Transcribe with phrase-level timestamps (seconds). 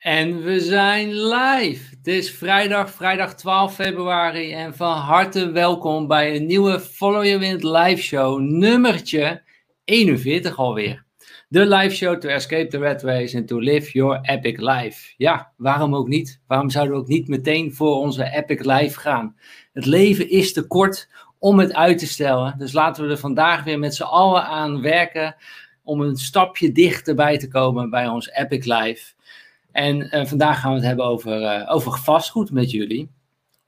[0.00, 1.96] En we zijn live.
[1.96, 4.52] Het is vrijdag, vrijdag 12 februari.
[4.52, 9.42] En van harte welkom bij een nieuwe Follow Your Wind live show, nummertje
[9.84, 11.04] 41 alweer.
[11.48, 15.14] De live show to escape the red race and to live your epic life.
[15.16, 16.40] Ja, waarom ook niet?
[16.46, 19.36] Waarom zouden we ook niet meteen voor onze epic life gaan?
[19.72, 21.08] Het leven is te kort
[21.38, 22.54] om het uit te stellen.
[22.58, 25.36] Dus laten we er vandaag weer met z'n allen aan werken
[25.82, 29.12] om een stapje dichterbij te komen bij ons epic life.
[29.72, 33.10] En uh, vandaag gaan we het hebben over, uh, over vastgoed met jullie.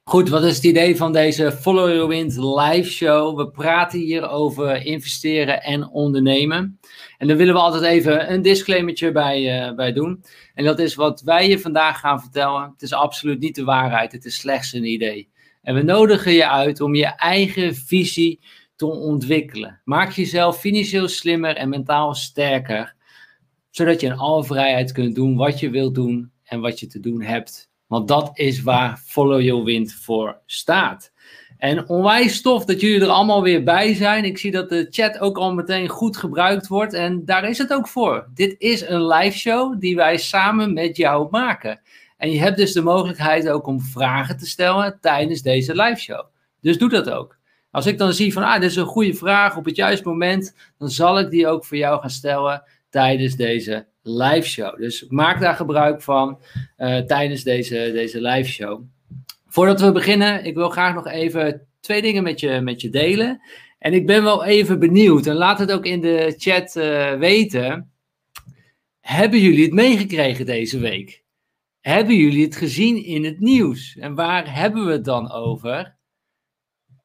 [0.04, 3.36] Goed, wat is het idee van deze Follow Your Wind live show?
[3.36, 6.78] We praten hier over investeren en ondernemen.
[7.18, 10.24] En daar willen we altijd even een disclaimertje bij, uh, bij doen.
[10.54, 12.70] En dat is wat wij je vandaag gaan vertellen.
[12.72, 15.30] Het is absoluut niet de waarheid, het is slechts een idee.
[15.62, 18.40] En we nodigen je uit om je eigen visie
[18.76, 19.80] te ontwikkelen.
[19.84, 22.94] Maak jezelf financieel slimmer en mentaal sterker
[23.72, 27.00] zodat je in alle vrijheid kunt doen wat je wilt doen en wat je te
[27.00, 27.70] doen hebt.
[27.86, 31.12] Want dat is waar Follow Your Wind voor staat.
[31.58, 34.24] En onwijs tof dat jullie er allemaal weer bij zijn.
[34.24, 36.92] Ik zie dat de chat ook al meteen goed gebruikt wordt.
[36.92, 38.28] En daar is het ook voor.
[38.34, 41.80] Dit is een live show die wij samen met jou maken.
[42.16, 46.24] En je hebt dus de mogelijkheid ook om vragen te stellen tijdens deze live show.
[46.60, 47.38] Dus doe dat ook.
[47.70, 50.56] Als ik dan zie van, ah, dit is een goede vraag op het juiste moment,
[50.78, 52.62] dan zal ik die ook voor jou gaan stellen
[52.92, 54.78] tijdens deze live show.
[54.78, 56.40] Dus maak daar gebruik van
[56.78, 58.82] uh, tijdens deze, deze live show.
[59.46, 63.40] Voordat we beginnen, ik wil graag nog even twee dingen met je, met je delen.
[63.78, 67.92] En ik ben wel even benieuwd, en laat het ook in de chat uh, weten.
[69.00, 71.22] Hebben jullie het meegekregen deze week?
[71.80, 73.96] Hebben jullie het gezien in het nieuws?
[73.96, 75.96] En waar hebben we het dan over?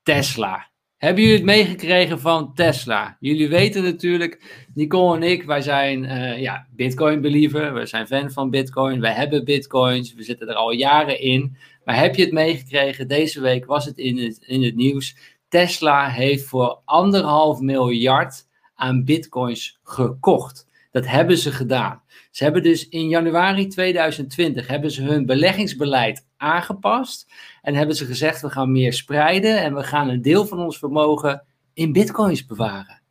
[0.03, 0.69] Tesla.
[0.97, 3.17] Hebben jullie het meegekregen van Tesla?
[3.19, 7.73] Jullie weten natuurlijk, Nicole en ik, wij zijn uh, ja, Bitcoin-believer.
[7.73, 8.99] We zijn fan van Bitcoin.
[8.99, 10.13] We hebben Bitcoins.
[10.13, 11.57] We zitten er al jaren in.
[11.85, 13.07] Maar heb je het meegekregen?
[13.07, 15.15] Deze week was het in het, in het nieuws.
[15.49, 20.67] Tesla heeft voor anderhalf miljard aan Bitcoins gekocht.
[20.91, 22.01] Dat hebben ze gedaan.
[22.37, 27.33] Ze hebben dus in januari 2020 hebben ze hun beleggingsbeleid aangepast.
[27.61, 30.77] En hebben ze gezegd, we gaan meer spreiden en we gaan een deel van ons
[30.77, 33.01] vermogen in bitcoins bewaren.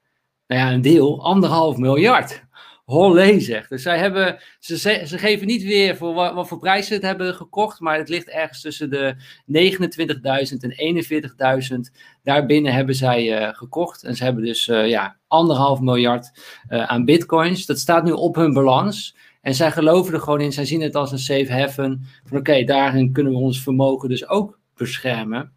[0.47, 2.46] Nou ja, een deel, anderhalf miljard.
[2.87, 3.69] Hollé zegt.
[3.69, 4.77] Dus zij hebben, ze,
[5.07, 8.29] ze geven niet weer voor wat, voor prijs ze het hebben gekocht, maar het ligt
[8.29, 9.15] ergens tussen de
[9.53, 11.97] 29.000 en 41.000.
[12.23, 16.31] Daarbinnen hebben zij uh, gekocht en ze hebben dus uh, ja, anderhalf miljard
[16.71, 17.67] uh, aan bitcoins.
[17.67, 19.17] Dat staat nu op hun balans.
[19.41, 22.07] En zij geloven er gewoon in, zij zien het als een safe haven.
[22.25, 25.53] Van oké, daarin kunnen we ons vermogen dus ook beschermen.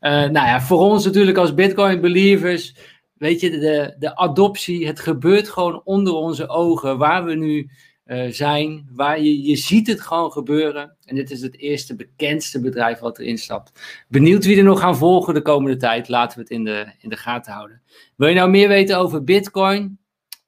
[0.00, 2.74] Nou ja, voor ons natuurlijk als Bitcoin believers,
[3.22, 7.70] weet je, de, de adoptie, het gebeurt gewoon onder onze ogen waar we nu
[8.06, 8.88] uh, zijn.
[8.92, 10.96] Waar je, je ziet het gewoon gebeuren.
[11.04, 13.80] En dit is het eerste bekendste bedrijf wat erin stapt.
[14.08, 16.08] Benieuwd wie er nog gaan volgen de komende tijd.
[16.08, 17.82] Laten we het in de, in de gaten houden.
[18.16, 19.98] Wil je nou meer weten over Bitcoin?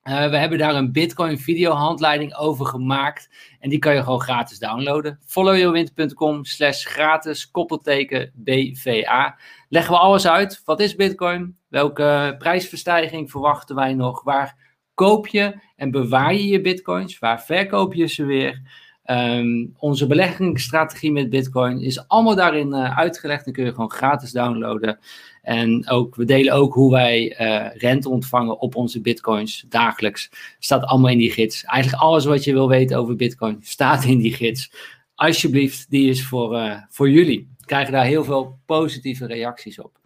[0.09, 3.31] Uh, we hebben daar een Bitcoin videohandleiding over gemaakt.
[3.61, 5.19] En die kan je gewoon gratis downloaden.
[5.27, 9.39] followyourwind.com slash gratis koppelteken BVA.
[9.69, 10.63] Leggen we alles uit.
[10.65, 11.57] Wat is Bitcoin?
[11.69, 14.23] Welke prijsverstijging verwachten wij nog?
[14.23, 14.57] Waar
[14.95, 17.19] koop je en bewaar je je Bitcoins?
[17.19, 18.63] Waar verkoop je ze weer?
[19.11, 23.45] Um, onze beleggingsstrategie met Bitcoin is allemaal daarin uh, uitgelegd.
[23.45, 24.99] Dan kun je gewoon gratis downloaden.
[25.44, 30.31] En ook, we delen ook hoe wij uh, rente ontvangen op onze bitcoins dagelijks.
[30.59, 31.65] Staat allemaal in die gids.
[31.65, 34.72] Eigenlijk alles wat je wil weten over bitcoin staat in die gids.
[35.15, 37.49] Alsjeblieft, die is voor, uh, voor jullie.
[37.59, 39.99] We krijgen daar heel veel positieve reacties op.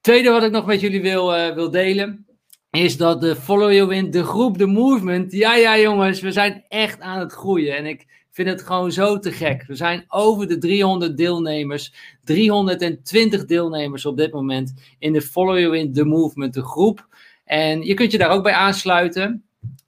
[0.00, 2.26] Tweede wat ik nog met jullie wil, uh, wil delen.
[2.70, 5.32] Is dat de Follow Your Wind, de groep, de movement.
[5.32, 7.76] Ja, ja, jongens, we zijn echt aan het groeien.
[7.76, 9.64] En ik vind het gewoon zo te gek.
[9.66, 15.78] We zijn over de 300 deelnemers, 320 deelnemers op dit moment in de Follow You
[15.78, 17.08] in the Movement, de groep.
[17.44, 19.44] En je kunt je daar ook bij aansluiten.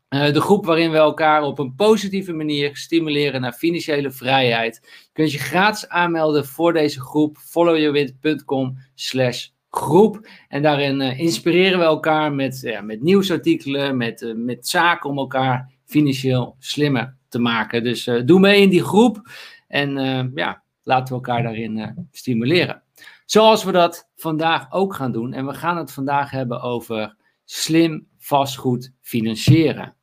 [0.08, 4.80] Uh, de groep waarin we elkaar op een positieve manier stimuleren naar financiële vrijheid.
[4.82, 7.36] Je kunt je gratis aanmelden voor deze groep.
[7.38, 10.28] followyourwin.com slash groep.
[10.48, 15.18] En daarin uh, inspireren we elkaar met, ja, met nieuwsartikelen, met, uh, met zaken om
[15.18, 17.84] elkaar financieel slimmer te maken.
[17.84, 19.30] Dus uh, doe mee in die groep
[19.68, 22.82] en uh, ja, laten we elkaar daarin uh, stimuleren.
[23.24, 25.32] Zoals we dat vandaag ook gaan doen.
[25.32, 29.94] En we gaan het vandaag hebben over slim vastgoed financieren.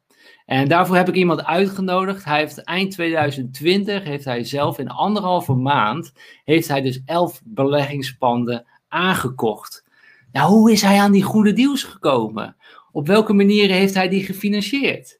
[0.46, 2.26] En daarvoor heb ik iemand uitgenodigd.
[2.26, 8.66] Hij heeft eind 2020, heeft hij zelf in anderhalve maand, heeft hij dus elf beleggingspanden
[8.88, 9.84] aangekocht.
[10.32, 12.56] Nou, hoe is hij aan die goede deals gekomen?
[12.92, 15.20] Op welke manieren heeft hij die gefinancierd?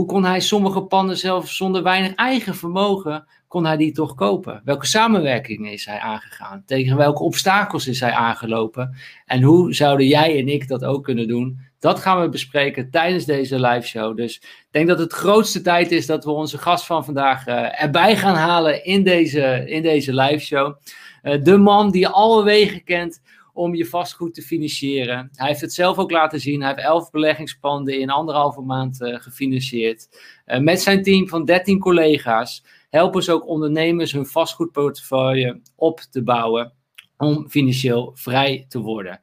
[0.00, 4.62] Hoe kon hij sommige panden zelfs zonder weinig eigen vermogen, kon hij die toch kopen?
[4.64, 6.62] Welke samenwerking is hij aangegaan?
[6.66, 8.96] Tegen welke obstakels is hij aangelopen?
[9.26, 11.58] En hoe zouden jij en ik dat ook kunnen doen?
[11.78, 14.16] Dat gaan we bespreken tijdens deze live show.
[14.16, 17.82] Dus ik denk dat het grootste tijd is dat we onze gast van vandaag uh,
[17.82, 20.76] erbij gaan halen in deze, in deze live show.
[21.22, 23.20] Uh, de man die alle wegen kent
[23.52, 25.28] om je vastgoed te financieren.
[25.32, 26.60] Hij heeft het zelf ook laten zien.
[26.60, 30.08] Hij heeft elf beleggingspanden in anderhalve maand uh, gefinancierd.
[30.44, 36.72] met zijn team van 13 collega's helpen ze ook ondernemers hun vastgoedportefeuille op te bouwen
[37.16, 39.20] om financieel vrij te worden.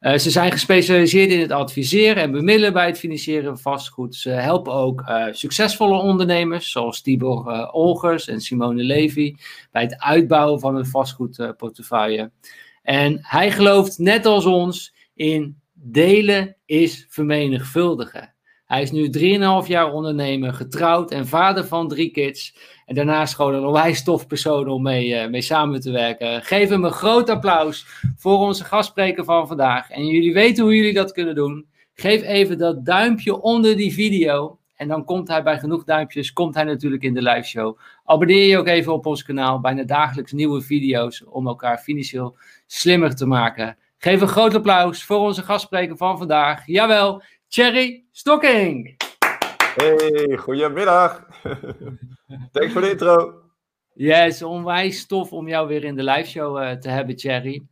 [0.00, 4.14] Uh, ze zijn gespecialiseerd in het adviseren en bemiddelen bij het financieren van vastgoed.
[4.14, 9.34] Ze helpen ook succesvolle ondernemers, zoals Tibor Olgers en Simone Levy,
[9.70, 12.30] bij het uitbouwen van hun vastgoedportefeuille.
[12.88, 18.34] En hij gelooft, net als ons, in delen is vermenigvuldigen.
[18.64, 19.10] Hij is nu
[19.62, 22.56] 3,5 jaar ondernemer, getrouwd en vader van drie kids.
[22.86, 26.42] En daarnaast gewoon een onwijs tof persoon om mee, uh, mee samen te werken.
[26.42, 27.86] Geef hem een groot applaus
[28.16, 29.90] voor onze gastspreker van vandaag.
[29.90, 31.66] En jullie weten hoe jullie dat kunnen doen.
[31.94, 34.58] Geef even dat duimpje onder die video.
[34.78, 37.78] En dan komt hij bij genoeg duimpjes, komt hij natuurlijk in de live show.
[38.04, 39.60] Abonneer je ook even op ons kanaal.
[39.60, 42.36] Bijna dagelijks nieuwe video's om elkaar financieel
[42.66, 43.76] slimmer te maken.
[43.98, 46.66] Geef een groot applaus voor onze gastspreker van vandaag.
[46.66, 48.96] Jawel, Thierry Stocking.
[49.74, 51.26] Hey, goedemiddag.
[52.52, 53.34] Thanks voor de intro.
[53.94, 57.62] Yes, onwijs tof om jou weer in de live show uh, te hebben, Thierry.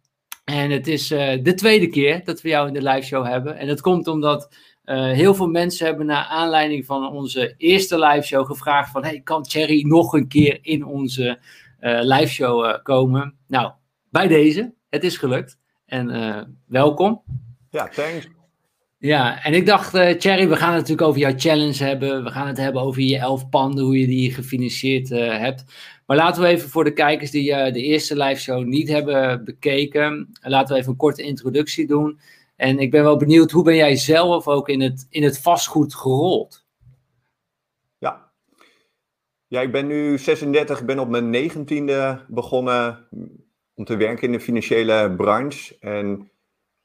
[0.45, 3.57] En het is uh, de tweede keer dat we jou in de live show hebben.
[3.57, 4.49] En dat komt omdat
[4.87, 9.05] uh, heel veel mensen hebben naar aanleiding van onze eerste live show gevraagd van...
[9.05, 11.39] Hey, kan Thierry nog een keer in onze
[11.81, 13.35] live show komen?
[13.47, 13.73] Nou,
[14.11, 14.75] bij deze.
[14.89, 15.59] Het is gelukt.
[15.87, 17.23] En welkom.
[17.71, 18.29] Ja, thanks.
[18.99, 22.25] Ja, en ik dacht, uh, Thierry, we gaan het natuurlijk over jouw challenge hebben.
[22.25, 25.65] We gaan het hebben over je elf panden, hoe je die gefinancierd uh, hebt.
[26.07, 29.45] Maar laten we even voor de kijkers die uh, de eerste live show niet hebben
[29.45, 32.21] bekeken, laten we even een korte introductie doen.
[32.57, 35.95] En ik ben wel benieuwd, hoe ben jij zelf ook in het, in het vastgoed
[35.95, 36.67] gerold?
[37.99, 38.33] Ja.
[39.47, 43.09] ja, ik ben nu 36, ik ben op mijn 19e begonnen
[43.75, 45.77] om te werken in de financiële branche.
[45.81, 46.31] En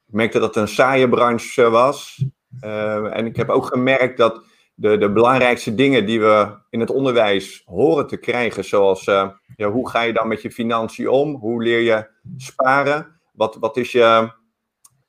[0.07, 2.25] ik merkte dat het een saaie branche was.
[2.63, 4.43] Uh, en ik heb ook gemerkt dat
[4.75, 9.69] de, de belangrijkste dingen die we in het onderwijs horen te krijgen, zoals uh, ja,
[9.69, 11.35] hoe ga je dan met je financiën om?
[11.35, 12.07] Hoe leer je
[12.37, 13.19] sparen?
[13.31, 14.31] Wat, wat is je,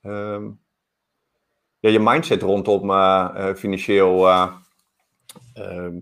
[0.03, 0.49] uh,
[1.79, 4.29] ja, je mindset rondom uh, financieel?
[5.55, 5.99] Ehm,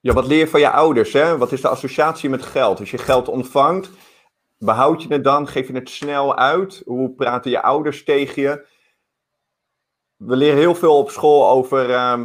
[0.00, 1.12] ja, wat leer je van je ouders?
[1.12, 1.38] Hè?
[1.38, 2.80] Wat is de associatie met geld?
[2.80, 3.90] Als je geld ontvangt,
[4.58, 5.48] Behoud je het dan?
[5.48, 6.82] Geef je het snel uit?
[6.84, 8.66] Hoe praten je ouders tegen je?
[10.16, 12.20] We leren heel veel op school over uh,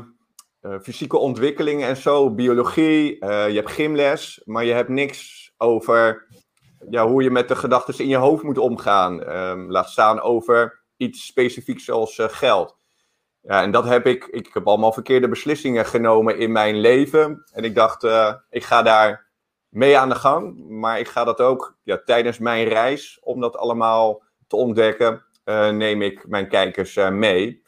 [0.81, 3.25] fysieke ontwikkelingen en zo, biologie.
[3.25, 6.27] Je hebt gymles, maar je hebt niks over
[6.89, 9.24] ja, hoe je met de gedachten in je hoofd moet omgaan.
[9.71, 12.77] Laat staan over iets specifieks zoals eh, geld.
[13.41, 14.25] Ja, en dat heb ik.
[14.25, 17.43] Ik heb allemaal verkeerde beslissingen genomen in mijn leven.
[17.53, 18.03] En ik dacht,
[18.49, 19.29] ik ga daar
[19.69, 20.69] mee aan de gang.
[20.69, 25.69] Maar ik ga dat ook ja, tijdens mijn reis, om dat allemaal te ontdekken, uh,
[25.69, 27.63] neem ik mijn kijkers uh, mee.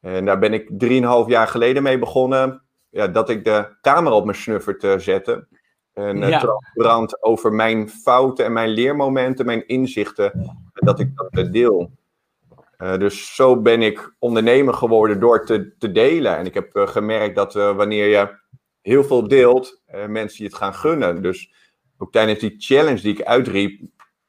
[0.00, 2.62] En daar ben ik 3,5 jaar geleden mee begonnen.
[2.90, 5.48] Ja, dat ik de camera op mijn snuffer te zetten.
[5.92, 6.38] En ja.
[6.38, 11.90] transparant over mijn fouten en mijn leermomenten, mijn inzichten, dat ik dat deel.
[12.80, 16.36] Dus zo ben ik ondernemer geworden door te, te delen.
[16.36, 18.38] En ik heb gemerkt dat wanneer je
[18.80, 21.22] heel veel deelt, mensen je het gaan gunnen.
[21.22, 21.52] Dus
[21.98, 23.80] ook tijdens die challenge die ik uitriep,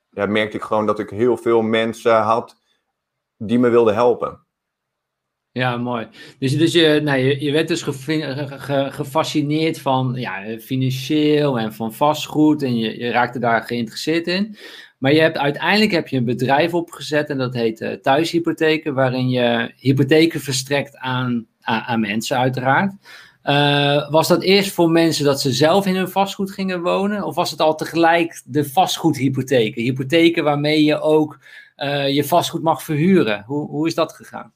[0.10, 2.58] ja, merkte ik gewoon dat ik heel veel mensen had
[3.38, 4.46] die me wilden helpen.
[5.52, 6.08] Ja, mooi.
[6.40, 7.82] Dus, dus je, nou, je werd dus
[8.90, 14.58] gefascineerd van ja, financieel en van vastgoed en je, je raakte daar geïnteresseerd in.
[15.02, 19.30] Maar je hebt, uiteindelijk heb je een bedrijf opgezet en dat heet uh, Thuishypotheken, waarin
[19.30, 22.94] je hypotheken verstrekt aan, aan, mensen uiteraard.
[23.44, 27.24] Uh, was dat eerst voor mensen dat ze zelf in hun vastgoed gingen wonen?
[27.24, 29.82] Of was het al tegelijk de vastgoedhypotheken?
[29.82, 31.40] Hypotheken waarmee je ook
[31.78, 33.44] uh, je vastgoed mag verhuren.
[33.46, 34.54] Hoe, hoe is dat gegaan?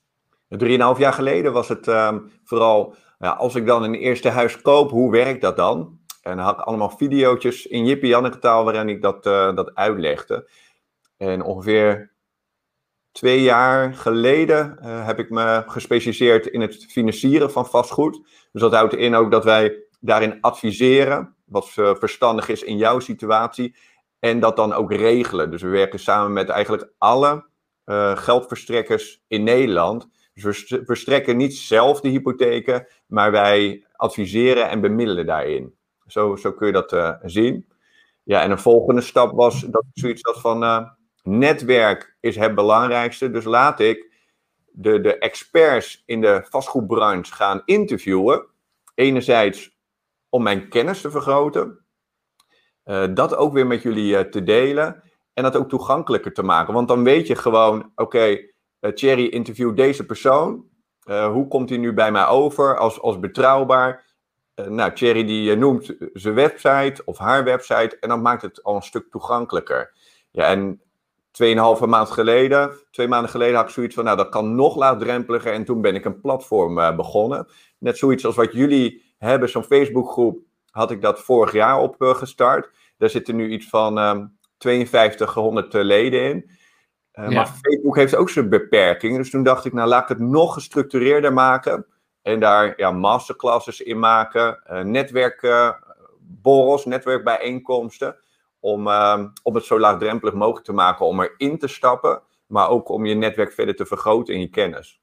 [0.50, 4.92] Drieënhalf jaar geleden was het uh, vooral, ja, als ik dan een eerste huis koop,
[4.92, 6.00] hoe werkt dat dan?
[6.25, 10.50] En had allemaal video's in Jippie Janneke taal waarin ik dat, uh, dat uitlegde.
[11.17, 12.12] En ongeveer
[13.12, 18.27] twee jaar geleden uh, heb ik me gespecialiseerd in het financieren van vastgoed.
[18.51, 23.00] Dus dat houdt in ook dat wij daarin adviseren, wat uh, verstandig is in jouw
[23.00, 23.75] situatie,
[24.20, 25.51] en dat dan ook regelen.
[25.51, 27.46] Dus we werken samen met eigenlijk alle
[28.15, 30.10] geldverstrekkers in Nederland.
[30.34, 35.75] Dus we verstrekken niet zelf de hypotheken, maar wij adviseren en bemiddelen daarin.
[36.08, 37.68] Zo, zo kun je dat zien.
[38.24, 40.90] Ja, en een volgende stap was dat zoiets had van
[41.26, 43.32] netwerk is het belangrijkste.
[43.32, 44.12] Dus laat ik
[44.72, 48.46] de, de experts in de vastgoedbranche gaan interviewen.
[48.96, 49.78] Enerzijds
[50.30, 51.86] om mijn kennis te vergroten.
[52.86, 55.04] Uh, dat ook weer met jullie te delen.
[55.34, 56.74] En dat ook toegankelijker te maken.
[56.74, 60.66] Want dan weet je gewoon, oké, okay, uh, Thierry interviewt deze persoon.
[61.06, 64.06] hoe komt hij nu bij mij over als, als betrouwbaar?
[64.56, 67.98] Nou, Thierry die noemt zijn website of haar website.
[68.00, 69.94] En dan maakt het al een stuk toegankelijker.
[70.32, 70.82] Ja, en
[71.32, 75.54] tweeënhalve maand geleden, twee maanden geleden had ik zoiets van, nou dat kan nog laagdrempeliger.
[75.54, 77.48] En toen ben ik een platform uh, begonnen.
[77.78, 80.40] Net zoiets als wat jullie hebben, zo'n Facebookgroep,
[80.72, 82.66] had ik dat vorig jaar opgestart.
[82.66, 86.50] Uh, Daar zitten nu iets van um, 5200 leden in.
[87.14, 87.30] Uh, ja.
[87.30, 89.18] Maar Facebook heeft ook zijn beperkingen.
[89.18, 91.86] Dus toen dacht ik, nou laat ik het nog gestructureerder maken.
[92.25, 98.15] En daar ja, masterclasses in maken, uh, netwerkborrels, netwerkbijeenkomsten
[98.60, 102.89] om, uh, om het zo laagdrempelig mogelijk te maken om erin te stappen, maar ook
[102.89, 105.00] om je netwerk verder te vergroten in je kennis.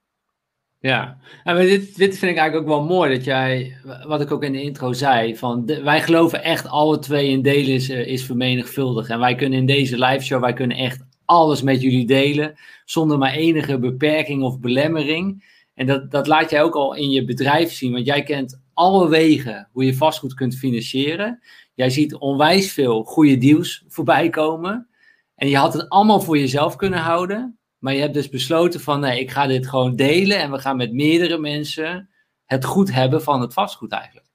[0.81, 3.77] Ja, en dit, dit vind ik eigenlijk ook wel mooi dat jij,
[4.07, 7.75] wat ik ook in de intro zei, van wij geloven echt alle twee in delen
[7.75, 9.11] is, eh, is vermenigvuldigd.
[9.11, 13.19] En wij kunnen in deze live show, wij kunnen echt alles met jullie delen, zonder
[13.19, 15.51] maar enige beperking of belemmering.
[15.75, 19.09] En dat, dat laat jij ook al in je bedrijf zien, want jij kent alle
[19.09, 21.43] wegen hoe je vastgoed kunt financieren.
[21.75, 24.89] Jij ziet onwijs veel goede deals voorbij komen.
[25.35, 27.59] En je had het allemaal voor jezelf kunnen houden.
[27.79, 30.39] Maar je hebt dus besloten van nee, ik ga dit gewoon delen.
[30.39, 32.09] En we gaan met meerdere mensen
[32.45, 34.27] het goed hebben van het vastgoed eigenlijk.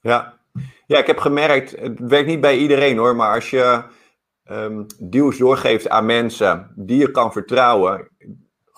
[0.00, 0.38] Ja,
[0.86, 3.16] ja ik heb gemerkt, het werkt niet bij iedereen hoor.
[3.16, 3.82] Maar als je
[4.50, 8.08] um, deals doorgeeft aan mensen die je kan vertrouwen.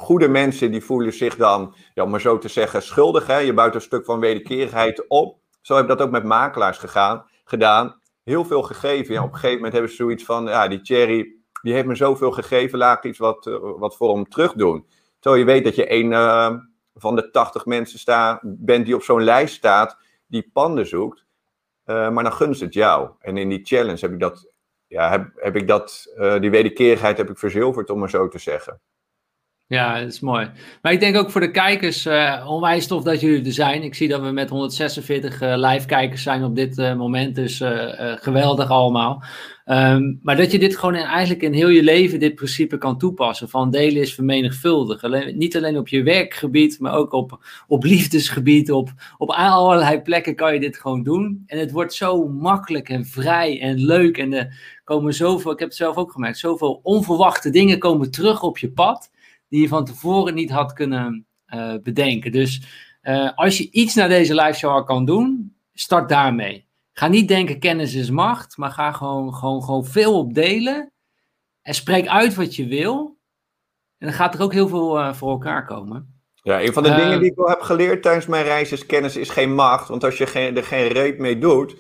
[0.00, 3.26] Goede mensen die voelen zich dan, ja, om maar zo te zeggen, schuldig.
[3.26, 3.38] Hè?
[3.38, 5.38] Je buit een stuk van wederkerigheid op.
[5.60, 8.00] Zo heb ik dat ook met makelaars gegaan gedaan.
[8.22, 9.14] Heel veel gegeven.
[9.14, 11.94] Ja, op een gegeven moment hebben ze zoiets van, ja, die Thierry, die heeft me
[11.94, 14.86] zoveel gegeven, laat ik iets wat, uh, wat voor hem terug doen.
[15.18, 16.54] Terwijl je weet dat je een uh,
[16.94, 21.24] van de 80 mensen sta, bent die op zo'n lijst staat, die panden zoekt.
[21.86, 23.10] Uh, maar dan gunst het jou.
[23.18, 24.52] En in die challenge heb ik dat,
[24.86, 28.80] ja, heb, heb ik dat, die wederkerigheid heb ik verzilverd, om maar zo te zeggen.
[29.70, 30.50] Ja, dat is mooi.
[30.82, 33.82] Maar ik denk ook voor de kijkers uh, onwijs tof dat jullie er zijn.
[33.82, 37.34] Ik zie dat we met 146 uh, live kijkers zijn op dit uh, moment.
[37.34, 37.62] Dus
[38.14, 39.22] geweldig allemaal.
[39.66, 42.98] Um, maar dat je dit gewoon in, eigenlijk in heel je leven dit principe kan
[42.98, 43.48] toepassen.
[43.48, 45.02] Van delen is vermenigvuldig.
[45.02, 48.70] Alleen, niet alleen op je werkgebied, maar ook op, op liefdesgebied.
[48.72, 51.42] Op, op allerlei plekken kan je dit gewoon doen.
[51.46, 54.18] En het wordt zo makkelijk en vrij en leuk.
[54.18, 58.42] En er komen zoveel, ik heb het zelf ook gemerkt, zoveel onverwachte dingen komen terug
[58.42, 59.10] op je pad
[59.50, 62.32] die je van tevoren niet had kunnen uh, bedenken.
[62.32, 62.62] Dus
[63.02, 66.68] uh, als je iets naar deze live show kan doen, start daarmee.
[66.92, 70.92] Ga niet denken kennis is macht, maar ga gewoon, gewoon, gewoon veel op delen.
[71.62, 73.18] En spreek uit wat je wil.
[73.98, 76.20] En dan gaat er ook heel veel uh, voor elkaar komen.
[76.42, 79.16] Ja, een van de dingen die ik wel heb geleerd tijdens mijn reis is kennis
[79.16, 79.88] is geen macht.
[79.88, 81.76] Want als je geen, er geen reet mee doet,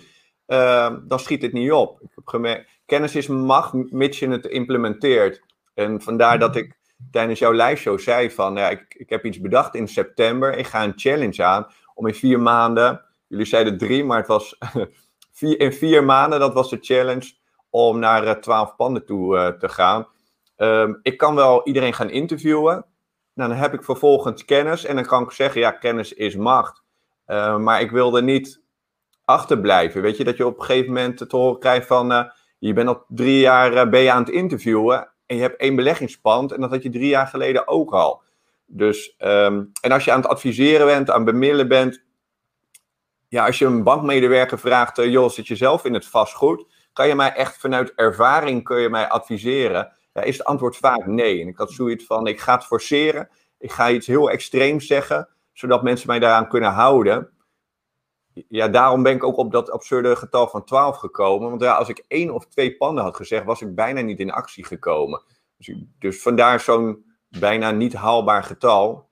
[1.06, 2.00] dan schiet het niet op.
[2.00, 5.42] Ik heb gemerkt, kennis is macht, mits je het implementeert.
[5.74, 6.79] En vandaar dat ik
[7.10, 10.56] tijdens jouw live show zei van, ja, ik, ik heb iets bedacht in september.
[10.56, 14.58] Ik ga een challenge aan om in vier maanden, jullie zeiden drie, maar het was
[15.32, 17.32] vier, in vier maanden, dat was de challenge,
[17.70, 20.06] om naar uh, twaalf panden toe uh, te gaan.
[20.56, 22.84] Um, ik kan wel iedereen gaan interviewen.
[23.34, 26.82] Nou, dan heb ik vervolgens kennis en dan kan ik zeggen, ja, kennis is macht.
[27.26, 28.62] Uh, maar ik wilde niet
[29.24, 30.02] achterblijven.
[30.02, 33.04] Weet je, dat je op een gegeven moment te horen krijgt van, je bent al
[33.08, 36.82] drie jaar ben je aan het interviewen en je hebt één beleggingspand en dat had
[36.82, 38.22] je drie jaar geleden ook al.
[38.66, 42.02] Dus, um, en als je aan het adviseren bent, aan het bemiddelen bent,
[43.28, 46.66] ja, als je een bankmedewerker vraagt, uh, joh, zit je zelf in het vastgoed?
[46.92, 49.92] Kan je mij echt vanuit ervaring, kun je mij adviseren?
[50.12, 51.40] Ja, is het antwoord vaak nee.
[51.40, 55.28] En ik had zoiets van, ik ga het forceren, ik ga iets heel extreems zeggen,
[55.52, 57.30] zodat mensen mij daaraan kunnen houden
[58.48, 61.48] ja, daarom ben ik ook op dat absurde getal van 12 gekomen.
[61.48, 64.30] Want ja, als ik één of twee panden had gezegd, was ik bijna niet in
[64.30, 65.22] actie gekomen.
[65.56, 69.09] Dus, dus vandaar zo'n bijna niet haalbaar getal.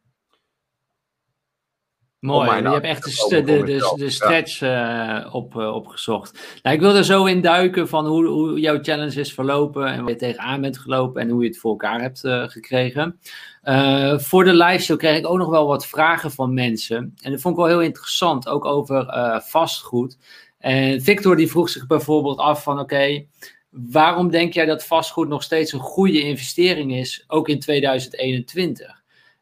[2.20, 5.24] Mooi, je hebt echt de, de, de, de stretch ja.
[5.24, 6.58] uh, op, uh, opgezocht.
[6.62, 10.00] Nou, ik wil er zo in duiken van hoe, hoe jouw challenge is verlopen en
[10.00, 13.20] waar je tegenaan bent gelopen en hoe je het voor elkaar hebt uh, gekregen.
[14.16, 17.14] voor de live show kreeg ik ook nog wel wat vragen van mensen.
[17.22, 19.06] En dat vond ik wel heel interessant, ook over
[19.46, 20.18] vastgoed.
[20.58, 23.28] En Victor die vroeg zich bijvoorbeeld af van oké, okay,
[23.70, 28.97] waarom denk jij dat vastgoed nog steeds een goede investering is, ook in 2021?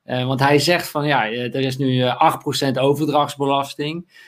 [0.06, 4.24] Uh, want hij zegt van ja, er is nu 8% overdrachtsbelasting.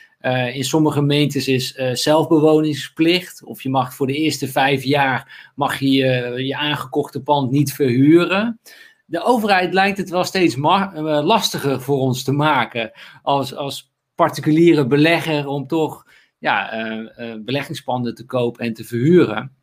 [0.52, 3.44] in sommige gemeentes is zelfbewoningsplicht.
[3.44, 8.61] Of je mag voor de eerste vijf jaar mag je, je aangekochte pand niet verhuren
[9.08, 12.92] de overheid lijkt het wel steeds lastiger voor ons te maken
[13.23, 16.06] als, als particuliere belegger om toch
[16.38, 19.56] ja, uh, beleggingspanden te kopen en te verhuren.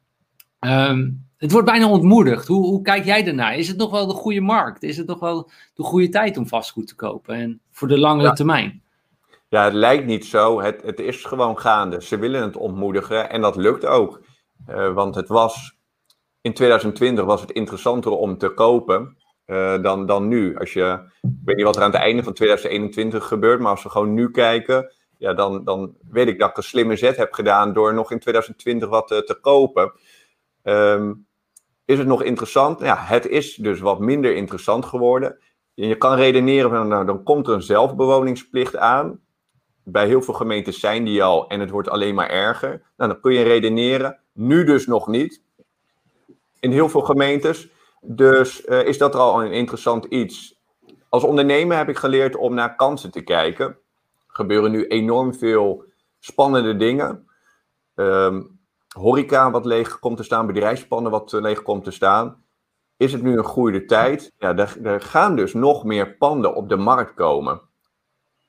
[0.60, 1.10] Ehm,
[1.46, 2.48] het wordt bijna ontmoedigd.
[2.48, 3.56] Hoe, hoe kijk jij ernaar?
[3.56, 4.84] Is het nog wel de goede markt?
[4.84, 8.34] Is het nog wel de goede tijd om vastgoed te kopen en voor de langere
[8.34, 8.82] termijn?
[9.50, 10.62] Ja, het lijkt niet zo.
[10.62, 12.02] Het, het is gewoon gaande.
[12.02, 14.22] Ze willen het ontmoedigen en dat lukt ook.
[14.70, 15.78] Uh, want het was
[16.42, 20.58] in 2020 was het interessanter om te kopen uh, dan, dan nu.
[20.58, 23.84] Als je, ik weet niet wat er aan het einde van 2021 gebeurt, maar als
[23.84, 27.34] we gewoon nu kijken, ja, dan, dan weet ik dat ik een slimme zet heb
[27.34, 29.92] gedaan door nog in 2020 wat te, te kopen.
[30.64, 31.25] Um,
[31.86, 32.80] is het nog interessant?
[32.80, 35.38] Ja, het is dus wat minder interessant geworden.
[35.74, 39.20] Je kan redeneren van, nou, dan komt er een zelfbewoningsplicht aan.
[39.84, 42.82] Bij heel veel gemeentes zijn die al en het wordt alleen maar erger.
[42.98, 44.20] Nou, dan kun je redeneren.
[44.34, 45.42] Nu dus nog niet.
[46.60, 47.70] In heel veel gemeentes.
[48.02, 50.60] Dus uh, is dat al een interessant iets.
[51.10, 53.66] Als ondernemer heb ik geleerd om naar kansen te kijken.
[53.66, 53.78] Er
[54.28, 55.84] gebeuren nu enorm veel
[56.20, 57.28] spannende dingen.
[57.96, 58.55] Um,
[58.96, 62.44] horeca wat leeg komt te staan, bedrijfspannen wat eh, leeg komt te staan.
[62.98, 64.32] Is het nu een goede tijd?
[64.38, 67.62] Ja, er, gaan dus nog meer panden op de markt komen.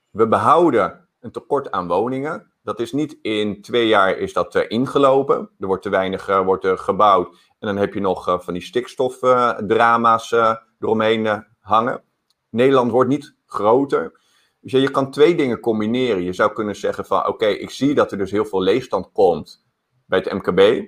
[0.09, 2.51] We behouden een tekort aan woningen.
[2.63, 5.49] Dat is niet in twee jaar is dat uh, ingelopen.
[5.59, 7.27] Er wordt te weinig uh, wordt gebouwd.
[7.59, 10.35] En dan heb je nog van die stikstofdrama's
[10.79, 12.03] eromheen hangen.
[12.49, 14.19] Nederland wordt niet groter.
[14.59, 16.23] Dus je kan twee dingen combineren.
[16.23, 19.66] Je zou kunnen zeggen van oké, ik zie dat er dus heel veel leegstand komt
[20.07, 20.85] bij het MKB.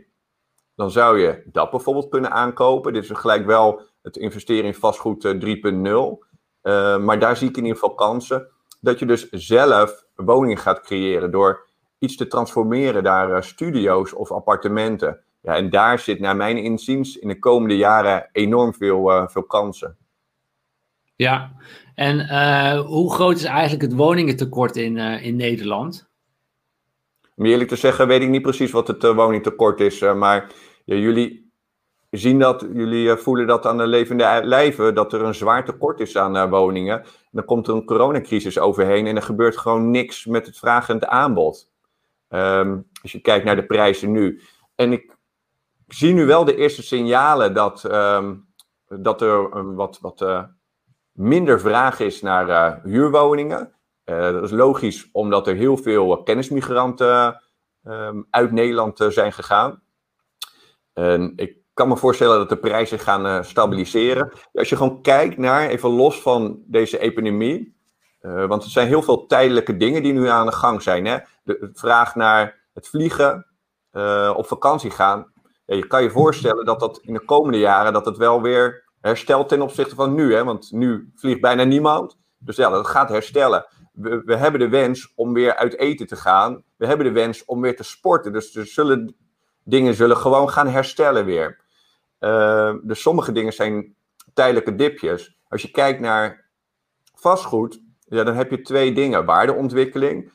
[0.76, 2.94] Dan zou je dat bijvoorbeeld kunnen aankopen.
[2.94, 7.02] Dit is gelijk wel het investeren in vastgoed 3.0.
[7.02, 8.48] maar daar zie ik in ieder geval kansen.
[8.82, 11.68] Dat je dus zelf woningen gaat creëren door
[12.00, 15.24] iets te transformeren naar uh, studio's of appartementen.
[15.42, 19.44] Ja, en daar zit naar mijn inziens in de komende jaren enorm veel, uh, veel
[19.44, 19.98] kansen.
[21.16, 21.52] Ja,
[21.96, 26.09] en uh, hoe groot is eigenlijk het woningentekort in, in Nederland?
[27.40, 30.52] Om eerlijk te zeggen weet ik niet precies wat het woningtekort is, maar
[30.86, 31.52] ja, jullie
[32.10, 36.18] zien dat, jullie voelen dat aan de levende lijven, dat er een zwaar tekort is
[36.18, 37.04] aan woningen.
[37.32, 40.96] dan komt er een coronacrisis overheen en er gebeurt gewoon niks met het vraag en
[40.96, 41.72] het aanbod.
[42.30, 44.42] Um, als je kijkt naar de prijzen nu.
[44.76, 45.16] En ik
[45.88, 48.48] zie nu wel de eerste signalen dat, um,
[48.88, 50.48] dat er wat, wat
[51.12, 53.74] minder vraag is naar huurwoningen.
[54.10, 57.42] Uh, dat is logisch, omdat er heel veel kennismigranten
[57.84, 59.82] um, uit Nederland zijn gegaan.
[60.94, 64.32] En ik kan me voorstellen dat de prijzen gaan stabiliseren.
[64.54, 67.78] Als je gewoon kijkt naar, even los van deze epidemie,
[68.22, 71.06] want er zijn heel veel tijdelijke dingen die nu aan de gang zijn.
[71.06, 71.18] Hè?
[71.44, 73.46] De, vraag naar het vliegen,
[74.36, 75.32] op vakantie gaan.
[75.66, 78.84] Ja, je kan je voorstellen dat dat in de komende jaren dat het wel weer
[79.02, 80.34] herstelt ten opzichte van nu.
[80.34, 80.44] Hè?
[80.44, 82.18] Want nu vliegt bijna niemand.
[82.38, 83.66] Dus ja, dat gaat herstellen.
[84.02, 86.64] We, we, hebben de wens om weer uit eten te gaan.
[86.76, 88.34] We hebben de wens om weer te sporten.
[88.34, 89.16] Dus er zullen,
[89.64, 91.60] dingen zullen gewoon gaan herstellen weer.
[92.20, 93.96] Uh, dus sommige dingen zijn
[94.34, 95.38] tijdelijke dipjes.
[95.48, 96.46] Als je kijkt naar
[97.16, 99.26] vastgoed, ja, dan heb je twee dingen.
[99.26, 100.32] Waardeontwikkeling.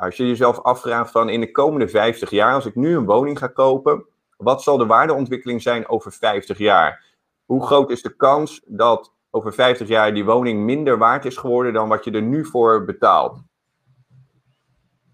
[0.00, 3.38] Als je jezelf afvraagt van in de komende 50 jaar, als ik nu een woning
[3.38, 7.04] ga kopen, wat zal de waardeontwikkeling zijn over 50 jaar?
[7.44, 11.72] Hoe groot is de kans dat over 50 jaar die woning minder waard is geworden
[11.72, 13.42] dan wat je er nu voor betaalt?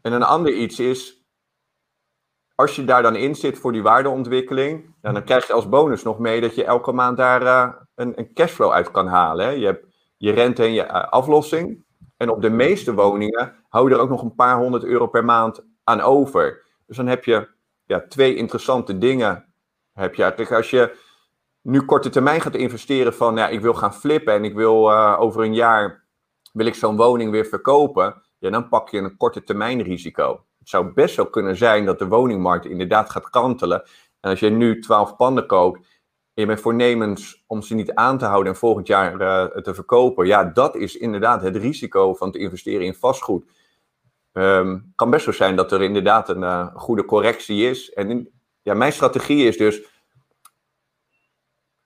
[0.02, 1.24] En een ander iets is,
[2.54, 6.18] als je daar dan in zit voor die waardeontwikkeling, dan krijg je als bonus nog
[6.18, 9.46] mee dat je elke maand daar uh, een, een cashflow uit kan halen.
[9.46, 9.52] Hè?
[9.52, 11.84] Je hebt je rente en je uh, aflossing.
[12.16, 15.24] En op de meeste woningen hou je er ook nog een paar honderd euro per
[15.24, 16.62] maand aan over.
[16.86, 17.48] Dus dan heb je
[17.84, 19.54] ja, twee interessante dingen.
[19.92, 20.54] Heb je.
[20.54, 20.96] Als je
[21.62, 25.16] nu korte termijn gaat investeren van ja, ik wil gaan flippen en ik wil uh,
[25.18, 26.08] over een jaar
[26.52, 30.44] wil ik zo'n woning weer verkopen, ja, dan pak je een korte termijn risico.
[30.58, 33.82] Het zou best wel kunnen zijn dat de woningmarkt inderdaad gaat kantelen.
[34.20, 35.86] En als je nu 12 panden koopt
[36.40, 40.26] je bent voornemens om ze niet aan te houden en volgend jaar uh, te verkopen.
[40.26, 43.44] Ja, dat is inderdaad het risico van te investeren in vastgoed.
[44.32, 47.92] Um, kan best zo zijn dat er inderdaad een uh, goede correctie is.
[47.92, 48.30] En
[48.62, 49.82] ja, mijn strategie is dus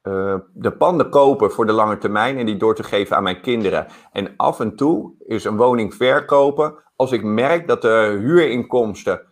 [0.09, 3.40] uh, de panden kopen voor de lange termijn en die door te geven aan mijn
[3.40, 3.87] kinderen.
[4.12, 9.23] En af en toe is een woning verkopen als ik merk dat de huurinkomsten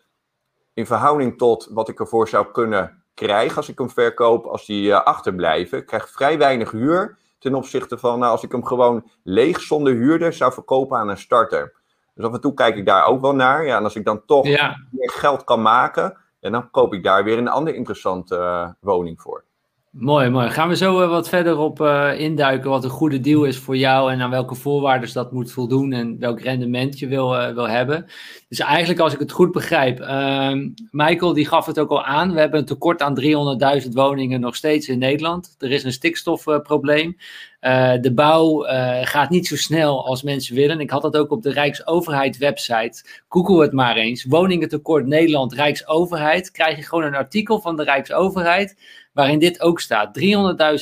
[0.74, 4.88] in verhouding tot wat ik ervoor zou kunnen krijg als ik hem verkoop, als die
[4.88, 5.78] uh, achterblijven.
[5.78, 9.92] Ik krijg vrij weinig huur ten opzichte van nou, als ik hem gewoon leeg zonder
[9.92, 11.74] huurder zou verkopen aan een starter.
[12.14, 13.64] Dus af en toe kijk ik daar ook wel naar.
[13.64, 17.38] Ja, en als ik dan toch meer geld kan maken, dan koop ik daar weer
[17.38, 19.44] een andere interessante woning voor.
[19.92, 20.50] Mooi, mooi.
[20.50, 24.12] Gaan we zo wat verder op uh, induiken wat een goede deal is voor jou
[24.12, 28.06] en aan welke voorwaarden dat moet voldoen en welk rendement je wil, uh, wil hebben.
[28.48, 30.52] Dus eigenlijk als ik het goed begrijp, uh,
[30.90, 33.20] Michael die gaf het ook al aan, we hebben een tekort aan
[33.82, 35.54] 300.000 woningen nog steeds in Nederland.
[35.58, 37.16] Er is een stikstofprobleem.
[38.00, 38.64] De bouw
[39.02, 40.80] gaat niet zo snel als mensen willen.
[40.80, 43.04] Ik had dat ook op de Rijksoverheid website.
[43.28, 44.24] Google het maar eens.
[44.24, 46.50] Woningentekort Nederland, Rijksoverheid.
[46.50, 48.76] Krijg je gewoon een artikel van de Rijksoverheid
[49.12, 50.18] waarin dit ook staat.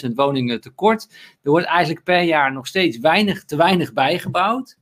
[0.07, 1.09] 300.000 woningen tekort.
[1.43, 4.79] Er wordt eigenlijk per jaar nog steeds weinig, te weinig bijgebouwd.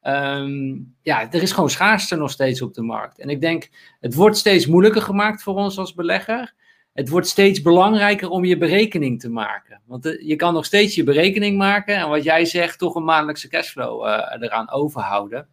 [0.00, 3.18] Ehm, ja, er is gewoon schaarste nog steeds op de markt.
[3.18, 3.68] En ik denk,
[4.00, 6.54] het wordt steeds moeilijker gemaakt voor ons als belegger.
[6.92, 9.80] Het wordt steeds belangrijker om je berekening te maken.
[9.86, 13.04] Want eh, je kan nog steeds je berekening maken en wat jij zegt, toch een
[13.04, 15.48] maandelijkse cashflow uh, eraan overhouden.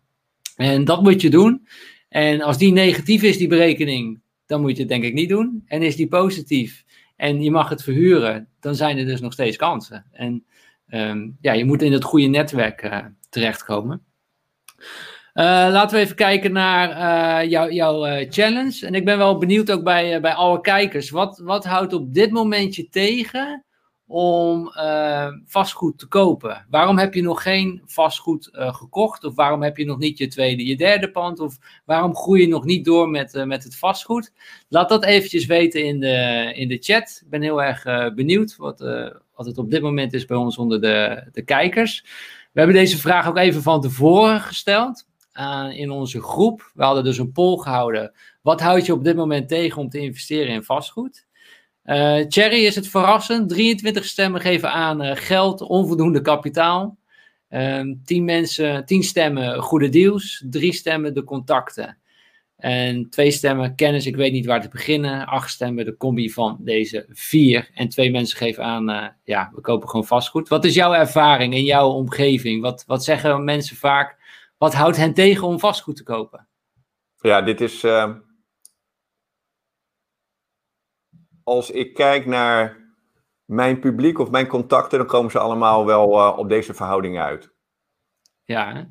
[0.56, 1.68] En dat moet je doen.
[2.10, 5.64] En als die negatief is, die berekening, dan moet je het denk ik niet doen.
[5.66, 6.84] En is die positief,
[7.18, 10.06] en je mag het verhuren, dan zijn er dus nog steeds kansen.
[10.12, 10.46] En
[10.88, 14.06] ehm, ja, je moet in het goede netwerk uh, terechtkomen.
[14.78, 18.86] Uh, laten we even kijken naar jou, jouw challenge.
[18.86, 21.10] En ik ben wel benieuwd ook bij, bij alle kijkers.
[21.10, 23.66] Wat, wat houdt op dit moment je tegen
[24.08, 26.66] om uh, vastgoed te kopen?
[26.70, 29.24] Waarom heb je nog geen vastgoed uh, gekocht?
[29.24, 31.40] Of waarom heb je nog niet je tweede, je derde pand?
[31.40, 34.34] Of waarom groei je nog niet door met, uh, met het vastgoed?
[34.70, 37.22] Laat dat eventjes weten in de, in de chat.
[37.24, 38.80] Ik ben heel erg benieuwd wat,
[39.36, 42.02] wat het op dit moment is bij ons onder de, de kijkers.
[42.52, 45.06] We hebben deze vraag ook even van tevoren gesteld
[45.72, 46.72] in onze groep.
[46.74, 48.12] We hadden dus een poll gehouden.
[48.42, 51.27] Wat houd je op dit moment tegen om te investeren in vastgoed?
[51.88, 53.50] Uh, Thierry is het verrassend.
[53.50, 56.98] 23 stemmen geven aan uh, geld, onvoldoende kapitaal.
[57.50, 61.98] Uh, 10, mensen, 10 stemmen goede deals, 3 stemmen de contacten.
[62.58, 65.26] En 2 stemmen kennis, ik weet niet waar te beginnen.
[65.26, 67.70] 8 stemmen de combi van deze 4.
[67.74, 70.48] En 2 mensen geven aan, uh, ja, we kopen gewoon vastgoed.
[70.48, 72.62] Wat is jouw ervaring in jouw omgeving?
[72.62, 74.18] Wat, wat zeggen mensen vaak?
[74.58, 76.48] Wat houdt hen tegen om vastgoed te kopen?
[77.22, 78.14] Ja, dit is ehm,
[81.48, 82.78] als ik kijk naar
[83.46, 87.52] mijn publiek of mijn contacten, dan komen ze allemaal wel uh, op deze verhouding uit.
[88.44, 88.90] Ja,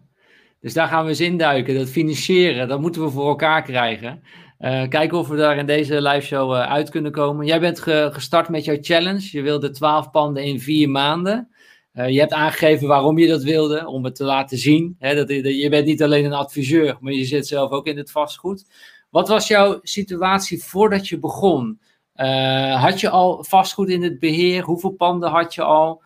[0.60, 1.74] dus daar gaan we eens induiken.
[1.74, 4.22] Dat financieren, dat moeten we voor elkaar krijgen.
[4.58, 7.46] Uh, kijken of we daar in deze live show uh, uit kunnen komen.
[7.46, 9.28] Jij bent ge gestart met jouw challenge.
[9.30, 11.48] Je wilde 12 panden in vier maanden.
[11.92, 14.96] Je hebt aangegeven waarom je dat wilde, om het te laten zien.
[14.98, 18.10] Hè, dat, je bent niet alleen een adviseur, maar je zit zelf ook in het
[18.10, 18.64] vastgoed.
[19.10, 21.80] Wat was jouw situatie voordat je begon?
[22.16, 24.62] Uh, had je al vastgoed in het beheer?
[24.62, 26.02] Hoeveel panden had je al?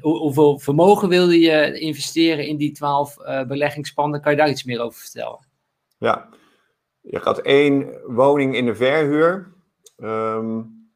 [0.00, 4.20] Hoe, hoeveel vermogen wilde je investeren in die twaalf uh, beleggingspanden?
[4.20, 5.46] Kan je daar iets meer over vertellen?
[5.98, 6.28] Ja,
[7.00, 9.52] je had één woning in de verhuur
[9.96, 10.88] um,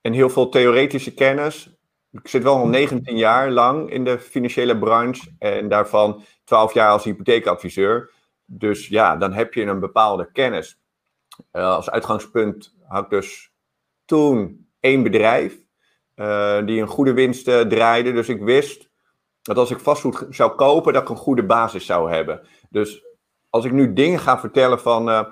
[0.00, 1.70] en heel veel theoretische kennis.
[2.12, 6.90] Ik zit wel al 19 jaar lang in de financiële branche en daarvan 12 jaar
[6.90, 8.10] als hypotheekadviseur.
[8.44, 10.78] Dus ja, dan heb je een bepaalde kennis.
[11.52, 13.49] Uh, als uitgangspunt had ik dus
[14.10, 15.58] toen één bedrijf
[16.16, 18.12] uh, die een goede winst uh, draaide.
[18.12, 18.90] Dus ik wist
[19.42, 22.40] dat als ik vastgoed zou kopen, dat ik een goede basis zou hebben.
[22.70, 23.04] Dus
[23.50, 25.24] als ik nu dingen ga vertellen van, uh,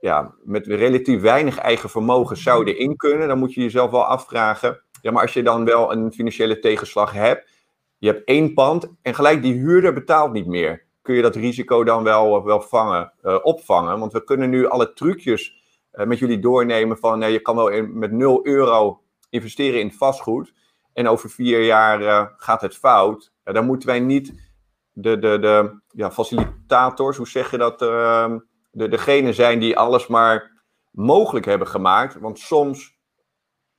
[0.00, 4.04] ja, met relatief weinig eigen vermogen zou je erin kunnen, dan moet je jezelf wel
[4.04, 7.50] afvragen, ja, maar als je dan wel een financiële tegenslag hebt,
[7.98, 10.84] je hebt één pand en gelijk die huurder betaalt niet meer.
[11.02, 13.98] Kun je dat risico dan wel, wel vangen, opvangen?
[13.98, 15.55] Want we kunnen nu alle trucjes
[16.04, 20.52] met jullie doornemen van uh, je kan wel in, met 0 euro investeren in vastgoed
[20.92, 23.32] en over vier jaar uh, gaat het fout.
[23.42, 24.52] dan moeten wij niet
[24.92, 28.38] de, de, de ja, facilitators, hoe zeg je dat, ehm,
[28.70, 32.18] de, degene zijn die alles maar mogelijk hebben gemaakt.
[32.18, 32.98] Want soms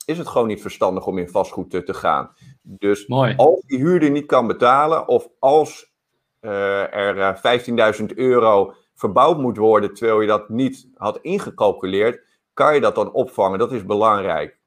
[0.06, 2.34] is het gewoon niet verstandig om in vastgoed te, te gaan.
[2.62, 3.34] Dus Mooi.
[3.36, 5.96] als die huurder niet kan betalen of als
[6.40, 7.40] er
[8.00, 12.22] 15.000 euro verbouwd moet worden terwijl je dat niet had ingecalculeerd,
[12.54, 13.60] kan je dat dan opvangen.
[13.60, 14.58] Dat is belangrijk.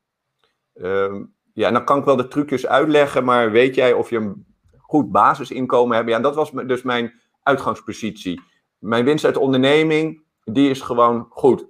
[0.74, 4.16] Um, ja, en dan kan ik wel de trucjes uitleggen, maar weet jij of je
[4.16, 4.46] een
[4.78, 6.08] goed basisinkomen hebt?
[6.08, 8.42] Ja, dat was dus mijn uitgangspositie.
[8.78, 11.66] Mijn winst uit de onderneming, die is gewoon goed.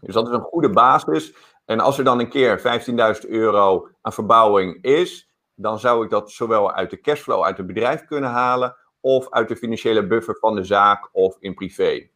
[0.00, 1.34] Dus dat is een goede basis.
[1.64, 2.82] En als er dan een keer
[3.24, 7.66] 15.000 euro aan verbouwing is, dan zou ik dat zowel uit de cashflow uit het
[7.66, 12.08] bedrijf kunnen halen, of uit de financiële buffer van de zaak of in privé.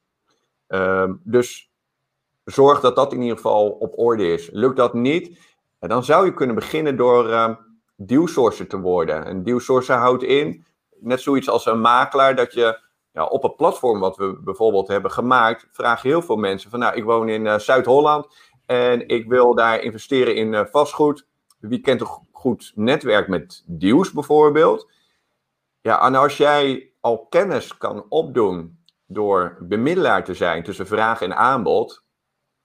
[0.69, 1.73] Um, dus
[2.45, 4.51] zorg dat dat in ieder geval op orde is.
[4.53, 5.39] Lukt dat niet,
[5.79, 7.55] dan zou je kunnen beginnen door uh,
[8.69, 9.31] te worden.
[9.31, 10.65] Een dealsourcer houdt in,
[11.01, 12.81] net zoiets als een makelaar, dat je
[13.13, 16.97] ja, op het platform wat we bijvoorbeeld hebben gemaakt, vragen heel veel mensen van, nou,
[16.97, 18.27] ik woon in Zuid-Holland
[18.67, 21.27] en ik wil daar investeren in vastgoed.
[21.59, 24.97] Wie kent een goed netwerk met deals bijvoorbeeld?
[25.81, 31.37] Ja, en als jij al kennis kan opdoen door bemiddelaar te zijn tussen vraag en
[31.37, 32.05] aanbod,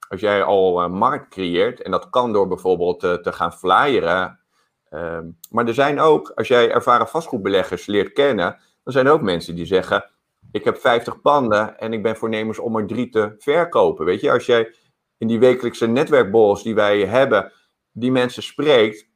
[0.08, 4.40] als jij al een markt creëert, en dat kan door bijvoorbeeld te, te gaan flyeren,
[4.88, 9.20] ehm, maar er zijn ook, als jij ervaren vastgoedbeleggers leert kennen, dan zijn er ook
[9.20, 10.10] mensen die zeggen,
[10.52, 14.04] ik heb 50 panden en ik ben voornemens om er drie te verkopen.
[14.04, 14.74] Weet je, als jij
[15.18, 17.52] in die wekelijkse netwerkborrels die wij hebben,
[17.92, 19.08] die mensen spreekt,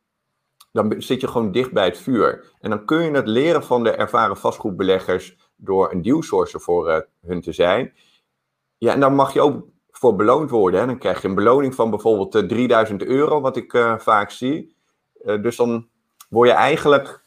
[0.72, 2.52] dan zit je gewoon dicht bij het vuur.
[2.60, 6.98] En dan kun je het leren van de ervaren vastgoedbeleggers door een dealsourcer voor uh,
[7.26, 7.92] hun te zijn.
[8.78, 10.80] Ja, en dan mag je ook voor beloond worden.
[10.80, 10.86] Hè.
[10.86, 14.30] Dan krijg je een beloning van bijvoorbeeld uh, eh, 3000 euro, wat ik uh, vaak
[14.30, 14.76] zie.
[15.40, 15.88] dus dan
[16.28, 17.22] word je eigenlijk.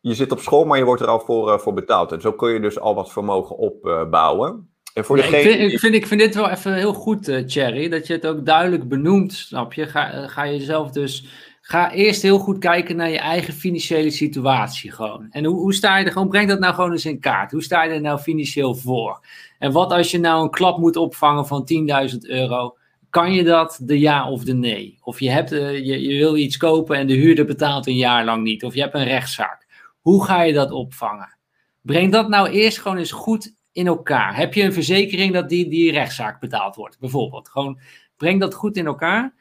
[0.00, 2.12] Je zit op school, maar je wordt er al voor, voor betaald.
[2.12, 4.70] En zo kun je dus al wat vermogen opbouwen.
[4.94, 5.36] En voor degene...
[5.36, 8.26] ik, vind, ik, vind, ik vind dit wel even heel goed, Thierry, dat je het
[8.26, 9.86] ook duidelijk benoemt, snap je?
[9.86, 11.26] Ga, ga je zelf dus
[11.64, 15.26] Ga eerst heel goed kijken naar je eigen financiële situatie gewoon.
[15.30, 17.52] En hoe, hoe sta je er gewoon, breng dat nou gewoon eens in kaart.
[17.52, 19.26] Hoe sta je er nou financieel voor?
[19.58, 21.68] En wat als je nou een klap moet opvangen van
[22.12, 22.76] 10.000 euro?
[23.10, 24.98] Kan je dat de ja of de nee?
[25.02, 28.24] Of je, hebt, uh, je, je wil iets kopen en de huurder betaalt een jaar
[28.24, 28.64] lang niet.
[28.64, 29.66] Of je hebt een rechtszaak.
[30.00, 31.38] Hoe ga je dat opvangen?
[31.82, 34.36] Breng dat nou eerst gewoon eens goed in elkaar.
[34.36, 37.48] Heb je een verzekering dat die, die rechtszaak betaald wordt, bijvoorbeeld?
[37.48, 37.80] Gewoon
[38.16, 39.34] breng dat goed in elkaar.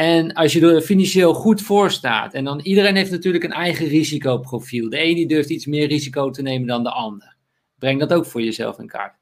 [0.00, 3.86] En als je er financieel goed voor staat, en dan iedereen heeft natuurlijk een eigen
[3.86, 4.88] risicoprofiel.
[4.88, 7.36] De ene durft iets meer risico te nemen dan de ander.
[7.78, 9.18] Breng dat ook voor jezelf in kaart.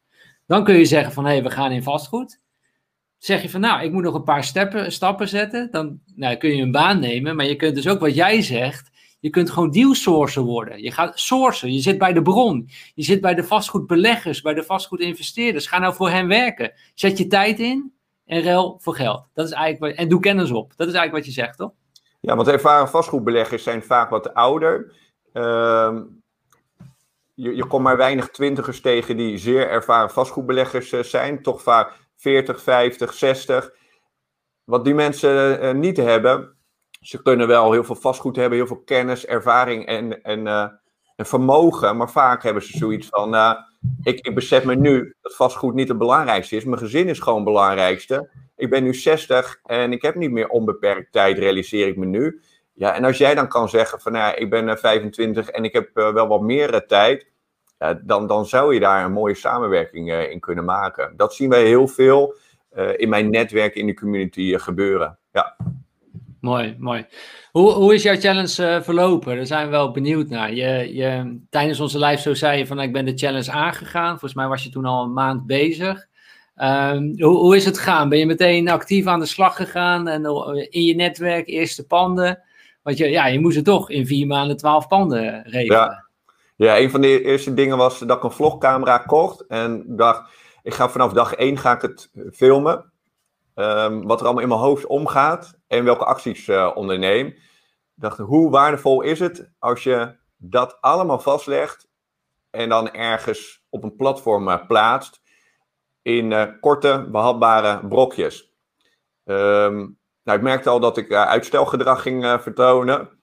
[0.46, 2.40] Dan kun je zeggen van hé, hey, we gaan in vastgoed.
[3.16, 5.68] Zeg je van nou, ik moet nog een paar steppen, stappen zetten.
[5.70, 8.90] Dan nou, kun je een baan nemen, maar je kunt dus ook wat jij zegt.
[9.20, 10.82] Je kunt gewoon dealsourcer worden.
[10.82, 11.72] Je gaat sourcen.
[11.72, 12.68] Je zit bij de bron.
[12.94, 15.66] Je zit bij de vastgoedbeleggers, bij de vastgoedinvesteerders.
[15.66, 16.72] Ga nou voor hen werken.
[16.94, 17.92] Zet je tijd in
[18.28, 19.26] en ruil voor geld.
[19.34, 20.72] Dat is eigenlijk wat, en doe kennis op.
[20.76, 21.72] Dat is eigenlijk wat je zegt, toch?
[22.20, 24.92] Ja, want ervaren vastgoedbeleggers zijn vaak wat ouder.
[25.32, 26.02] Ehm,
[27.34, 31.42] je, je komt maar weinig twintigers tegen die zeer ervaren vastgoedbeleggers uh, zijn.
[31.42, 33.72] Toch vaak 40, 50, 60.
[34.64, 36.56] Wat die mensen uh, niet hebben,
[37.00, 40.68] ze kunnen wel heel veel vastgoed hebben, heel veel kennis, ervaring en, en, uh,
[41.16, 41.96] en vermogen.
[41.96, 43.34] Maar vaak hebben ze zoiets van
[44.02, 46.64] ik, besef me nu dat vastgoed niet het belangrijkste is.
[46.64, 48.30] Mijn gezin is gewoon het belangrijkste.
[48.56, 52.40] Ik ben nu 60 en ik heb niet meer onbeperkt tijd, realiseer ik me nu.
[52.72, 55.90] Ja, en als jij dan kan zeggen van nou, ik ben 25 en ik heb
[55.94, 57.26] uh, wel wat meer uh, tijd,
[57.78, 61.16] ja, dan, dan zou je daar een mooie samenwerking in kunnen maken.
[61.16, 62.34] Dat zien wij heel veel
[62.96, 65.18] in mijn netwerk in de community gebeuren.
[65.32, 65.56] Ja.
[66.40, 67.06] Mooi, mooi.
[67.52, 69.36] Hoe, hoe is jouw challenge uh, verlopen?
[69.36, 70.54] Daar zijn we wel benieuwd naar.
[70.54, 74.10] Je, je, tijdens onze live show zei je van ik ben de challenge aangegaan.
[74.10, 76.06] Volgens mij was je toen al een maand bezig.
[76.56, 78.08] Um, hoe, hoe is het gegaan?
[78.08, 82.42] Ben je meteen actief aan de slag gegaan en eh, in je netwerk eerste panden?
[82.82, 85.76] Want je, ja, je moest het toch in vier maanden twaalf panden regelen.
[85.76, 86.08] Ja.
[86.56, 90.30] ja, een van de eerste dingen was dat ik een vlogcamera kocht en dacht,
[90.62, 92.92] ik ga vanaf dag één ga ik het filmen.
[93.54, 97.34] Um, wat er allemaal in mijn hoofd omgaat en welke acties uh, onderneem
[97.94, 101.88] dacht, hoe waardevol is het als je dat allemaal vastlegt
[102.50, 105.20] en dan ergens op een platform uh, plaatst
[106.02, 108.52] in uh, korte, behapbare brokjes.
[109.24, 113.20] Um, nou, ik merkte al dat ik uitstelgedrag ging vertonen.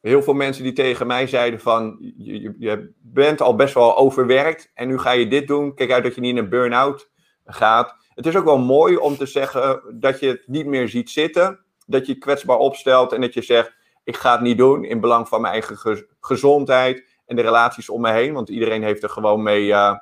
[0.00, 4.70] Heel veel mensen die tegen mij zeiden van, je, je, bent al best wel overwerkt
[4.74, 5.74] en nu ga je dit doen.
[5.74, 7.10] Kijk uit dat je niet in een burn-out
[7.44, 7.96] gaat.
[8.14, 11.65] Het is ook wel mooi om te zeggen dat je het niet meer ziet zitten.
[11.86, 15.28] Dat je kwetsbaar opstelt en dat je zegt, ik ga het niet doen in belang
[15.28, 18.32] van mijn eigen gezondheid en de relaties om me heen.
[18.32, 19.94] Want iedereen heeft er gewoon mee, uh,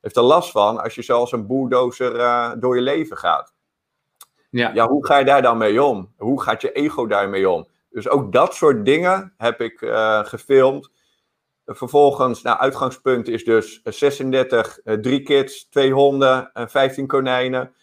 [0.00, 3.54] heeft er last van als je zoals een bulldozer uh, door je leven gaat.
[4.50, 4.70] Ja.
[4.74, 6.12] ja, hoe ga je daar dan mee om?
[6.16, 7.66] Hoe gaat je ego daarmee om?
[7.90, 10.90] Dus ook dat soort dingen heb ik uh, gefilmd.
[11.66, 17.74] Vervolgens, nou, uitgangspunt is dus 36, drie kids, twee honden, 15 konijnen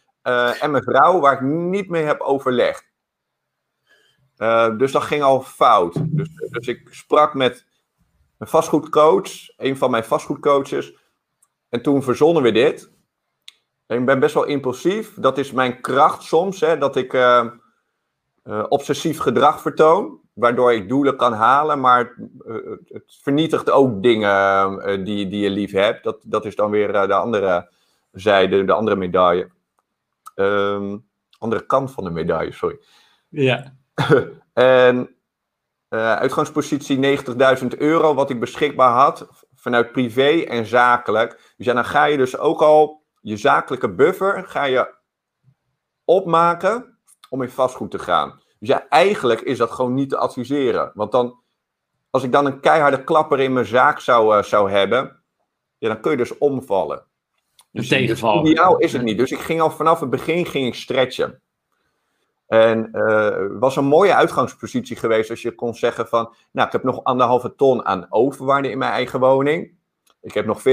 [0.59, 2.94] en mijn vrouw, waar ik niet mee heb overlegd.
[4.37, 5.93] Uh, dus dat ging al fout.
[6.01, 7.65] Dus, dus ik sprak met
[8.37, 10.95] een vastgoedcoach, een van mijn vastgoedcoaches.
[11.69, 12.91] En toen verzonnen we dit.
[13.87, 15.13] Ik ben best wel impulsief.
[15.13, 17.45] Dat is mijn kracht soms, hè, dat ik uh,
[18.43, 20.19] uh, obsessief gedrag vertoon.
[20.33, 22.15] Waardoor ik doelen kan halen, maar
[22.87, 26.03] het vernietigt ook dingen die, die je lief hebt.
[26.03, 27.71] Dat, dat is dan weer de andere
[28.11, 29.49] zijde, de andere medaille.
[30.35, 31.05] Um,
[31.37, 32.79] andere kant van de medaille, sorry.
[33.29, 33.75] Ja.
[34.53, 35.15] en
[35.89, 37.17] uh, uitgangspositie
[37.61, 39.27] 90.000 euro, wat ik beschikbaar had.
[39.53, 41.53] vanuit privé en zakelijk.
[41.57, 44.95] Dus ja, dan ga je dus ook al je zakelijke buffer ga je
[46.03, 48.41] opmaken om in vastgoed te gaan.
[48.59, 50.91] Dus ja, eigenlijk is dat gewoon niet te adviseren.
[50.93, 51.43] Want dan,
[52.09, 55.23] als ik dan een keiharde klapper in mijn zaak zou, uh, zou hebben,
[55.77, 57.05] ja, dan kun je dus omvallen.
[57.71, 58.45] Dus tegenvallen.
[58.45, 59.17] Ideaal is het niet.
[59.17, 61.41] Dus ik ging al vanaf het begin ging ik stretchen.
[62.47, 66.83] En uh, was een mooie uitgangspositie geweest als je kon zeggen van, nou, ik heb
[66.83, 69.77] nog anderhalve ton aan overwaarde in mijn eigen woning.
[70.21, 70.65] Ik heb nog 40.000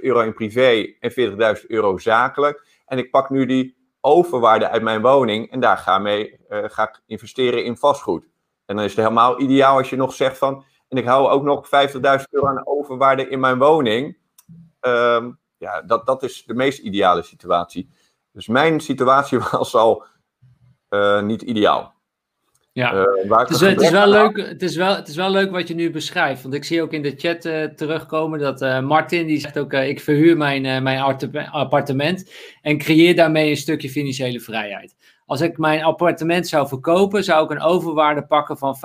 [0.00, 2.82] euro in privé en 40.000 euro zakelijk.
[2.86, 6.88] En ik pak nu die overwaarde uit mijn woning en daar ga, mee, uh, ga
[6.88, 8.26] ik investeren in vastgoed.
[8.66, 11.42] En dan is het helemaal ideaal als je nog zegt van, en ik hou ook
[11.42, 14.16] nog 50.000 euro aan overwaarde in mijn woning.
[14.80, 17.90] Um, ja, dat, dat is de meest ideale situatie.
[18.32, 20.04] Dus mijn situatie was al
[20.94, 21.92] uh, niet ideaal.
[22.72, 25.50] Ja, uh, het, is, het, is, wel leuk, het, is wel, het is wel leuk
[25.50, 26.42] wat je nu beschrijft.
[26.42, 29.72] Want ik zie ook in de chat uh, terugkomen dat uh, Martin, die zegt ook,
[29.72, 31.00] ik verhuur mijn, mijn
[31.50, 32.30] appartement
[32.62, 34.94] en creëer daarmee een stukje financiële vrijheid.
[35.26, 38.76] Als ik mijn appartement zou verkopen, zou ik een overwaarde pakken van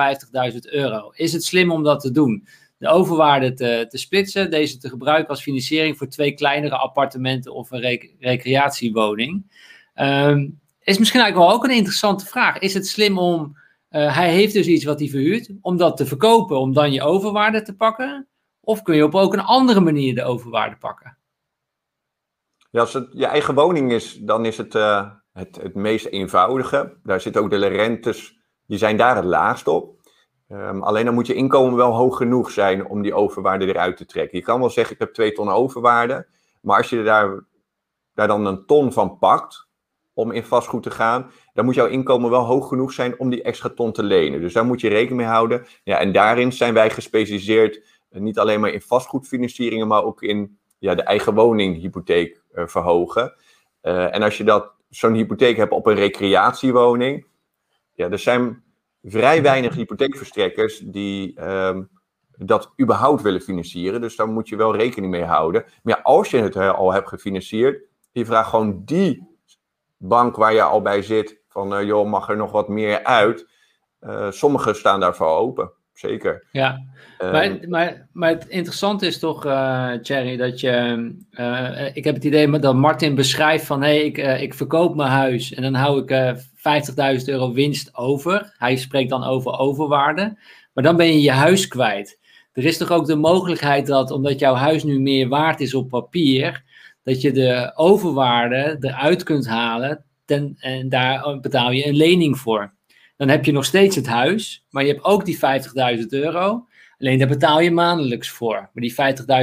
[0.52, 1.12] 50.000 euro.
[1.16, 2.48] Is het slim om dat te doen?
[2.78, 7.72] De overwaarde te, te splitsen, deze te gebruiken als financiering voor twee kleinere appartementen of
[7.72, 9.52] een rec recreatiewoning.
[9.96, 12.58] Um, is misschien eigenlijk wel ook een interessante vraag.
[12.58, 13.58] Is het slim om
[13.90, 17.04] uh, hij heeft dus iets wat hij verhuurt, om dat te verkopen, om dan je
[17.04, 18.28] overwaarde te pakken?
[18.60, 21.18] Of kun je op ook een andere manier de overwaarde pakken?
[22.72, 26.98] Ja, als het je eigen woning is, dan is het, uh, het het meest eenvoudige.
[27.04, 29.98] Daar zitten ook de rentes, die zijn daar het laagst op.
[30.52, 34.06] Um, alleen dan moet je inkomen wel hoog genoeg zijn om die overwaarde eruit te
[34.06, 34.38] trekken.
[34.38, 36.28] Je kan wel zeggen, ik heb twee ton overwaarde.
[36.62, 37.46] Maar als je daar,
[38.14, 39.68] daar dan een ton van pakt,
[40.20, 43.42] om in vastgoed te gaan, dan moet jouw inkomen wel hoog genoeg zijn om die
[43.42, 44.42] extra ton te lenen.
[44.42, 45.66] Dus daar moet je rekening mee houden.
[45.84, 50.60] Ja, en daarin zijn wij gespecialiseerd, eh, niet alleen maar in vastgoedfinancieringen, maar ook in
[50.80, 53.34] ja, de eigen woninghypotheek uh, verhogen.
[53.82, 57.26] Uh, en als je dat, zo'n hypotheek hebt op een recreatiewoning,
[57.94, 58.64] ja, er zijn
[59.04, 61.90] vrij weinig hypotheekverstrekkers die um,
[62.38, 64.02] dat überhaupt willen financieren.
[64.02, 65.66] Dus daar moet je wel rekening mee houden.
[65.84, 69.29] Maar als je het al hebt gefinancierd, je vraagt gewoon die
[70.00, 73.48] bank waar je al bij zit, van uh, joh, mag er nog wat meer uit?
[74.02, 76.48] Uh, sommigen staan daarvoor open, zeker.
[76.52, 76.86] Ja,
[77.22, 81.14] uh, maar, maar, maar het interessante is toch, uh, Thierry, dat je,
[81.94, 85.54] ik heb het idee dat Martin beschrijft van, hé, hey, ik, ik verkoop mijn huis
[85.54, 86.38] en dan hou ik
[87.20, 88.54] 50.000 euro winst over.
[88.58, 90.38] Hij spreekt dan over overwaarde,
[90.74, 92.20] maar dan ben je je huis kwijt.
[92.54, 95.90] Er is toch ook de mogelijkheid dat, omdat jouw huis nu meer waard is op
[95.90, 96.64] papier,
[97.10, 102.74] dat je de overwaarde eruit kunt halen ten, en daar betaal je een lening voor.
[103.18, 105.40] Dan heb je nog steeds het huis, maar je hebt ook die
[106.00, 106.68] 50.000 euro.
[106.98, 108.54] Alleen daar betaal je maandelijks voor.
[108.54, 108.96] Maar die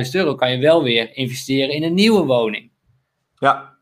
[0.06, 2.70] 50.000 euro kan je wel weer investeren in een nieuwe woning.
[3.38, 3.76] Ja.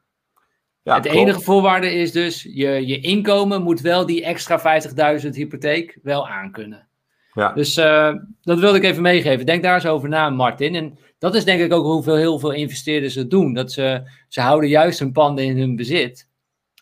[0.83, 4.83] ja het enige voorwaarde is dus, je, je inkomen moet wel die extra
[5.23, 6.89] 50.000 hypotheek wel aankunnen.
[7.35, 7.53] Ja.
[7.53, 9.47] Dus uh, dat wilde ik even meegeven.
[9.47, 10.75] Denk daar eens over na, Martin.
[10.75, 13.55] En dat is denk ik ook hoeveel heel veel investeerders het doen.
[13.55, 16.31] Dat ze, ze houden juist hun panden in hun bezit,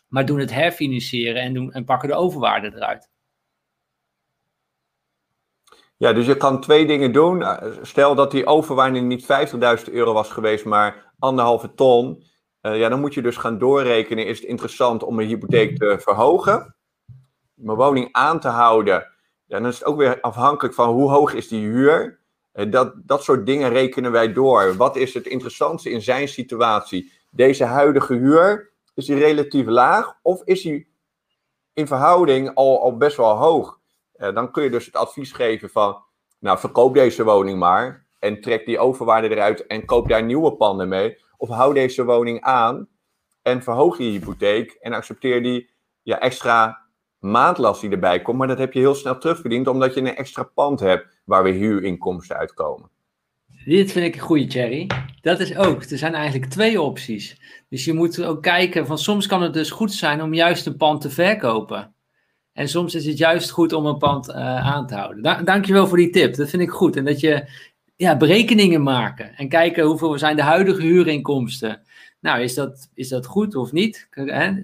[0.07, 3.11] maar doen het herfinancieren en, doen, en pakken de overwaarde eruit.
[5.97, 7.45] Ja, dus je kan twee dingen doen.
[7.81, 9.23] Stel dat die overwaarde niet
[9.87, 12.23] 50.000 euro was geweest, maar anderhalve ton.
[12.61, 14.25] Uh, ja, dan moet je dus gaan doorrekenen.
[14.25, 16.75] Is het interessant om een hypotheek te verhogen?
[17.53, 19.12] Mijn woning aan te houden.
[19.53, 22.19] Dan is het ook weer afhankelijk van hoe hoog is die huur.
[22.51, 24.75] Eh, dat, dat soort dingen rekenen wij door.
[24.75, 27.11] Wat is het interessantste in zijn situatie?
[27.29, 30.87] Deze huidige huur, is die relatief laag of is die
[31.73, 33.79] in verhouding al, al best wel hoog?
[34.17, 36.03] Uh, dan kun je dus het advies geven van,
[36.39, 40.87] nou verkoop deze woning maar en trek die overwaarde eruit en koop daar nieuwe panden
[40.87, 41.17] mee.
[41.37, 42.87] Of hou deze woning aan
[43.41, 45.69] en verhoog je hypotheek en accepteer die
[46.01, 46.82] ja, extra
[47.23, 48.37] maandlast die erbij komt.
[48.37, 51.53] Maar dat heb je heel snel terugverdiend omdat je een extra pand hebt waar weer
[51.53, 52.89] huurinkomsten uitkomen.
[53.65, 54.89] Dit vind ik een goede, Cherry.
[55.21, 55.83] Dat is ook.
[55.83, 57.41] Er zijn eigenlijk twee opties.
[57.69, 60.77] Dus je moet ook kijken van soms kan het dus goed zijn om juist een
[60.77, 61.93] pand te verkopen.
[62.53, 64.35] En soms is het juist goed om een pand uh,
[64.65, 65.23] aan te houden.
[65.23, 66.35] Da dankjewel voor die tip.
[66.35, 66.95] Dat vind ik goed.
[66.95, 67.49] En dat je
[67.95, 71.81] ja, berekeningen maken en kijken hoeveel zijn de huidige huurinkomsten.
[72.19, 74.07] Nou, is dat, is dat goed of niet?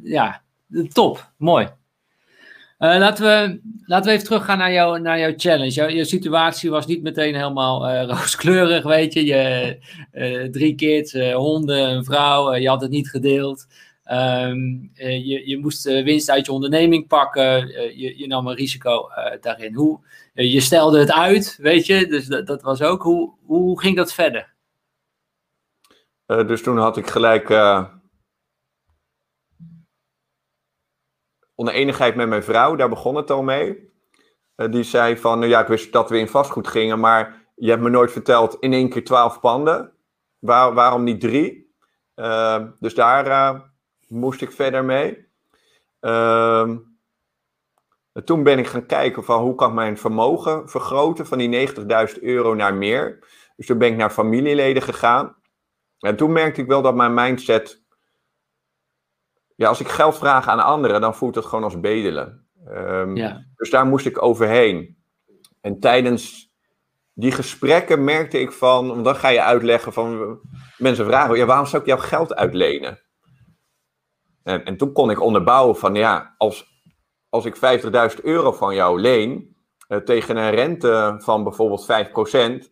[0.04, 0.42] Ja,
[0.92, 1.32] top.
[1.38, 1.68] Mooi.
[2.80, 5.72] Uh, laten, we, laten we even teruggaan naar, jou, naar jouw challenge.
[5.72, 9.26] Jouw, jouw situatie was niet meteen helemaal uh, rooskleurig, weet je.
[9.26, 9.78] je
[10.14, 13.66] uh, drie kids, honden, een vrouw, je had het niet gedeeld.
[14.12, 17.68] Um, je, je moest winst uit je onderneming pakken.
[17.98, 19.10] je, je nam een risico
[19.42, 19.74] daarin.
[19.74, 20.00] Hoe,
[20.34, 22.08] je stelde het uit, weet je.
[22.08, 23.02] Dus dat, dat was ook.
[23.02, 24.54] Hoe, hoe ging dat verder?
[26.26, 27.50] dus toen had ik gelijk
[31.60, 33.88] oneenigheid met mijn vrouw, daar begon het al mee.
[34.56, 37.82] die zei van, nou ja, ik wist dat we in vastgoed gingen, maar je hebt
[37.82, 39.94] me nooit verteld in één keer twaalf panden.
[40.40, 41.68] Waar, waarom niet drie?
[42.80, 43.64] dus daar
[44.08, 45.28] moest ik verder mee.
[46.00, 46.78] Ehm
[48.24, 52.22] toen ben ik gaan kijken van hoe kan ik mijn vermogen vergroten van die 90.000
[52.22, 53.20] euro naar meer.
[53.56, 55.36] Dus toen ben ik naar familieleden gegaan.
[56.00, 57.84] En toen merkte ik wel dat mijn mindset.
[59.60, 62.48] Ja, als ik geld vraag aan anderen, dan voelt het gewoon als bedelen.
[62.68, 63.46] Um, ja.
[63.56, 64.98] Dus daar moest ik overheen.
[65.62, 66.52] En tijdens
[67.14, 70.40] die gesprekken merkte ik van, want dan ga je uitleggen van,
[70.78, 73.00] mensen vragen, ja, waarom zou ik jouw geld uitlenen?
[74.44, 76.66] En, en toen kon ik onderbouwen van, ja, als,
[77.30, 77.56] als ik
[78.18, 79.56] 50.000 euro van jou leen
[79.88, 81.88] uh, tegen een rente van bijvoorbeeld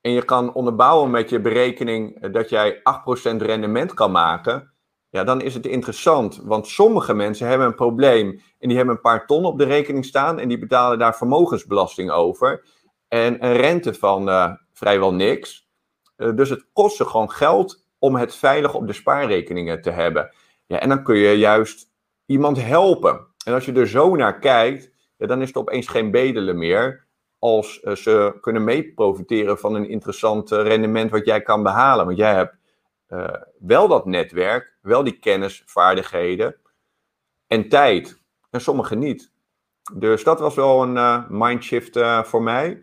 [0.00, 2.82] en je kan onderbouwen met je berekening eh, dat jij 8%
[3.36, 4.69] rendement kan maken,
[5.10, 6.40] ja, dan is het interessant.
[6.42, 10.04] Want sommige mensen hebben een probleem en die hebben een paar ton op de rekening
[10.04, 12.64] staan en die betalen daar vermogensbelasting over.
[13.08, 15.68] En een rente van uh, vrijwel niks.
[16.16, 20.34] Uh, dus het kost ze gewoon geld om het veilig op de spaarrekeningen te hebben.
[20.66, 21.90] Ja, en dan kun je juist
[22.26, 23.26] iemand helpen.
[23.44, 27.08] En als je er zo naar kijkt, dan is het opeens geen bedelen meer.
[27.38, 32.06] Als uh, ze kunnen mee profiteren van een interessant rendement wat jij kan behalen.
[32.06, 32.59] Want jij hebt
[33.10, 36.56] uh, wel dat netwerk, wel die kennis, vaardigheden
[37.46, 38.22] en tijd.
[38.50, 39.32] En sommigen niet.
[39.94, 42.80] Dus dat was wel een mindshift voor mij.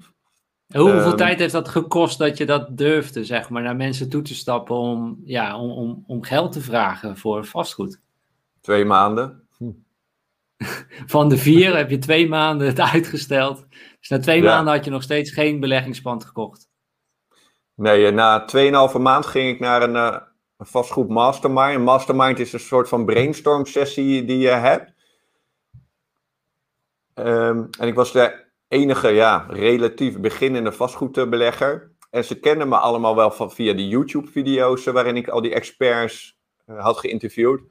[0.73, 4.21] Hoeveel um, tijd heeft dat gekost dat je dat durfde, zeg maar, naar mensen toe
[4.21, 8.01] te stappen om, ja, om, om, om geld te vragen voor vastgoed?
[8.61, 9.47] Twee maanden.
[9.57, 9.71] Hm.
[11.15, 13.65] Van de vier heb je twee maanden het uitgesteld.
[13.99, 16.69] Dus na twee maanden had je nog steeds geen beleggingspand gekocht.
[17.77, 20.17] Nee, eh, na 2,5 maand ging ik naar een, uh,
[20.57, 21.75] een vastgoed mastermind.
[21.75, 24.93] Een mastermind is een soort van brainstorm sessie die je hebt.
[27.15, 31.91] Um, en ik was de enige, ja, relatief beginnende vastgoedbelegger.
[32.09, 36.37] En ze kenden me allemaal wel van, via die YouTube-video's waarin ik al die experts
[36.65, 37.61] had geïnterviewd.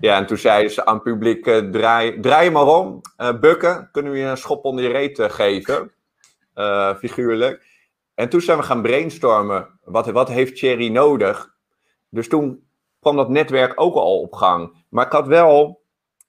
[0.00, 4.12] Ja, en toen zeiden ze aan het publiek, draai, draai maar om, uh, bukken, kunnen
[4.12, 5.92] we je een schop onder je reet geven,
[6.98, 7.73] figuurlijk.
[8.14, 11.54] En toen zijn we gaan brainstormen, wat, wat heeft Thierry nodig?
[12.08, 12.68] Dus toen
[13.00, 14.84] kwam dat netwerk ook al op gang.
[14.88, 15.82] Maar ik had wel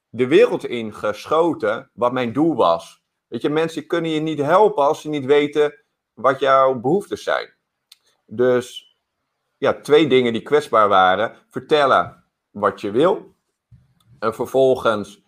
[0.10, 3.04] de wereld ingeschoten wat mijn doel was.
[3.28, 5.84] Weet je, mensen kunnen je niet helpen als ze niet weten
[6.14, 7.54] wat jouw behoeftes zijn.
[8.26, 8.96] Dus
[9.58, 11.36] ja, twee dingen die kwetsbaar waren.
[11.50, 13.36] Vertellen wat je wil
[14.20, 15.24] en vervolgens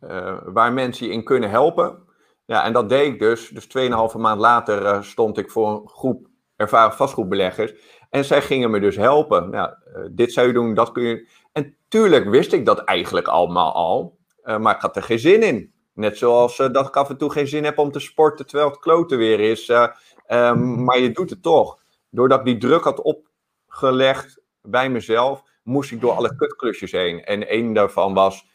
[0.00, 2.07] uh, waar mensen je in kunnen helpen.
[2.48, 3.48] Ja, en dat deed ik dus.
[3.48, 3.66] Dus
[4.12, 6.26] 2,5 maand later uh, stond ik voor een groep
[6.56, 7.74] ervaren vastgoedbeleggers.
[8.10, 9.54] En zij gingen me dus helpen.
[9.54, 9.66] Uh,
[10.10, 11.28] dit zou je doen, dat kun je.
[11.52, 14.18] En tuurlijk wist ik dat eigenlijk allemaal al.
[14.58, 15.72] maar ik had er geen zin in.
[15.94, 18.78] Net zoals dat ik af en toe geen zin heb om te sporten terwijl het
[18.78, 19.68] kloten weer is.
[19.68, 21.78] Um, maar je doet het toch.
[22.10, 27.24] Doordat ik die druk had opgelegd bij mezelf, moest ik door alle kutklusjes heen.
[27.24, 28.46] En één daarvan was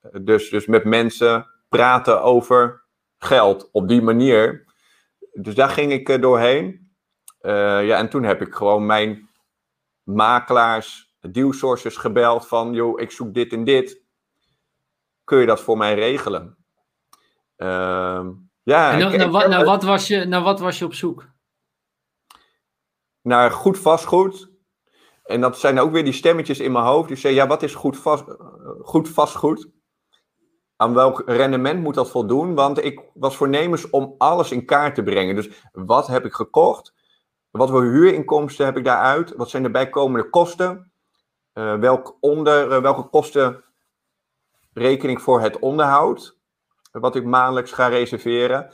[0.00, 2.82] eh, dus, dus met mensen praten over
[3.24, 4.64] geld op die manier.
[5.32, 6.92] Dus daar ging ik uh, doorheen.
[7.40, 9.28] Uh, ja, en toen heb ik gewoon mijn
[10.02, 14.02] makelaars, dealsources gebeld van, joh, ik zoek dit en dit.
[15.24, 16.56] Kun je dat voor mij regelen?
[17.56, 18.28] Uh,
[18.62, 21.28] ja, en naar, naar, wat, naar, wat was je, naar wat was je op zoek?
[23.22, 24.50] Naar goed vastgoed,
[25.24, 27.74] en dat zijn ook weer die stemmetjes in mijn hoofd die zeggen, ja, wat is
[27.74, 28.24] goed, vast,
[28.80, 29.68] goed vastgoed?
[30.80, 32.54] Aan welk rendement moet dat voldoen?
[32.54, 35.34] Want ik was voornemens om alles in kaart te brengen.
[35.34, 36.94] Dus wat heb ik gekocht?
[37.50, 39.36] Wat voor huurinkomsten heb ik daaruit?
[39.36, 40.92] Wat zijn de bijkomende kosten?
[41.54, 43.64] Uh, welk onder, uh, welke kosten
[44.72, 46.38] rekening voor het onderhoud?
[46.92, 48.72] Wat ik maandelijks ga reserveren.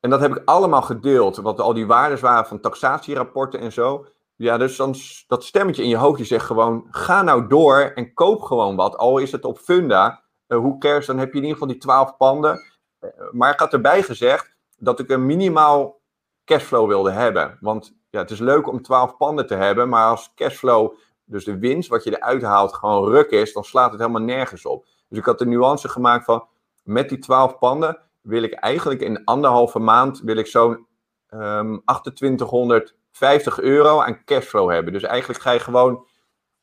[0.00, 1.36] En dat heb ik allemaal gedeeld.
[1.36, 4.06] Wat al die waardes waren van taxatierapporten en zo.
[4.36, 4.94] Ja, dus dan
[5.26, 8.96] dat stemmetje in je hoofd die zegt gewoon: ga nou door en koop gewoon wat.
[8.96, 10.23] Al is het op Funda.
[10.48, 12.60] Uh, hoe cares, dan heb je in ieder geval die 12 panden.
[13.00, 16.00] Uh, maar ik had erbij gezegd dat ik een minimaal
[16.44, 17.58] cashflow wilde hebben.
[17.60, 21.58] Want ja, het is leuk om 12 panden te hebben, maar als cashflow, dus de
[21.58, 24.86] winst wat je eruit haalt, gewoon ruk is, dan slaat het helemaal nergens op.
[25.08, 26.46] Dus ik had de nuance gemaakt van:
[26.82, 30.86] met die 12 panden wil ik eigenlijk in anderhalve maand wil ik zo'n
[31.30, 34.92] um, 2800 50 euro aan cashflow hebben.
[34.92, 36.06] Dus eigenlijk ga je gewoon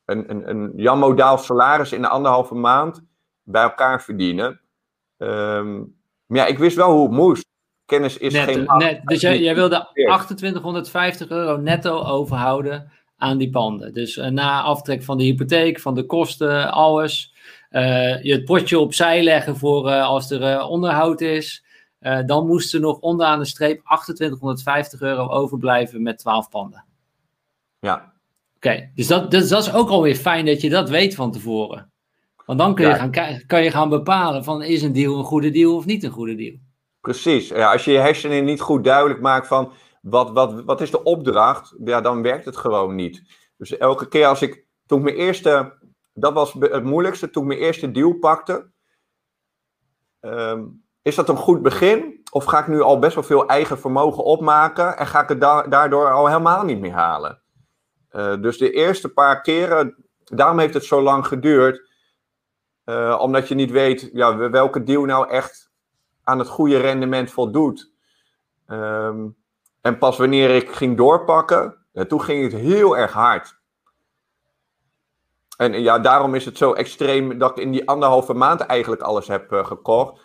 [0.06, 3.02] een, een, een Jan Modaal salaris in de anderhalve maand
[3.44, 4.60] bij elkaar verdienen.
[5.18, 7.46] Um, maar ja, ik wist wel hoe het moest.
[7.86, 8.64] Kennis is geen...
[8.78, 13.94] Net, dus jij, jij wilde 2850 euro netto overhouden aan die panden.
[13.94, 17.34] Dus na aftrek van de hypotheek, van de kosten, alles.
[18.22, 21.66] je het potje opzij leggen voor als er onderhoud is.
[22.26, 26.86] dan moest er nog onderaan de streep 2850 euro overblijven met 12 panden.
[27.80, 28.14] Ja.
[28.56, 31.91] Oké, dus dat, dat, dat, is ook alweer fijn dat je dat weet van tevoren.
[32.52, 33.12] Want dan kun je, gaan,
[33.48, 36.36] kan je gaan bepalen van is een deal een goede deal of niet een goede
[36.36, 36.56] deal.
[37.02, 37.48] Precies.
[37.48, 41.04] Ja, als je je hersenen niet goed duidelijk maakt van wat, wat, wat is de
[41.04, 43.24] opdracht, ja, dan werkt het gewoon niet.
[43.58, 45.78] Dus elke keer als ik, toen ik mijn eerste,
[46.14, 48.72] dat was het moeilijkste, toen ik mijn eerste deal pakte,
[50.20, 50.64] ehm,
[51.02, 52.22] is dat een goed begin?
[52.32, 55.42] Of ga ik nu al best wel veel eigen vermogen opmaken en ga ik het
[55.72, 57.42] daardoor al helemaal niet meer halen?
[58.12, 61.90] Uh, dus de eerste paar keren, daarom heeft het zo lang geduurd,
[62.92, 65.72] uh, omdat je niet weet ja, welke deal nou echt
[66.24, 67.92] aan het goede rendement voldoet.
[68.68, 69.36] Um,
[69.82, 73.60] en pas wanneer ik ging doorpakken, ja, toen ging het heel erg hard.
[75.58, 79.28] En ja, daarom is het zo extreem dat ik in die anderhalve maand eigenlijk alles
[79.28, 80.22] heb gekocht.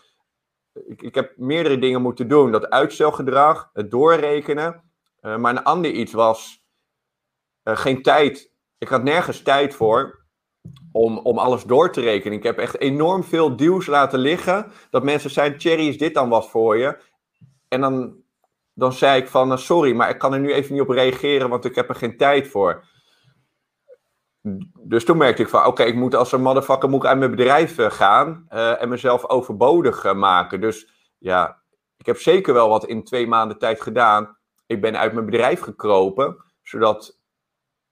[0.86, 2.52] Ik, ik, heb meerdere dingen moeten doen.
[2.52, 4.82] Dat uitstelgedrag, het doorrekenen.
[5.20, 6.64] Maar een ander iets was
[7.64, 8.50] geen tijd.
[8.78, 10.25] Ik had nergens tijd voor
[10.92, 12.38] om, om alles door te rekenen.
[12.38, 14.72] Ik heb echt enorm veel deals laten liggen.
[14.90, 16.98] Dat mensen zeiden, Thierry, is dit dan wat voor je?
[17.68, 18.14] En dan,
[18.74, 21.64] dan zei ik van, sorry, maar ik kan er nu even niet op reageren, want
[21.64, 22.84] ik heb er geen tijd voor.
[24.82, 27.30] Dus toen merkte ik van, oké, ik moet als een motherfucker moet ik uit mijn
[27.30, 30.60] bedrijf eh, gaan uh, en mezelf overbodig maken.
[30.60, 31.62] Dus ja,
[31.96, 34.36] ik heb zeker wel wat in twee maanden tijd gedaan.
[34.66, 37.18] Ik ben uit mijn bedrijf gekropen, zodat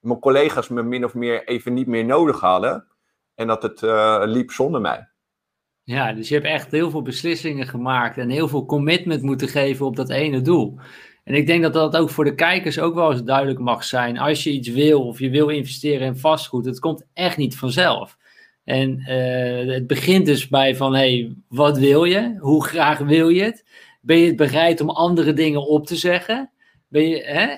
[0.05, 2.87] mijn collega's me min of meer even niet meer nodig hadden.
[3.35, 3.81] En dat het
[4.29, 5.09] liep zonder mij.
[5.83, 9.87] Ja, dus je hebt echt heel veel beslissingen gemaakt en heel veel commitment moeten geven
[9.87, 10.79] op dat ene doel.
[11.25, 14.19] En ik denk dat dat ook voor de kijkers ook wel eens duidelijk mag zijn.
[14.19, 18.17] Als je iets wil of je wil investeren in vastgoed, het komt echt niet vanzelf.
[18.65, 22.37] En uh, het begint dus bij van, hé, hey, wat wil je?
[22.39, 23.65] Hoe graag wil je het?
[24.01, 26.51] Ben je het bereid om andere dingen op te zeggen?
[26.89, 27.57] Ben je, hè?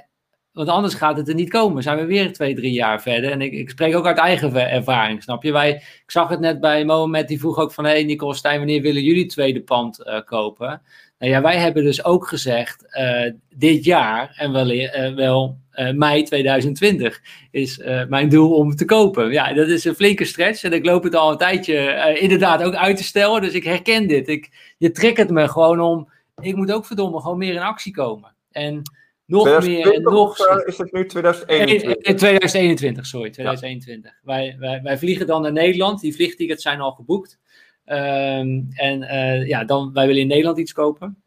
[0.56, 1.82] Want anders gaat het er niet komen.
[1.82, 3.30] Zijn we weer twee, drie jaar verder.
[3.30, 5.52] En ik, ik spreek ook uit eigen ervaring, snap je?
[5.52, 7.84] Wij, ik zag het net bij Mohamed, die vroeg ook van...
[7.84, 10.82] Hé, hey, Nicole Stijn, wanneer willen jullie tweede pand uh, kopen?
[11.18, 15.58] Nou ja, wij hebben dus ook gezegd, uh, dit jaar en wel, uh, wel
[15.94, 19.32] mei 2020 is mijn doel om te kopen.
[19.32, 22.74] Ja, dat is een flinke stretch en ik loop het al een tijdje inderdaad ook
[22.74, 23.40] uit te stellen.
[23.40, 24.28] Dus ik herken dit.
[24.28, 26.10] Ik, je triggert me gewoon om,
[26.42, 28.34] ik moet ook verdomme gewoon meer in actie komen.
[28.50, 28.82] En
[29.26, 30.38] nog meer en nog...
[30.66, 32.16] is het nu 2021?
[32.16, 34.10] 2021, sorry, 2021.
[34.10, 34.18] Ja.
[34.22, 36.00] Wij, wij, wij vliegen dan naar Nederland.
[36.00, 37.38] Die vliegtickets zijn al geboekt.
[37.86, 41.22] Um, en uh, ja, dan, wij willen in Nederland iets kopen.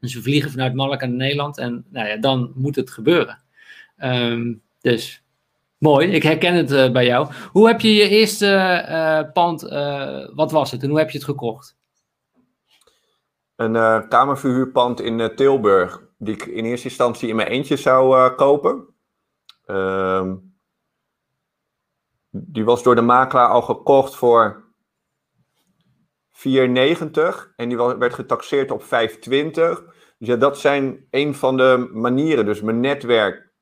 [0.00, 3.42] Dus we vliegen vanuit Malaga naar Nederland en nou ja, dan moet het gebeuren.
[3.98, 5.22] Um, dus
[5.78, 7.32] mooi, ik herken het uh, bij jou.
[7.52, 8.46] Hoe heb je je eerste
[8.88, 9.62] uh, pand,
[10.34, 11.76] wat was het en hoe heb je het gekocht?
[13.56, 18.86] Een kamerverhuurpand in Tilburg, die ik in eerste instantie in mijn eentje zou kopen.
[19.66, 20.54] Um,
[22.30, 24.64] die was door de makelaar al gekocht voor
[26.30, 26.42] 4,90
[27.56, 28.88] en die werd getaxeerd op 5,20.
[29.28, 32.44] Dus ja, dat zijn een van de manieren.
[32.44, 33.52] Dus mijn netwerk,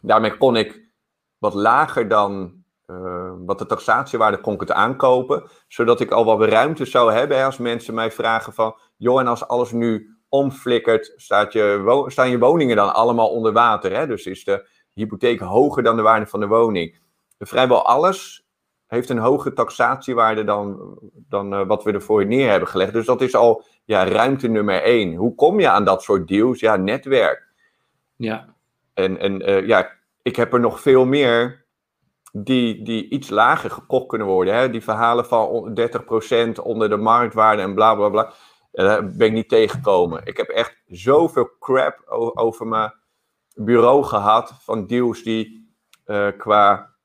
[0.00, 0.90] daarmee kon ik
[1.38, 5.48] wat lager dan uh, wat de taxatiewaarde kon ik het aankopen.
[5.68, 8.76] Zodat ik al wat ruimte zou hebben als mensen mij vragen van...
[8.96, 13.96] joh, en als alles nu omflikkert, staat je, staan je woningen dan allemaal onder water?
[13.96, 14.06] Hè?
[14.06, 16.98] Dus is de hypotheek hoger dan de waarde van de woning?
[17.38, 18.46] Vrijwel alles
[18.86, 20.98] heeft een hogere taxatiewaarde dan,
[21.28, 22.92] dan uh, wat we ervoor neer hebben gelegd.
[22.92, 25.14] Dus dat is al ja, ruimte nummer één.
[25.14, 26.60] Hoe kom je aan dat soort deals?
[26.60, 27.46] Ja, netwerk.
[28.16, 28.54] Ja.
[28.94, 29.90] En, en uh, ja,
[30.22, 31.66] ik heb er nog veel meer
[32.32, 34.54] die, die iets lager gekocht kunnen worden.
[34.54, 34.70] Hè?
[34.70, 35.78] Die verhalen van
[36.58, 38.32] 30% onder de marktwaarde en bla bla bla.
[38.84, 40.20] Daar ben ik niet tegengekomen.
[40.24, 42.02] Ik heb echt zoveel crap
[42.34, 42.94] over mijn
[43.54, 44.54] bureau gehad.
[44.60, 45.72] Van deals die
[46.36, 46.96] qua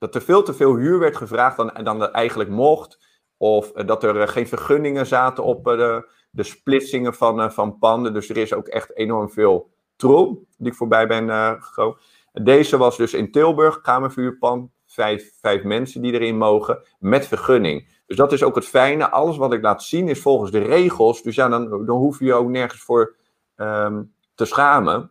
[0.00, 2.98] dat er veel te veel huur werd gevraagd dan, dan dat eigenlijk mocht.
[3.36, 7.78] Of eh, dat er eh, geen vergunningen zaten op eh, de, de splitsingen van, van
[7.78, 8.12] panden.
[8.12, 11.28] Dus er is ook echt enorm veel troep die ik voorbij ben
[11.62, 11.98] gekomen.
[12.32, 14.70] Deze was dus in Tilburg, kamervuurpand.
[14.86, 17.99] Vijf, vijf mensen die erin mogen, met vergunning.
[18.10, 19.10] Dus dat is ook het fijne.
[19.10, 21.22] Alles wat ik laat zien is volgens de regels.
[21.22, 23.14] Dus ja, dan, dan hoef je je ook nergens voor
[23.56, 25.10] um, te schamen.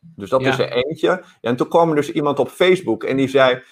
[0.00, 1.06] Dus dat is er eentje.
[1.06, 3.62] Ja, en toen kwam er dus iemand op Facebook en die zei...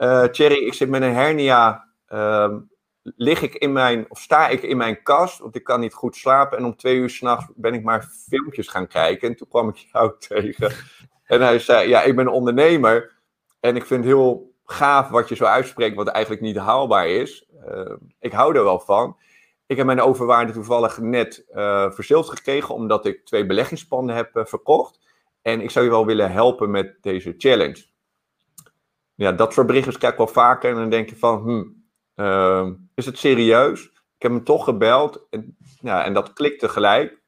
[0.00, 1.88] Uh, Thierry, ik zit met een hernia.
[2.08, 2.54] Uh,
[3.02, 6.16] lig ik in mijn, of sta ik in mijn kast, want ik kan niet goed
[6.16, 6.58] slapen.
[6.58, 9.28] En om twee uur s'nachts ben ik maar filmpjes gaan kijken.
[9.28, 10.72] En toen kwam ik jou tegen.
[11.24, 13.12] En hij zei, ja, ik ben ondernemer.
[13.60, 17.48] En ik vind heel gaaf wat je zo uitspreekt, wat eigenlijk niet haalbaar is.
[17.68, 19.16] Uh, ik hou er wel van.
[19.66, 24.44] Ik heb mijn overwaarde toevallig net uh, verzilverd gekregen, omdat ik twee beleggingspanden heb uh,
[24.44, 25.00] verkocht.
[25.42, 27.84] En ik zou je wel willen helpen met deze challenge.
[29.14, 30.70] Ja, dat soort berichten krijg ik wel vaker.
[30.70, 33.84] En dan denk je van, hmm, is het serieus?
[34.16, 35.26] Ik heb hem toch gebeld.
[35.30, 37.21] En, ja, en dat klikte gelijk.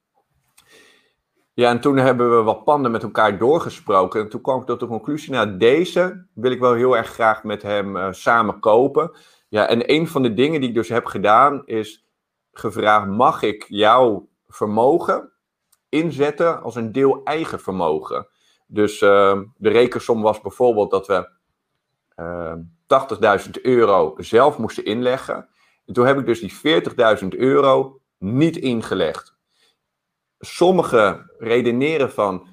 [1.54, 4.20] Ja, en toen hebben we wat panden met elkaar doorgesproken.
[4.20, 7.44] En toen kwam ik tot de conclusie, nou, deze wil ik wel heel erg graag
[7.44, 9.10] met hem uh, samen kopen.
[9.48, 12.06] Ja, en een van de dingen die ik dus heb gedaan, is
[12.52, 15.32] gevraagd, mag ik jouw vermogen
[15.88, 18.28] inzetten als een deel eigen vermogen?
[18.66, 21.28] Dus uh, de rekensom was bijvoorbeeld dat we
[22.16, 25.48] uh, ehm, 80.000 euro zelf moesten inleggen.
[25.86, 26.82] En toen heb ik dus die
[27.22, 29.33] 40.000 euro niet ingelegd
[30.44, 32.46] sommigen redeneren van,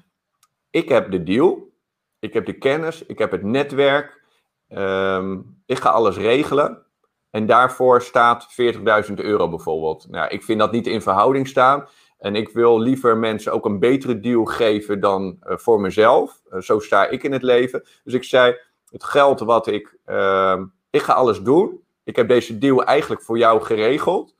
[0.70, 1.70] ik heb de deal,
[2.18, 4.22] ik heb de kennis, ik heb het netwerk,
[4.68, 6.86] ehm, ik ga alles regelen.
[7.30, 10.06] En daarvoor staat 40.000 euro bijvoorbeeld.
[10.10, 11.88] Nou, ik vind dat niet in verhouding staan.
[12.18, 16.40] En ik wil liever mensen ook een betere deal geven dan uh, voor mezelf.
[16.50, 17.84] Uh, zo sta ik in het leven.
[18.04, 18.56] Dus ik zei,
[18.90, 19.98] het geld wat ik...
[20.06, 21.80] Uh, ik ga alles doen.
[22.04, 24.36] Ik heb deze deal eigenlijk voor jou geregeld.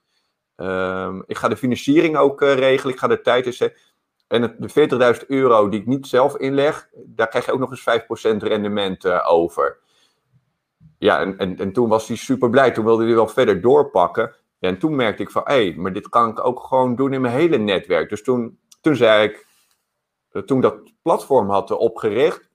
[0.56, 2.94] Um, ik ga de financiering ook uh, regelen.
[2.94, 3.80] Ik ga de tijd inzetten.
[4.28, 7.70] En het, de 40.000 euro die ik niet zelf inleg, daar krijg je ook nog
[7.70, 8.02] eens
[8.34, 9.78] 5% rendement uh, over.
[10.98, 12.70] Ja, en, en, en toen was hij super blij.
[12.70, 14.34] Toen wilde hij wel verder doorpakken.
[14.58, 17.20] En toen merkte ik van, hé, hey, maar dit kan ik ook gewoon doen in
[17.20, 18.08] mijn hele netwerk.
[18.08, 19.46] Dus toen, toen zei ik,
[20.32, 22.50] uh, toen dat platform had opgericht,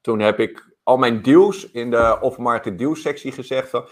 [0.00, 3.88] toen heb ik al mijn deals in de off-market deals sectie gezegd van,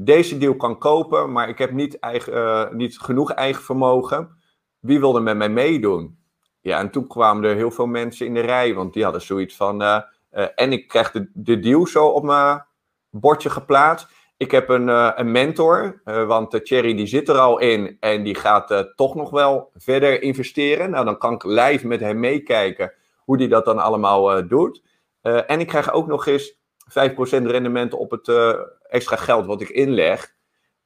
[0.00, 4.38] deze deal kan kopen, maar ik heb niet, eigen, uh, niet genoeg eigen vermogen.
[4.78, 6.18] Wie wil er met mij meedoen?
[6.60, 9.56] Ja, en toen kwamen er heel veel mensen in de rij, want die hadden zoiets
[9.56, 9.82] van.
[9.82, 10.00] Uh,
[10.32, 12.66] uh, en ik krijg de, de deal zo op mijn
[13.10, 14.08] bordje geplaatst.
[14.36, 14.88] Ik heb een,
[15.20, 19.70] een mentor, want Thierry die zit er al in en die gaat toch nog wel
[19.74, 20.90] verder investeren.
[20.90, 24.82] Nou, dan kan ik live met hem meekijken hoe die dat dan allemaal doet.
[25.22, 26.92] en ik krijg ook nog eens 5%
[27.42, 28.28] rendement op het
[28.88, 30.34] extra geld wat ik inleg.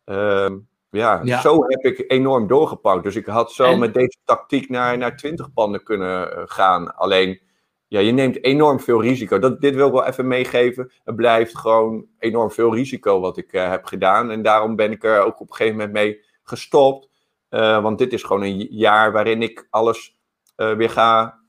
[0.05, 0.51] Uh,
[0.91, 3.03] ja, ja, zo heb ik enorm doorgepakt.
[3.03, 3.79] Dus ik had zo en...
[3.79, 6.97] met deze tactiek naar, naar 20 panden kunnen uh, gaan.
[6.97, 7.41] Alleen,
[7.89, 9.39] ja, je neemt enorm veel risico.
[9.39, 10.93] Dat, dit wil ik wel even meegeven.
[11.05, 14.31] Het blijft gewoon enorm veel risico wat ik uh, heb gedaan.
[14.31, 17.09] En daarom ben ik er ook op een gegeven moment mee gestopt.
[17.49, 20.21] want dit is gewoon een jaar waarin ik alles
[20.57, 21.41] weer ga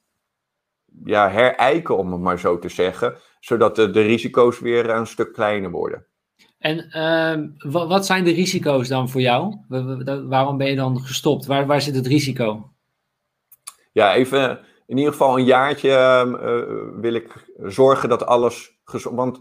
[1.03, 5.33] ja, herijken, om het maar zo te zeggen zodat de, de risico's weer een stuk
[5.33, 6.05] kleiner worden.
[6.63, 9.55] En uh, wat zijn de risico's dan voor jou?
[10.27, 11.45] Waarom ben je dan gestopt?
[11.45, 12.69] Waar, waar zit het risico?
[13.91, 19.15] Ja, even in ieder geval een jaartje uh, wil ik zorgen dat alles gezond.
[19.15, 19.39] Want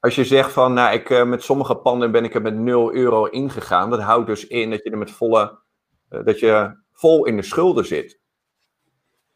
[0.00, 2.94] als je zegt van, nou, ik, uh, met sommige panden ben ik er met 0
[2.94, 5.58] euro ingegaan, dat houdt dus in dat je er met volle,
[6.10, 8.20] uh, dat je vol in de schulden zit.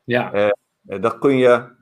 [0.04, 0.52] Ja.
[0.82, 1.81] dat kun je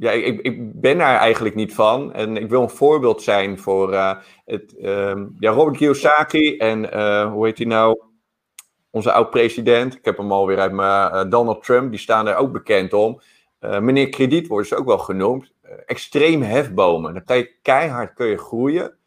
[0.00, 2.12] ja, ik, ik ben daar eigenlijk niet van.
[2.12, 7.32] En ik wil een voorbeeld zijn voor uh, het, uh, ja, Robert Kiyosaki en uh,
[7.32, 8.02] hoe heet hij nou?
[8.90, 9.94] Onze oud-president.
[9.94, 11.90] Ik heb hem alweer uit mijn uh, Donald Trump.
[11.90, 13.20] Die staan er ook bekend om.
[13.58, 15.52] meneer Krediet wordt ze ook wel genoemd.
[15.86, 17.14] extreem hefbomen.
[17.14, 18.98] Dan kan je keihard kun je groeien.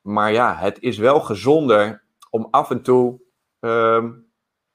[0.00, 3.20] Maar ja, het is wel gezonder om af en toe.
[3.60, 4.10] Ehm,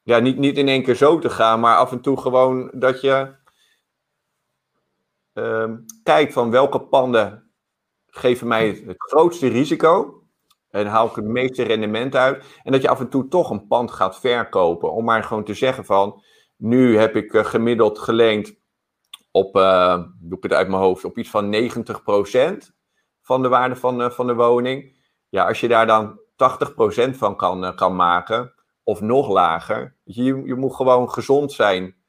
[0.04, 3.02] ja, niet, niet in één keer zo te gaan, maar af en toe gewoon dat
[3.02, 3.42] je
[5.34, 7.52] um, kijk van welke panden
[8.06, 10.22] geven mij het, grootste risico.
[10.70, 12.46] En haal ik het meeste rendement uit.
[12.64, 14.92] En dat je af en toe toch een pand gaat verkopen.
[14.92, 16.24] Om maar gewoon te zeggen van,
[16.58, 18.56] nu heb ik uh, gemiddeld geleend
[19.32, 21.58] op, uh, doe ik het uit mijn hoofd, op iets van 90%
[23.22, 25.02] van de waarde van, uh, van de woning.
[25.30, 28.54] Ja, als je daar dan 80% van kan, kan maken,
[28.84, 29.98] of nog lager.
[30.04, 32.03] Je, je moet gewoon gezond zijn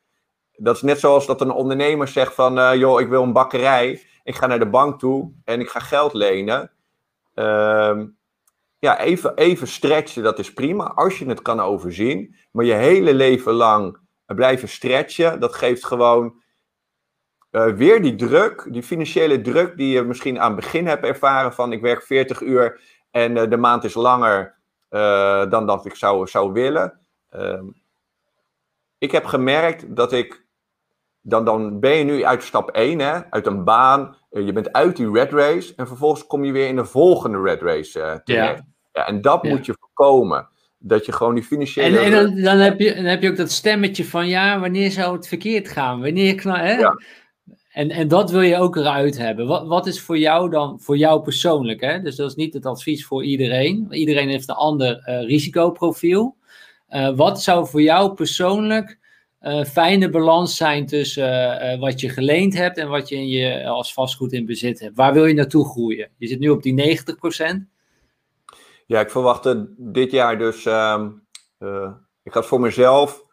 [0.56, 4.02] dat is net zoals dat een ondernemer zegt van, uh, joh, ik wil een bakkerij.
[4.22, 6.70] Ik ga naar de bank toe en ik ga geld lenen.
[7.34, 8.00] Uh,
[8.78, 12.36] ja, even, even stretchen, dat is prima, als je het kan overzien.
[12.50, 16.42] Maar je hele leven lang blijven stretchen, dat geeft gewoon
[17.50, 21.52] uh, weer die druk, die financiële druk die je misschien aan het begin hebt ervaren
[21.52, 22.80] van, ik werk 40 uur
[23.10, 24.62] en uh, de maand is langer
[25.48, 27.00] dan dat ik zou, zou willen.
[27.30, 27.64] Ehm,
[28.98, 30.43] ik heb gemerkt dat ik
[31.26, 34.72] dan, dan ben je nu uit stap 1, hè, uit een baan, eh, je bent
[34.72, 38.14] uit die red race en vervolgens kom je weer in de volgende red race uh,
[38.24, 38.62] terecht.
[38.62, 38.64] Ja.
[38.92, 39.06] ja.
[39.06, 40.48] en dat moet je voorkomen.
[40.78, 41.98] Dat je gewoon die financiële...
[41.98, 44.90] En, en dan, dan, heb je, dan heb je ook dat stemmetje van, ja, wanneer
[44.90, 46.00] zou het verkeerd gaan?
[46.00, 46.72] Wanneer knal, hè?
[46.72, 46.98] Ja.
[47.70, 49.46] En, en dat wil je ook eruit hebben.
[49.46, 51.80] Wat, wat is voor jou dan, voor jou persoonlijk?
[51.80, 52.00] Hè?
[52.00, 53.86] Dus dat is niet het advies voor iedereen.
[53.90, 56.36] Iedereen heeft een ander uh, risicoprofiel.
[56.90, 58.98] Uh, wat zou voor jou persoonlijk
[59.44, 63.92] uh, fijne balans zijn tussen wat je geleend hebt en wat je, in je als
[63.92, 64.96] vastgoed in bezit hebt?
[64.96, 66.10] Waar wil je naartoe groeien?
[66.18, 67.72] Je zit nu op die 90%.
[68.86, 70.64] Ja, ik verwacht dit jaar dus.
[70.64, 71.90] Uh,
[72.22, 73.24] ik had voor mezelf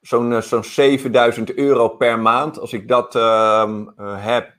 [0.00, 2.58] zo'n zo'n 7000 euro per maand.
[2.58, 4.56] Als ik dat uh, heb.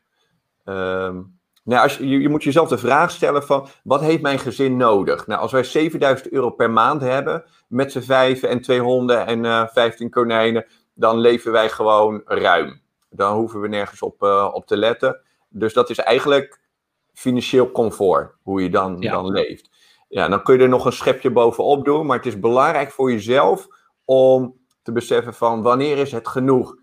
[0.64, 1.22] Ehm,
[1.64, 5.28] nou, als je, je, moet jezelf de vraag stellen van, wat heeft mijn gezin nodig?
[5.28, 9.44] Nou, als wij 7000 euro per maand hebben, met z'n vijven en twee honden en
[9.44, 12.82] uh, 15 konijnen, dan leven wij gewoon ruim.
[13.10, 15.22] Dan hoeven we nergens op, uh, op te letten.
[15.50, 16.62] Dus dat is eigenlijk
[17.14, 19.12] financieel comfort, hoe je dan, ja.
[19.12, 19.70] dan leeft.
[20.08, 23.12] Ja, dan kun je er nog een schepje bovenop doen, maar het is belangrijk voor
[23.12, 23.68] jezelf
[24.06, 26.76] om te beseffen van wanneer is het genoeg.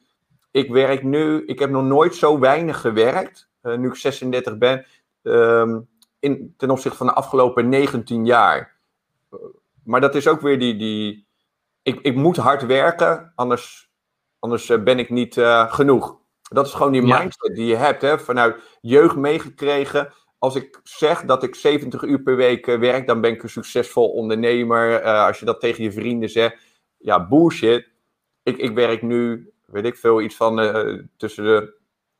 [0.51, 4.87] Ik werk nu, ik heb nog nooit zo weinig gewerkt, uh, nu ik 36 ben,
[5.23, 8.77] um, in, ten opzichte van de afgelopen 19 jaar.
[9.87, 11.29] Maar dat is ook weer die, die
[11.83, 13.91] ik, ik moet hard werken, anders,
[14.39, 15.35] anders uh, ben ik niet
[15.69, 16.19] genoeg.
[16.43, 17.19] Dat is gewoon die ja.
[17.19, 20.13] mindset die je hebt, hè, vanuit jeugd meegekregen.
[20.39, 24.09] Als ik zeg dat ik 70 uur per week werk, dan ben ik een succesvol
[24.09, 25.03] ondernemer.
[25.03, 26.57] als je dat tegen je vrienden zegt,
[26.97, 27.95] ja, bullshit
[28.47, 31.75] ik, ik werk nu, weet ik veel, iets van uh, tussen de,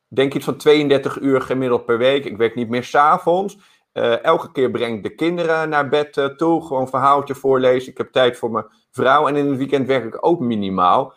[0.07, 2.25] denk iets van 32 uur gemiddeld per week.
[2.25, 3.57] Ik werk niet meer s'avonds.
[3.97, 7.91] Uh, elke keer breng ik de kinderen naar bed uh, toe, gewoon een verhaaltje voorlezen.
[7.91, 11.13] Ik heb tijd voor mijn vrouw en in het weekend werk ik ook minimaal.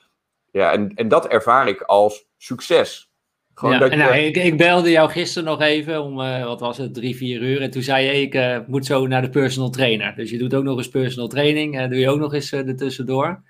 [0.52, 3.10] Ja, en, en dat ervaar ik als succes.
[3.54, 6.78] Gewoon ja, dat nou, ik, ik, belde jou gisteren nog even om, uh, wat was
[6.78, 7.62] het, drie, vier uur.
[7.62, 10.14] En toen zei je, ik moet zo naar de personal trainer.
[10.16, 11.88] Dus je doet ook nog eens personal training.
[11.88, 13.42] Doe je ook nog eens ertussendoor.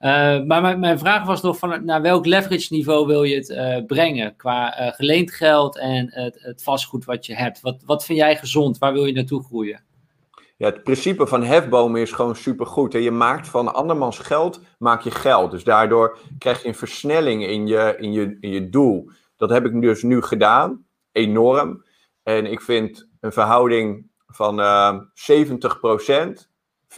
[0.00, 3.86] Uh, maar mijn, vraag was nog van naar welk leverage niveau wil je het uh,
[3.86, 7.60] brengen qua uh, geleend geld en het, het, vastgoed wat je hebt?
[7.60, 8.78] Wat, wat vind jij gezond?
[8.78, 9.82] Waar wil je naartoe groeien?
[10.56, 12.92] Ja, het principe van hefbomen is gewoon supergoed.
[12.92, 12.98] Hè?
[12.98, 15.50] Je maakt van andermans geld, maak je geld.
[15.50, 19.10] Dus daardoor krijg je een versnelling in je, in je, in je doel.
[19.36, 21.84] Dat heb ik dus nu gedaan, enorm.
[22.22, 24.60] En ik vind een verhouding van
[25.14, 26.48] 70%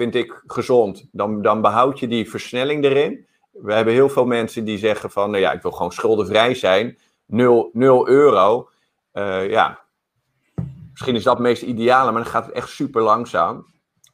[0.01, 1.09] vind ik gezond.
[1.12, 3.26] Dan, dan behoud je die versnelling erin.
[3.51, 6.98] We hebben heel veel mensen die zeggen van, nou ja, ik wil gewoon schuldenvrij zijn.
[7.26, 8.68] 0, 0 euro.
[9.12, 9.80] Uh, ja,
[10.90, 13.66] misschien is dat het meest ideale, maar dan gaat het echt super langzaam.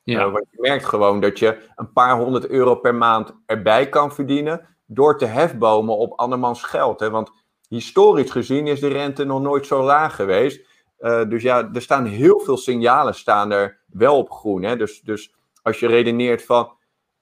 [0.02, 0.26] Ja.
[0.26, 4.12] Uh, want je merkt gewoon dat je een paar honderd euro per maand erbij kan
[4.12, 7.00] verdienen door te hefbomen op andermans geld.
[7.00, 7.10] Hè?
[7.10, 7.30] Want
[7.68, 10.66] historisch gezien is de rente nog nooit zo laag geweest.
[10.98, 14.62] Uh, dus ja, er staan heel veel signalen staan er wel op groen.
[14.62, 14.76] Hè?
[14.76, 15.34] Dus, dus
[15.66, 16.72] als je redeneert van,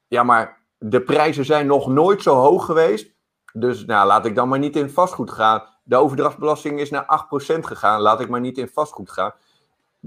[0.07, 3.13] ja, maar de prijzen zijn nog nooit zo hoog geweest.
[3.53, 5.63] Dus nou, laat ik dan maar niet in vastgoed gaan.
[5.83, 8.01] De overdrachtsbelasting is naar 8% gegaan.
[8.01, 9.33] Laat ik maar niet in vastgoed gaan.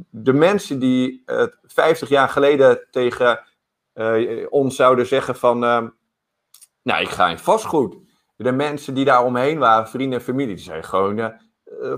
[0.09, 3.39] De mensen die uh, 50 jaar geleden tegen
[3.93, 5.63] uh, ons zouden zeggen van...
[5.63, 5.87] Uh,
[6.83, 7.97] nou, ik ga in vastgoed.
[8.35, 11.17] De mensen die daar omheen waren, vrienden en familie, die zeiden gewoon...
[11.17, 11.27] Uh,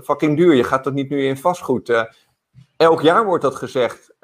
[0.02, 2.06] fucking duur, je gaat toch niet nu in vastgoed?
[2.76, 4.14] elk jaar wordt dat gezegd.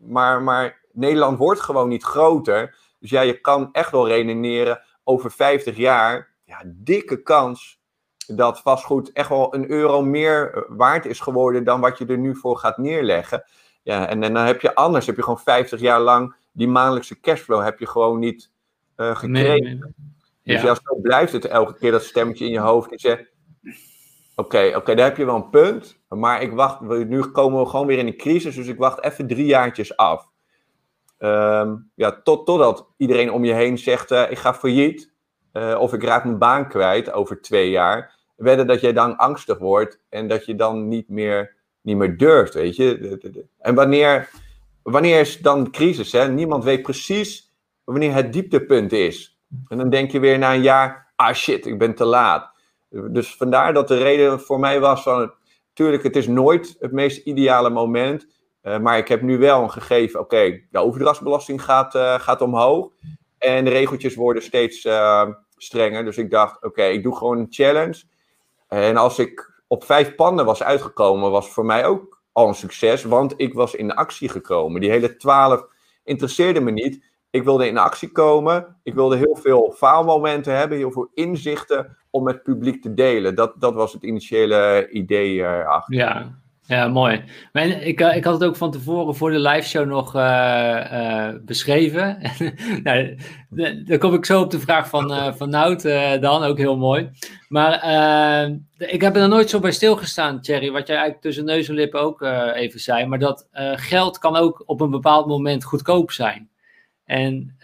[0.00, 2.76] Maar, maar Nederland wordt gewoon niet groter.
[3.00, 6.32] Dus ja, je kan echt wel redeneren over 50 jaar.
[6.44, 7.82] Ja, dikke kans
[8.26, 12.18] dat vastgoed echt wel een euro meer eh, waard is geworden dan wat je er
[12.18, 13.44] nu voor gaat neerleggen.
[13.82, 17.20] Ja, en, en dan heb je anders, heb je gewoon 50 jaar lang die maandelijkse
[17.20, 18.50] cashflow heb je gewoon niet
[18.96, 19.30] uh, gekregen.
[19.30, 19.94] Nee, nee.
[20.42, 20.74] Dus ja.
[20.74, 23.32] zo blijft het elke keer dat stemmetje in je hoofd die zegt,
[24.36, 25.98] Oké, oké, daar heb je wel een punt.
[26.08, 29.26] Maar ik wacht, nu komen we gewoon weer in een crisis, dus ik wacht even
[29.26, 30.28] drie jaartjes af.
[31.18, 35.12] Um, ja, tot, totdat iedereen om je heen zegt, uh, ik ga failliet.
[35.52, 38.14] Uh, of ik raak mijn baan kwijt over twee jaar.
[38.36, 42.54] Wedden dat jij dan angstig wordt en dat je dan niet meer, niet meer durft,
[42.54, 43.48] weet je.
[43.58, 44.30] En wanneer,
[44.82, 46.12] wanneer is dan crisis?
[46.12, 46.28] Hè?
[46.28, 47.52] Niemand weet precies
[47.84, 49.38] wanneer het dieptepunt is.
[49.68, 52.53] En dan denk je weer na een jaar, ah shit, ik ben te laat.
[52.94, 55.32] Dus vandaar dat de reden voor mij was van,
[55.72, 58.26] tuurlijk, het is nooit het meest ideale moment.
[58.62, 62.92] Uh, maar ik heb nu wel een gegeven, oké, de overdrachtsbelasting gaat, uh, gaat omhoog.
[63.38, 66.04] En de regeltjes worden steeds uh, strenger.
[66.04, 68.02] Dus ik dacht, oké, ik doe gewoon een challenge.
[68.68, 73.04] En als ik op vijf panden was uitgekomen, was voor mij ook al een succes.
[73.04, 74.80] Want ik was in actie gekomen.
[74.80, 75.66] Die hele twaalf
[76.04, 77.04] interesseerde me niet.
[77.34, 78.76] Ik wilde in actie komen.
[78.82, 83.34] Ik wilde heel veel faalmomenten hebben, heel veel inzichten om met het publiek te delen.
[83.34, 85.94] Dat, dat was het initiële idee erachter.
[85.94, 87.24] Ja, Ja, mooi.
[87.80, 90.22] Ik, eh, ik had het ook van tevoren voor de live show nog uh,
[90.92, 92.18] uh, beschreven.
[92.84, 93.18] nou,
[93.84, 95.82] dan kom ik zo op de vraag van, van Nout
[96.20, 97.10] dan, ook heel mooi.
[97.48, 97.74] Maar
[98.78, 102.00] ik heb er nooit zo bij stilgestaan, Thierry, wat jij eigenlijk tussen neus en lippen
[102.00, 102.22] ook
[102.54, 103.06] even zei.
[103.06, 106.52] Maar dat geld kan ook op een bepaald moment goedkoop zijn.
[107.04, 107.56] En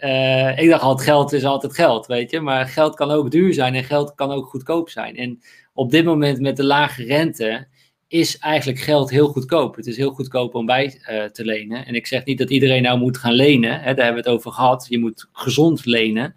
[0.55, 2.39] ik dacht altijd, geld is altijd geld, weet je.
[2.39, 5.15] Maar geld kan ook duur zijn en geld kan ook goedkoop zijn.
[5.15, 5.41] En
[5.73, 7.67] op dit moment met de lage rente
[8.07, 9.75] is eigenlijk geld heel goedkoop.
[9.75, 11.85] Het is heel goedkoop om bij uh, te lenen.
[11.85, 13.71] En ik zeg niet dat iedereen nou moet gaan lenen.
[13.71, 14.85] Hè, daar hebben we het over gehad.
[14.89, 16.35] Je moet gezond lenen.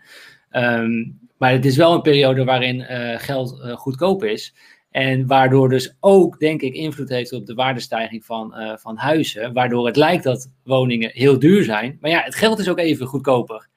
[0.50, 4.54] Um, maar het is wel een periode waarin uh, geld goedkoop is.
[4.94, 9.52] En waardoor dus ook, denk ik, invloed heeft op de waardestijging van, van huizen.
[9.52, 11.98] Waardoor het lijkt dat woningen heel duur zijn.
[12.00, 13.68] Maar ja, het geld is ook even goedkoper.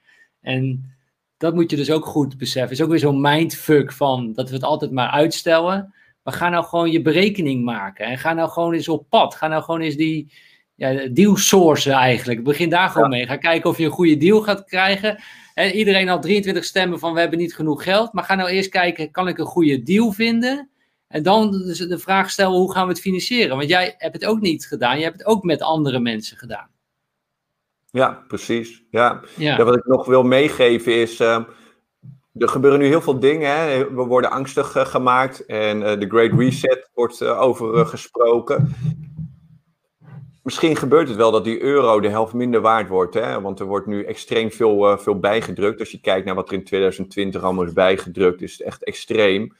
[0.42, 0.92] En
[1.38, 2.70] dat moet je dus ook goed beseffen.
[2.70, 5.94] Het is ook weer zo'n mindfuck van dat we het altijd maar uitstellen.
[6.24, 8.06] Maar ga nou gewoon je berekening maken.
[8.06, 9.36] En ga nou gewoon eens op pad.
[9.36, 10.34] Ga nou gewoon eens die
[10.76, 12.44] ja, deal sourcen eigenlijk.
[12.44, 13.26] Begin daar gewoon mee.
[13.26, 15.24] Ga kijken of je een goede deal gaat krijgen.
[15.54, 18.14] En iedereen had 23 stemmen van we hebben niet genoeg geld.
[18.14, 20.70] Maar ga nou eerst kijken, kan ik een goede deal vinden?
[21.08, 23.58] En dan dus de vraag stellen, hoe gaan we het financieren?
[23.58, 24.98] Want jij hebt het ook niet gedaan.
[24.98, 26.70] Je hebt het ook met andere mensen gedaan.
[27.92, 28.84] Ja, precies.
[28.90, 29.22] Ja.
[29.38, 29.64] ja.
[29.64, 31.20] wat ik nog wil meegeven is...
[31.20, 31.44] Uh,
[32.34, 33.52] er gebeuren nu heel veel dingen.
[33.52, 33.94] Hè.
[33.94, 38.74] We worden angstig uh, gemaakt en uh, de Great Reset wordt uh, over gesproken.
[40.44, 43.14] Misschien gebeurt het wel dat die euro de helft minder waard wordt.
[43.14, 43.42] Hè?
[43.42, 45.80] Want er wordt nu extreem veel, veel bijgedrukt.
[45.80, 49.56] Als je kijkt naar wat er in 2020 allemaal is bijgedrukt, is het echt extreem.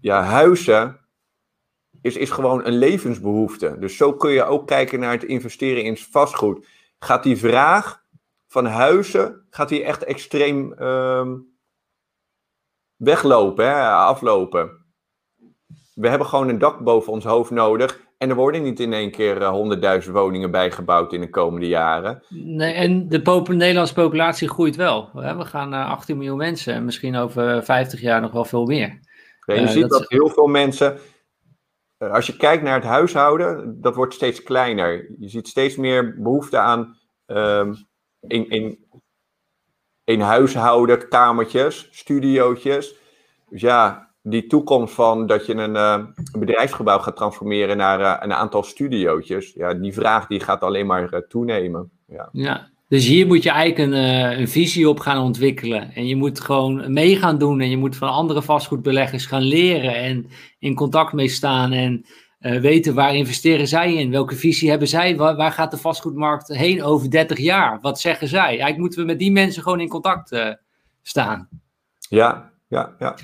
[0.00, 1.00] Ja, huizen
[2.02, 3.76] is, is gewoon een levensbehoefte.
[3.78, 6.66] Dus zo kun je ook kijken naar het investeren in vastgoed.
[6.98, 8.02] Gaat die vraag
[8.46, 11.56] van huizen, gaat die echt extreem um,
[12.96, 14.86] weglopen, hè, aflopen.
[15.94, 18.06] We hebben gewoon een dak boven ons hoofd nodig.
[18.18, 22.22] En er worden niet in één keer eh, honderdduizend woningen bijgebouwd in de komende jaren.
[22.28, 25.10] Nee, en de Nederlandse populatie groeit wel.
[25.12, 28.98] We gaan naar 18 miljoen mensen en misschien over 50 jaar nog wel veel meer.
[29.54, 30.98] Ja, je uh, ziet dat, heel veel mensen,
[31.98, 35.14] uh, als je kijkt naar het huishouden, dat wordt steeds kleiner.
[35.18, 37.86] Je ziet steeds meer behoefte aan um,
[38.20, 38.86] in, in
[40.08, 42.94] in huishouden, kamertjes, studiootjes.
[43.48, 48.16] Dus ja, die toekomst van dat je een, uh, een bedrijfsgebouw gaat transformeren naar uh,
[48.20, 51.90] een aantal studiootjes, ja, die vraag die gaat alleen maar toenemen.
[52.06, 52.28] Ja.
[52.32, 55.94] ja, dus hier moet je eigenlijk een, een visie op gaan ontwikkelen.
[55.94, 59.94] En je moet gewoon mee gaan doen en je moet van andere vastgoedbeleggers gaan leren
[59.94, 60.26] en
[60.58, 62.04] in contact mee staan en
[62.40, 64.10] uh, weten waar investeren zij in?
[64.10, 65.16] Welke visie hebben zij?
[65.16, 67.80] Waar, gaat de vastgoedmarkt heen over 30 jaar?
[67.80, 68.48] Wat zeggen zij?
[68.48, 70.52] Eigenlijk moeten we met die mensen gewoon in contact uh,
[71.02, 71.48] staan.
[72.08, 73.16] Ja, ja, ja.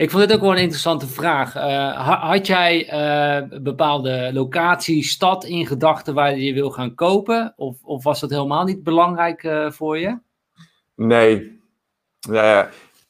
[0.00, 1.56] Ik vond dit ook wel een interessante vraag.
[1.56, 7.52] Uh, had jij een bepaalde locatie, stad in gedachten waar je wil gaan kopen?
[7.56, 10.18] Of, of was dat helemaal niet belangrijk voor je?
[10.94, 11.60] Nee.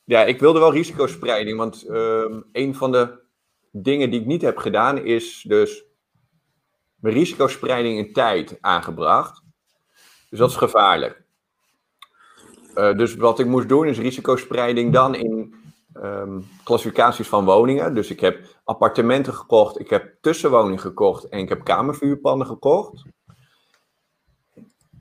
[0.04, 3.18] Ja, ik wilde wel risicospreiding, want ehm, een van de
[3.72, 5.84] dingen die ik niet heb gedaan, is dus
[6.94, 9.42] mijn risicospreiding in tijd aangebracht.
[10.30, 11.22] Dus dat is gevaarlijk.
[12.74, 15.59] Dus wat ik moest doen is risicospreiding dan in
[16.02, 17.94] um, klassificaties van woningen.
[17.94, 23.02] Dus ik heb appartementen gekocht, ik heb tussenwoning gekocht en ik heb kamervuurpannen gekocht.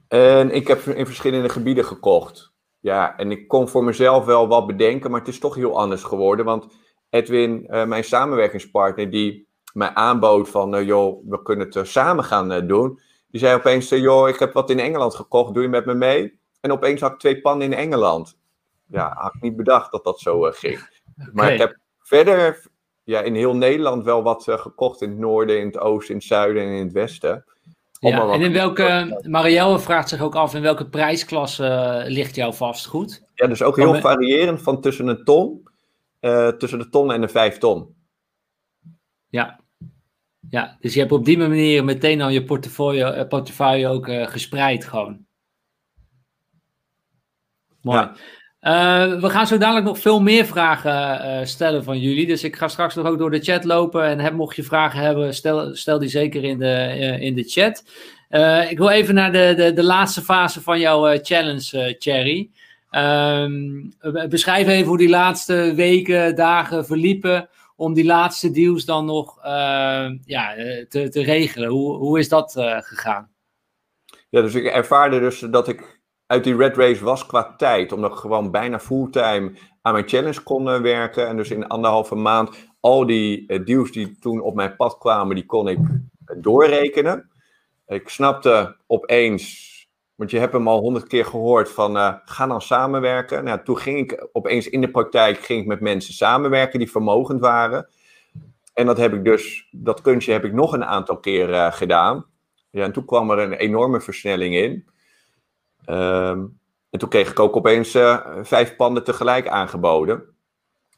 [0.08, 2.52] En ik heb in verschillende gebieden gekocht.
[2.80, 6.04] Ja, en ik kon voor mezelf wel wat bedenken, maar het is toch heel anders
[6.04, 6.46] geworden.
[6.46, 6.68] Want
[7.10, 12.68] Edwin, uh, mijn samenwerkingspartner, die mij aanbood van, uh, joh, we kunnen het samen gaan
[12.68, 13.00] doen.
[13.28, 16.40] Die zei opeens, joh, ik heb wat in Engeland gekocht, doe je met me mee?
[16.62, 18.39] En opeens had ik twee pannen in Engeland.
[18.90, 20.74] Ja, had ik niet bedacht dat dat zo ging.
[20.74, 21.30] Okay.
[21.34, 22.66] Maar ik heb verder
[23.04, 26.28] ja, in heel Nederland wel wat gekocht in het noorden, in het oosten, in het
[26.28, 27.46] zuiden en in het westen.
[28.00, 33.24] Ja, en in welke, Marielle vraagt zich ook af, in welke prijsklasse ligt jouw vastgoed?
[33.34, 35.68] Ja, dus ook heel variërend van tussen een ton
[36.22, 37.96] uh, tussen de ton en de vijf ton.
[39.30, 39.60] Ja.
[40.50, 44.28] ja, dus je hebt op die manier meteen al je portfolio, uh, portefeuille ook uh,
[44.28, 45.26] gespreid gewoon.
[47.82, 48.00] Mooi.
[48.00, 48.16] Ja.
[48.60, 52.28] We gaan zo dadelijk nog veel meer vragen stellen van jullie.
[52.28, 54.04] Dus ik ga straks nog ook door de chat lopen.
[54.04, 57.84] En heb, mocht je vragen hebben, stel, stel die zeker in de, in de chat.
[58.70, 62.50] ik wil even naar de, de, de laatste fase van jouw challenge, Cherry.
[62.92, 63.94] Um,
[64.30, 69.40] beschrijf even hoe die laatste weken, dagen verliepen om die laatste deals dan nog
[70.26, 70.54] ja,
[70.90, 71.70] te, te regelen.
[71.70, 73.30] Hoe, hoe is dat gegaan?
[74.30, 75.99] Ja, dus ik ervaarde dus dat ik
[76.30, 77.92] uit die red race was qua tijd.
[77.92, 79.52] Omdat ik gewoon bijna fulltime
[79.82, 81.28] aan mijn challenge kon uh, werken.
[81.28, 85.46] En dus in anderhalve maand al die deals die toen op mijn pad kwamen, die
[85.46, 85.80] kon ik
[86.38, 87.30] doorrekenen.
[87.88, 89.68] Ik snapte opeens,
[90.16, 93.44] want je hebt hem al honderd keer gehoord van ga dan samenwerken.
[93.44, 97.40] Nou, toen ging ik opeens in de praktijk ging ik met mensen samenwerken die vermogend
[97.40, 97.88] waren.
[98.74, 102.26] En dat heb ik dus, dat kunstje heb ik nog een aantal keer gedaan.
[102.70, 104.86] Ja, en toen kwam er een enorme versnelling in.
[105.90, 106.60] Um,
[106.90, 110.24] en toen kreeg ik ook opeens uh, vijf panden tegelijk aangeboden.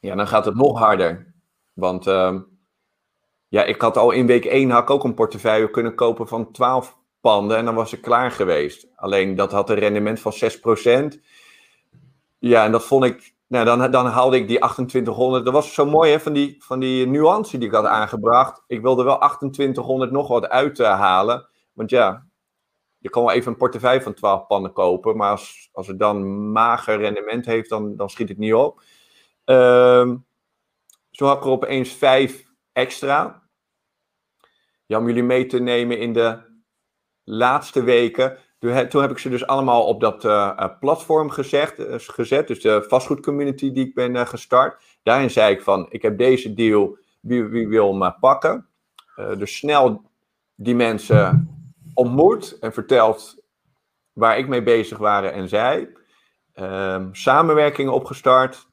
[0.00, 1.34] Ja, dan gaat het nog harder.
[1.72, 2.40] Want uh,
[3.48, 6.52] ja, ik had al in week 1 had ik ook een portefeuille kunnen kopen van
[6.52, 8.86] 12 panden en dan was ik klaar geweest.
[8.94, 10.32] Alleen dat had een rendement van
[11.14, 11.18] 6%.
[12.38, 15.44] Ja, en dat vond ik, nou dan, dan haalde ik die 2800.
[15.44, 18.62] Dat was zo mooi hè, van die, van die nuance die ik had aangebracht.
[18.66, 21.48] Ik wilde wel 2800 nog wat uithalen.
[21.72, 22.26] Want ja,
[23.02, 25.16] je kan wel even een portefeuille van 12 pannen kopen.
[25.16, 28.82] Maar als, als het dan mager rendement heeft, dan, dan schiet het niet op.
[29.44, 30.24] Um,
[31.10, 33.42] zo had ik er opeens vijf extra.
[34.86, 36.38] Ja, om jullie mee te nemen in de
[37.24, 38.38] laatste weken.
[38.58, 42.46] Toen heb ik ze dus allemaal op dat uh, platform gezegd, uh, gezet.
[42.46, 44.82] Dus de vastgoedcommunity die ik ben gestart.
[45.02, 48.66] Daarin zei ik van, ik heb deze deal, wie, wie wil me pakken?
[49.38, 50.10] dus snel
[50.54, 51.48] die mensen
[51.94, 53.42] ontmoet en verteld
[54.12, 55.92] waar ik mee bezig waren en zij.
[56.54, 58.68] Um, samenwerkingen opgestart,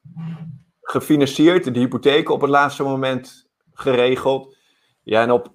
[0.81, 4.57] gefinancierd, de hypotheken op het laatste moment geregeld.
[5.03, 5.53] Ja, en op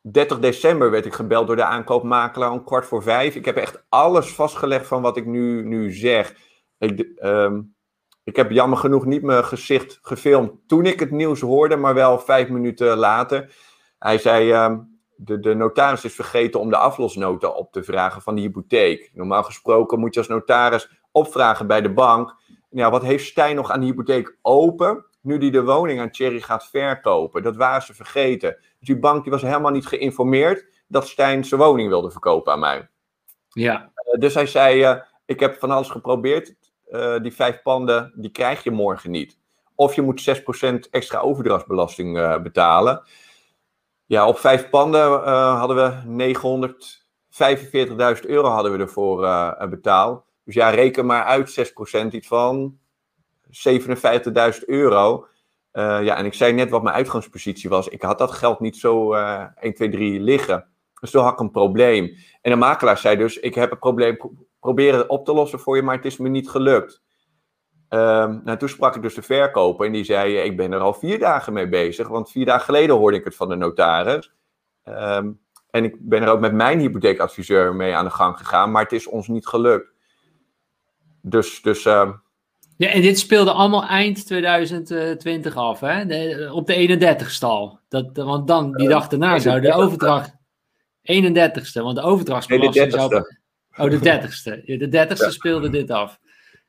[0.00, 3.34] 30 december werd ik gebeld door de aankoopmakelaar om kwart voor vijf.
[3.34, 6.34] Ik heb echt alles vastgelegd van wat ik nu, nu zeg.
[6.78, 7.74] Ik, um,
[8.24, 12.18] ik heb jammer genoeg niet mijn gezicht gefilmd toen ik het nieuws hoorde, maar wel
[12.18, 13.54] vijf minuten later.
[13.98, 14.89] Hij zei, um,
[15.22, 19.10] de, de notaris is vergeten om de aflosnota op te vragen van de hypotheek.
[19.14, 22.36] Normaal gesproken moet je als notaris opvragen bij de bank.
[22.70, 25.04] Ja, wat heeft Stijn nog aan de hypotheek open?
[25.20, 27.42] Nu die de woning aan Thierry gaat verkopen.
[27.42, 28.56] Dat waren ze vergeten.
[28.78, 32.58] Dus die bank die was helemaal niet geïnformeerd dat Stijn zijn woning wilde verkopen aan
[32.58, 32.88] mij.
[33.48, 33.92] Ja.
[34.12, 34.96] Uh, dus hij zei: uh,
[35.26, 36.54] Ik heb van alles geprobeerd.
[36.90, 39.38] Uh, die vijf panden, die krijg je morgen niet.
[39.74, 40.42] Of je moet
[40.86, 43.02] 6% extra overdrachtsbelasting betalen.
[44.10, 46.34] Ja, op vijf panden uh, hadden we
[48.22, 50.24] 945.000 euro hadden we ervoor uh, betaald.
[50.44, 51.72] Dus ja, reken maar uit
[52.06, 52.78] 6%, iets van
[53.50, 55.26] 57.000 euro.
[55.72, 57.88] Uh, ja, en ik zei net wat mijn uitgangspositie was.
[57.88, 60.66] Ik had dat geld niet zo 1, 2, 3 liggen.
[61.00, 62.16] Dus toen had ik een probleem.
[62.42, 64.16] En de makelaar zei dus, ik heb het probleem
[64.60, 67.02] proberen op te lossen voor je, maar het is me niet gelukt.
[67.94, 70.94] Um, nou, toen sprak ik dus de verkoper en die zei: Ik ben er al
[70.94, 72.08] vier dagen mee bezig.
[72.08, 74.32] Want vier dagen geleden hoorde ik het van de notaris.
[74.84, 78.82] Um, en ik ben er ook met mijn hypotheekadviseur mee aan de gang gegaan, maar
[78.82, 79.92] het is ons niet gelukt.
[81.22, 81.62] Dus.
[81.62, 82.10] dus uh,
[82.76, 86.06] ja, en dit speelde allemaal eind 2020 af, hè?
[86.06, 87.78] De, op de 31ste al.
[87.88, 90.38] Dat, want dan, die dag daarna, zou de overdracht.
[91.02, 93.24] 31ste, want de overdrachtsbelasting nee, zou.
[93.76, 94.64] Oh, de 30ste.
[94.64, 95.30] De 30ste ja.
[95.30, 96.18] speelde dit af.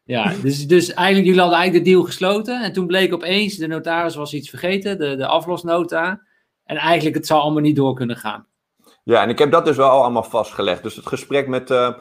[0.03, 2.63] Ja, dus, dus eigenlijk, jullie hadden eigenlijk de deal gesloten.
[2.63, 6.21] En toen bleek opeens, de notaris was iets vergeten, de, de aflosnota.
[6.63, 8.45] En eigenlijk, het zou allemaal niet door kunnen gaan.
[9.03, 10.83] Ja, en ik heb dat dus wel allemaal vastgelegd.
[10.83, 11.95] Dus het gesprek met, de,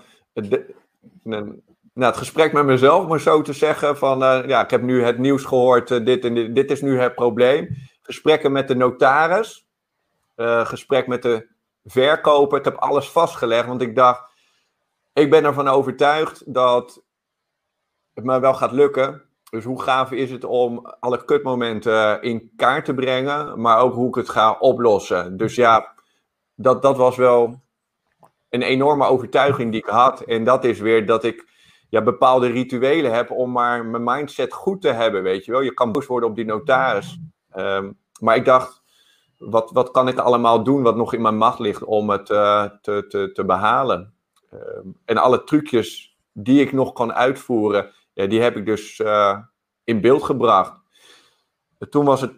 [1.22, 5.02] nou, het gesprek met mezelf, maar zo te zeggen, van uh, ja, ik heb nu
[5.02, 7.76] het nieuws gehoord, uh, dit en dit, dit is nu het probleem.
[8.02, 9.66] Gesprekken met de notaris,
[10.64, 11.46] gesprek met de
[11.84, 12.58] verkoper.
[12.58, 14.22] Ik heb alles vastgelegd, want ik dacht,
[15.12, 17.02] ik ben ervan overtuigd dat
[18.14, 19.22] het mij wel gaat lukken.
[19.50, 24.08] Dus hoe gaaf is het om alle kutmomenten in kaart te brengen, maar ook hoe
[24.08, 25.36] ik het ga oplossen.
[25.36, 25.92] Dus ja,
[26.54, 27.60] dat, dat was wel
[28.48, 30.20] een enorme overtuiging die ik had.
[30.20, 31.48] En dat is weer dat ik
[31.88, 35.60] ja, bepaalde rituelen heb om maar mijn mindset goed te hebben, weet je wel.
[35.60, 37.18] Je kan boos worden op die notaris.
[37.56, 38.82] Um, maar ik dacht,
[39.38, 42.64] wat, wat kan ik allemaal doen wat nog in mijn macht ligt om het uh,
[42.82, 44.14] te, te, te behalen?
[44.52, 47.90] Um, en alle trucjes die ik nog kan uitvoeren,
[48.28, 49.38] die heb ik dus uh,
[49.84, 50.80] in beeld gebracht.
[51.90, 52.32] Toen was het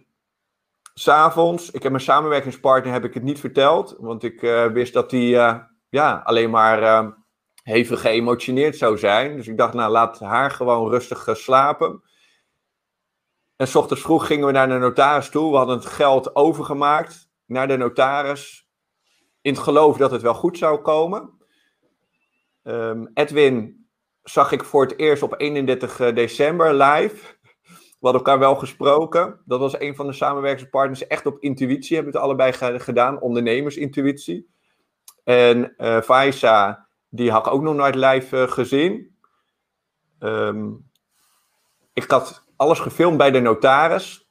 [0.94, 1.70] s'avonds.
[1.70, 3.96] Ik heb mijn samenwerkingspartner heb ik het niet verteld.
[3.98, 5.58] Want ik uh, wist dat hij uh,
[5.88, 7.12] ja, alleen maar
[7.62, 9.36] hevig geëmotioneerd zou zijn.
[9.36, 12.02] Dus ik dacht, nou laat haar gewoon rustig slapen.
[13.56, 15.50] En s ochtends vroeg gingen we naar de notaris toe.
[15.50, 18.68] We hadden het geld overgemaakt naar de notaris.
[19.40, 21.30] In het geloof dat het wel goed zou komen.
[22.62, 23.81] Um, Edwin
[24.22, 27.16] zag ik voor het eerst op 31 eh, december live.
[28.02, 29.40] We hadden elkaar wel gesproken.
[29.44, 31.06] Dat was een van de samenwerkingspartners.
[31.06, 33.20] Echt op intuïtie hebben we het allebei gedaan.
[33.20, 34.50] Ondernemersintuïtie.
[35.24, 39.16] En uh, Faisa, die had ook nog nooit live uh, gezien.
[40.18, 40.90] Um,
[41.92, 44.28] ik had alles gefilmd bij de notaris.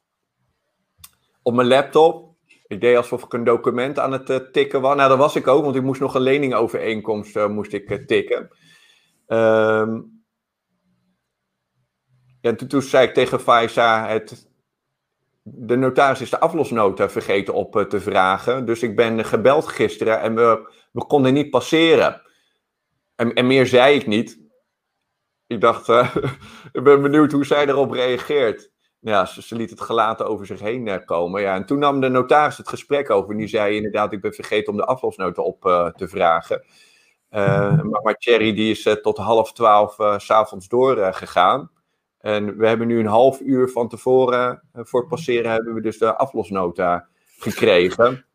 [1.41, 2.35] Op mijn laptop.
[2.67, 4.95] ik deed alsof ik een document aan het tikken was.
[4.95, 8.49] Nou, dat was ik ook, want ik moest nog een leningovereenkomst moest ik, tikken.
[12.41, 14.49] Ja, toen, zei ik tegen Faisa, het,
[15.43, 18.65] de notaris is de aflosnota vergeten op te vragen.
[18.65, 22.21] Dus ik ben gebeld gisteren en we, we konden niet passeren.
[23.15, 24.39] En, en meer zei ik niet.
[25.47, 26.15] Ik dacht, uh,
[26.71, 28.71] ik ben benieuwd hoe zij erop reageert.
[28.99, 31.41] Ja, ze, liet het gelaten over zich heen uh, komen.
[31.41, 33.31] Ja, en toen nam de notaris het gesprek over.
[33.31, 35.61] En die zei inderdaad, ik ben vergeten om de aflosnota op
[35.95, 36.63] te vragen.
[37.31, 41.71] Maar, maar Thierry die is tot half twaalf s s'avonds doorgegaan.
[42.17, 45.97] en we hebben nu een half uur van tevoren, voor het passeren, hebben we dus
[45.97, 47.07] de aflosnota
[47.37, 48.25] gekregen.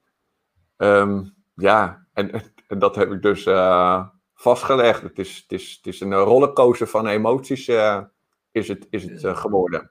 [0.76, 2.32] Um, ja, en,
[2.68, 3.46] en, dat heb ik dus
[4.36, 5.02] vastgelegd.
[5.02, 8.02] Het is, het is, het is een rollercoaster van emoties uh,
[8.50, 9.90] is het, is het uh, geworden.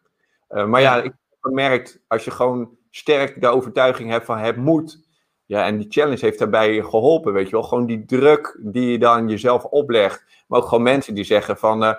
[0.50, 4.58] Uh, maar ja, ik heb gemerkt, als je gewoon sterk de overtuiging hebt van het
[4.58, 5.05] moet.
[5.46, 7.64] Ja, en die challenge heeft daarbij geholpen, weet je wel.
[7.64, 10.44] Gewoon die druk die je dan jezelf oplegt.
[10.48, 11.98] Maar ook gewoon mensen die zeggen van...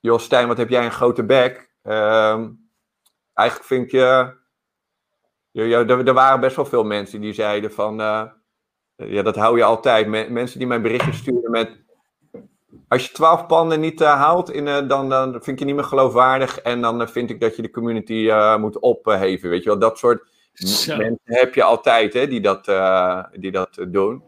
[0.00, 1.70] joh, Stijn, wat heb jij een grote bek.
[1.82, 2.50] Ehm,
[3.34, 4.34] eigenlijk vind je...
[5.50, 8.00] Ja, er, waren best wel veel mensen die zeiden van
[8.96, 10.30] ja, dat hou je altijd.
[10.30, 11.84] mensen die mij berichtjes sturen met.
[12.88, 15.74] Als je twaalf panden niet uh, haalt, in, uh, dan, dan vind ik je niet
[15.74, 16.60] meer geloofwaardig.
[16.60, 19.50] En dan uh, vind ik dat je de community moet opheven.
[19.50, 20.96] Weet je wel, dat soort Zo.
[20.96, 22.64] mensen heb je altijd hè, die dat,
[23.32, 24.22] die dat doen.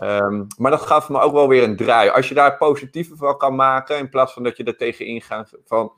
[0.00, 2.10] Um, maar dat gaf me ook wel weer een draai.
[2.10, 5.52] Als je daar positieve van kan maken, in plaats van dat je er tegen ingaat
[5.64, 5.92] van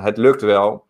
[0.00, 0.88] het lukt wel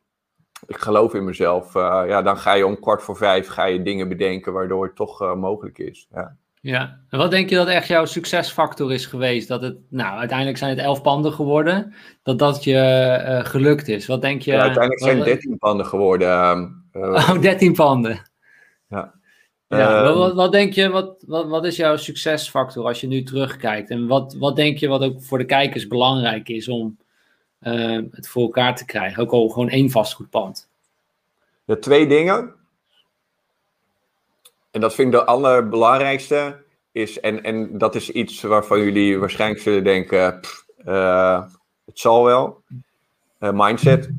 [0.67, 1.75] ik geloof in mezelf.
[1.75, 4.97] Uh, ja, dan ga je om kwart voor vijf ga je dingen bedenken waardoor het
[4.97, 6.09] toch mogelijk is.
[6.13, 6.37] Ja.
[6.61, 9.49] ja, en wat denk je dat echt jouw succesfactor is geweest?
[9.49, 11.95] Dat het, nou, uiteindelijk zijn het elf panden geworden.
[12.23, 14.07] Dat dat je gelukt is.
[14.07, 14.53] Wat denk je?
[14.53, 16.78] Ja, uiteindelijk zijn het dertien panden geworden.
[16.93, 18.23] Oh, dertien panden.
[18.89, 19.17] Ja.
[19.69, 23.23] Ja, ehm, wat, wat, denk je, wat, wat, wat is jouw succesfactor als je nu
[23.23, 23.91] terugkijkt?
[23.91, 26.99] En wat, wat denk je wat ook voor de kijkers belangrijk is om
[27.63, 29.23] uh, het voor elkaar te krijgen.
[29.23, 30.69] Ook al gewoon één vastgoedpand.
[31.65, 32.55] Ja, twee dingen.
[34.71, 36.63] En dat vind ik de allerbelangrijkste.
[36.93, 41.43] Is, en, en dat is iets waarvan jullie waarschijnlijk zullen denken: pff, uh,
[41.85, 42.63] het zal wel.
[43.41, 44.11] Uh, mindset.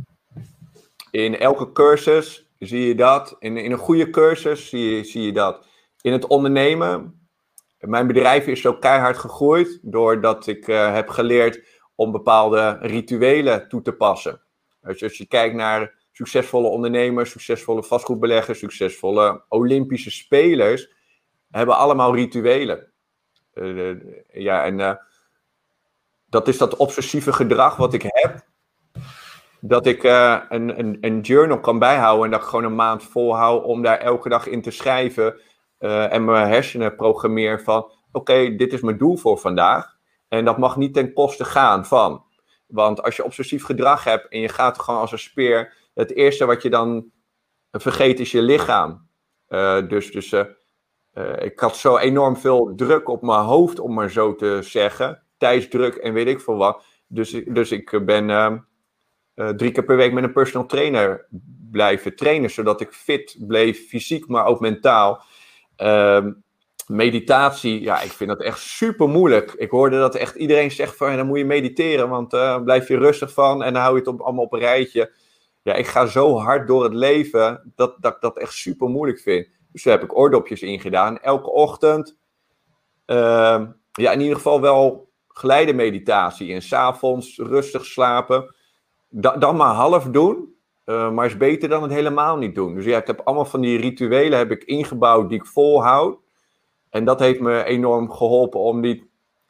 [1.12, 3.36] In elke cursus zie je dat.
[3.40, 5.68] In, in een goede cursus zie je, zie je dat.
[6.02, 7.14] In het ondernemen.
[7.80, 13.82] Mijn bedrijf is zo keihard gegroeid doordat ik uh, heb geleerd om bepaalde rituelen toe
[13.82, 14.42] te passen.
[14.82, 20.94] Dus als je kijkt naar succesvolle ondernemers, succesvolle vastgoedbeleggers, succesvolle Olympische spelers,
[21.50, 22.92] hebben allemaal rituelen.
[23.54, 23.96] Uh,
[24.28, 25.00] ja, en
[26.26, 28.49] dat is dat obsessieve gedrag wat ik heb.
[29.62, 33.04] Dat ik uh, een, een, een, journal kan bijhouden en dat ik gewoon een maand
[33.04, 35.40] volhoud om daar elke dag in te schrijven.
[35.80, 39.98] en mijn hersenen programmeer van: oké, dit is mijn doel voor vandaag.
[40.28, 42.24] En dat mag niet ten koste gaan van.
[42.68, 46.46] Want als je obsessief gedrag hebt en je gaat gewoon als een speer, het eerste
[46.46, 47.12] wat je dan
[47.72, 49.08] vergeet is je lichaam.
[49.50, 50.34] Uh, dus dus
[51.40, 55.24] ik had zo enorm veel druk op mijn hoofd, om maar zo te zeggen.
[55.38, 56.84] Tijdsdruk en weet ik veel wat.
[57.08, 58.30] Dus, dus ik ben
[59.40, 61.28] ehm, drie keer per week met een personal trainer
[61.72, 65.24] blijven trainen, zodat ik fit bleef, fysiek, maar ook mentaal.
[65.76, 66.32] Ehm,
[66.88, 69.52] meditatie, ja, ik vind dat echt super moeilijk.
[69.52, 72.98] Ik hoorde dat echt iedereen zegt van, dan moet je mediteren, want uh, blijf je
[72.98, 75.14] rustig van en dan hou je het op, allemaal op een rijtje.
[75.62, 79.20] Ja, ik ga zo hard door het leven dat, dat ik dat echt super moeilijk
[79.20, 79.48] vind.
[79.72, 81.20] Dus daar heb ik oordopjes in gedaan.
[81.20, 82.18] Elke ochtend,
[83.06, 83.62] uh,
[83.92, 86.54] ja, in ieder geval wel geleide meditatie.
[86.54, 88.56] En s'avonds rustig slapen.
[89.10, 90.56] Da dan maar half doen,
[90.86, 92.76] uh, maar is beter dan het helemaal niet doen.
[92.76, 96.18] Dus ja, ik heb allemaal van die rituelen heb ik ingebouwd die ik volhoud.
[96.90, 99.04] En dat heeft me enorm geholpen om niet.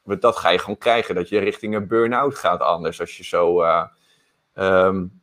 [0.04, 3.00] Dat ga je gewoon krijgen, dat je richting een burn-out gaat anders.
[3.00, 3.62] Als je zo.
[3.62, 3.84] Uh,
[4.54, 5.20] um,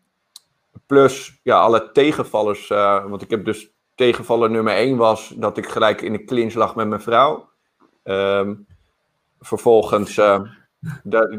[0.85, 2.69] plus, ja, alle tegenvallers.
[2.69, 6.53] Uh, want ik heb dus tegenvaller nummer één was dat ik gelijk in de clinch
[6.53, 7.49] lag met mijn vrouw.
[8.03, 8.65] Um,
[9.39, 10.41] vervolgens, uh,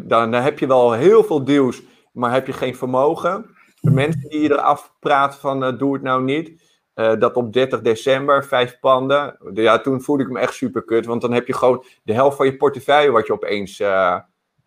[0.02, 1.82] dan heb je wel heel veel deals,
[2.12, 3.56] maar heb je geen vermogen.
[3.80, 6.66] De mensen die je eraf praten van doe het nou niet.
[6.94, 9.36] Uh, dat op 30 december, vijf panden.
[9.54, 11.06] Ja, toen voelde ik me echt super kut.
[11.06, 13.80] Want dan heb je gewoon de helft van je portefeuille wat je opeens.
[13.80, 14.18] Uh,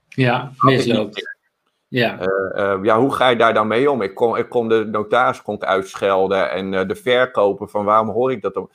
[0.07, 1.37] ja, misloopt.
[1.87, 2.19] Ja.
[2.19, 4.01] Uh, ja, hoe ga je daar dan mee om?
[4.01, 8.41] Ik kon, ik kon de notaris kon uitschelden en de verkoper van waarom hoor ik
[8.41, 8.69] dat dan?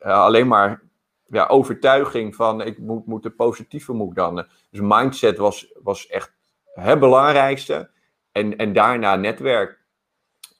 [0.00, 0.82] alleen maar
[1.26, 4.46] ja, overtuiging van ik moet, moet de positieve moet dan.
[4.70, 6.32] Dus mindset was, was echt
[6.64, 7.90] het belangrijkste.
[8.32, 9.78] En, en daarna netwerk.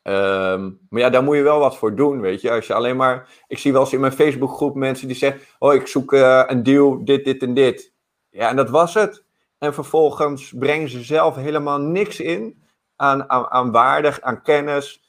[0.03, 2.51] Ehm, maar ja, daar moet je wel wat voor doen, weet je.
[2.51, 3.29] Als je alleen maar...
[3.49, 5.41] Ik zie wel eens in mijn Facebookgroep mensen die zeggen...
[5.59, 7.95] Oh, ik zoek uh, een deal, dit, dit en dit.
[8.31, 9.25] Ja, en dat was het.
[9.59, 12.63] En vervolgens brengen ze zelf helemaal niks in
[12.97, 15.03] aan, aan, aan aan kennis.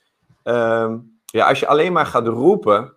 [0.43, 2.95] Ehm, ja, als je alleen maar gaat roepen,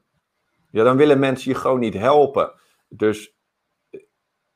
[0.71, 2.53] ja, dan willen mensen je gewoon niet helpen.
[2.89, 3.35] Dus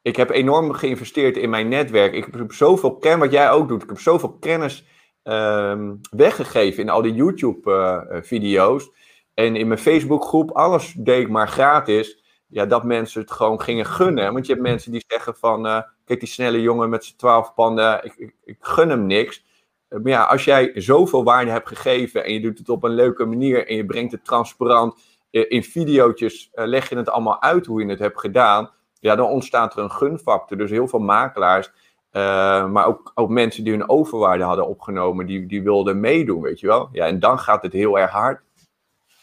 [0.02, 2.12] ik heb enorm geïnvesteerd in mijn netwerk.
[2.12, 4.84] Ik heb zoveel kennis, wat jij ook doet, ik heb zoveel kennis
[5.28, 8.82] ehm, weggegeven in al die YouTube-video's.
[8.82, 8.88] Eh,
[9.34, 12.22] eh, en in mijn Facebookgroep, alles deed ik maar gratis.
[12.46, 14.32] Ja, dat mensen het gewoon gingen gunnen.
[14.32, 17.54] Want je hebt mensen die zeggen van, uh, kijk die snelle jongen met zijn twaalf
[17.54, 19.44] panden, ik, ik, ik, gun hem niks.
[19.88, 23.24] Maar ja, als jij zoveel waarde hebt gegeven en je doet het op een leuke
[23.24, 25.00] manier en je brengt het transparant
[25.30, 29.76] in video's, leg je het allemaal uit hoe je het hebt gedaan ja, dan ontstaat
[29.76, 30.58] er een gunfactor.
[30.58, 31.70] Dus heel veel makelaars,
[32.18, 36.60] uh, maar ook, ook mensen die hun overwaarde hadden opgenomen, die, die wilden meedoen, weet
[36.60, 36.88] je wel.
[36.92, 38.40] Ja, en dan gaat het heel erg hard.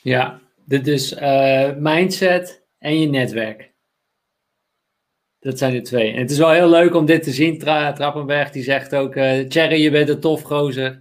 [0.02, 3.74] Ja, dus uh, mindset en je netwerk.
[5.40, 6.12] Dat zijn de twee.
[6.12, 7.60] En het is wel heel leuk om dit te zien.
[7.60, 11.00] Tra Trappenberg die zegt ook, uh, je bent een tof gozer.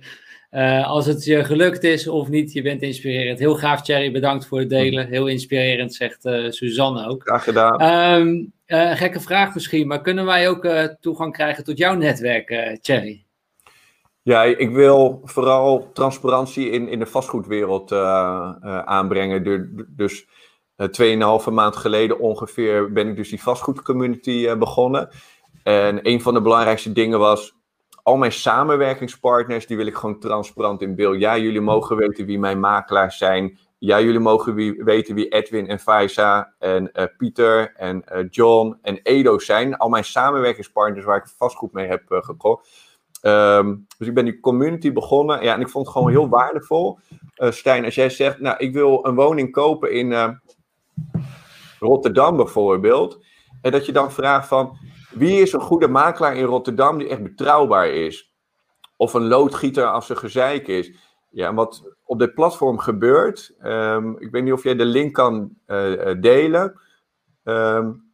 [0.54, 3.38] Uh, als het je gelukt is of niet, je bent inspirerend.
[3.38, 4.12] Heel gaaf, Thierry.
[4.12, 5.08] Bedankt voor het delen.
[5.08, 7.22] Heel inspirerend, zegt uh, Suzanne ook.
[7.22, 7.82] Graag gedaan.
[8.20, 10.68] Um, uh, gekke vraag misschien, maar kunnen wij ook
[11.00, 13.24] toegang krijgen tot jouw netwerk, Thierry?
[14.22, 17.92] Ja, ik wil vooral transparantie in, in de vastgoedwereld
[18.84, 19.86] aanbrengen.
[19.96, 20.26] Dus
[20.90, 25.08] tweeënhalve maand geleden ongeveer ben ik dus die vastgoedcommunity begonnen.
[25.62, 27.53] En een van de belangrijkste dingen was
[28.04, 31.20] al mijn samenwerkingspartners, die wil ik gewoon transparant in beeld.
[31.20, 33.58] Ja, jullie mogen weten wie mijn makelaars zijn.
[33.78, 34.54] Ja, jullie mogen
[34.84, 39.76] weten wie Edwin en Faisa en uh, Pieter en uh, John en Edo zijn.
[39.76, 42.68] Al mijn samenwerkingspartners waar ik vastgoed mee heb uh, gekocht.
[43.22, 45.42] Um, dus ik ben die community begonnen.
[45.42, 46.98] Ja, en ik vond het gewoon heel waardevol.
[47.34, 50.38] Stijn, als jij zegt, nou, ik wil een woning kopen in
[51.78, 53.24] Rotterdam bijvoorbeeld.
[53.60, 54.78] En dat je dan vraagt van,
[55.14, 58.34] wie is een goede makelaar in Rotterdam die echt betrouwbaar is?
[58.96, 60.92] Of een loodgieter als er gezeik is?
[61.30, 65.50] Ja, wat op dit platform gebeurt, um, ik weet niet of jij de link kan
[65.66, 66.80] uh, delen.
[67.44, 68.12] Um,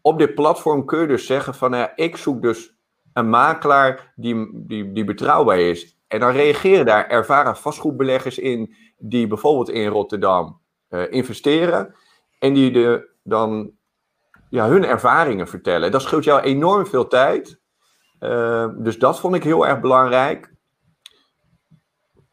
[0.00, 2.74] op dit platform kun je dus zeggen van, ja, ik zoek dus
[3.12, 5.98] een makelaar die, die, die betrouwbaar is.
[6.08, 10.60] En dan reageren daar ervaren vastgoedbeleggers in, die bijvoorbeeld in Rotterdam
[10.90, 11.94] uh, investeren.
[12.38, 13.72] En die de, dan
[14.50, 15.90] ja, hun ervaringen vertellen.
[15.90, 17.60] Dat scheelt jou enorm veel tijd.
[18.20, 20.54] Uh, dus dat vond ik heel erg belangrijk.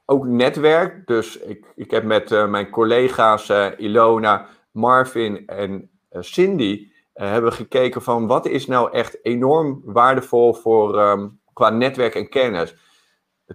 [0.05, 1.07] Ook netwerk.
[1.07, 8.01] Dus ik, ik heb met uh, mijn collega's uh, Ilona, Marvin en Cindy hebben gekeken
[8.01, 12.75] van wat is nou echt enorm waardevol voor um, qua netwerk en kennis.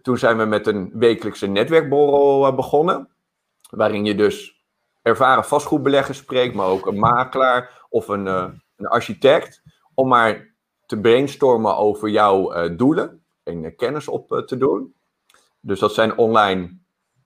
[0.03, 3.09] Toen zijn we met een wekelijkse netwerkborrel begonnen.
[3.71, 4.65] Waarin je dus
[5.03, 9.63] ervaren vastgoedbeleggers spreekt, maar ook een makelaar of een, uh, een architect,
[9.95, 10.55] om maar
[10.87, 14.95] te brainstormen over jouw uh, doelen en uh, kennis op te doen.
[15.61, 16.79] Dus dat zijn online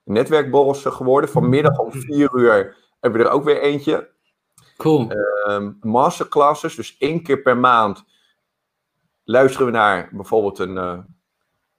[0.05, 1.30] netwerkborrels geworden.
[1.30, 4.10] Vanmiddag om vier uur hebben we er ook weer eentje.
[4.76, 5.10] Cool.
[5.48, 8.05] Um, masterclasses, dus één keer per maand
[9.24, 10.76] luisteren we naar bijvoorbeeld een,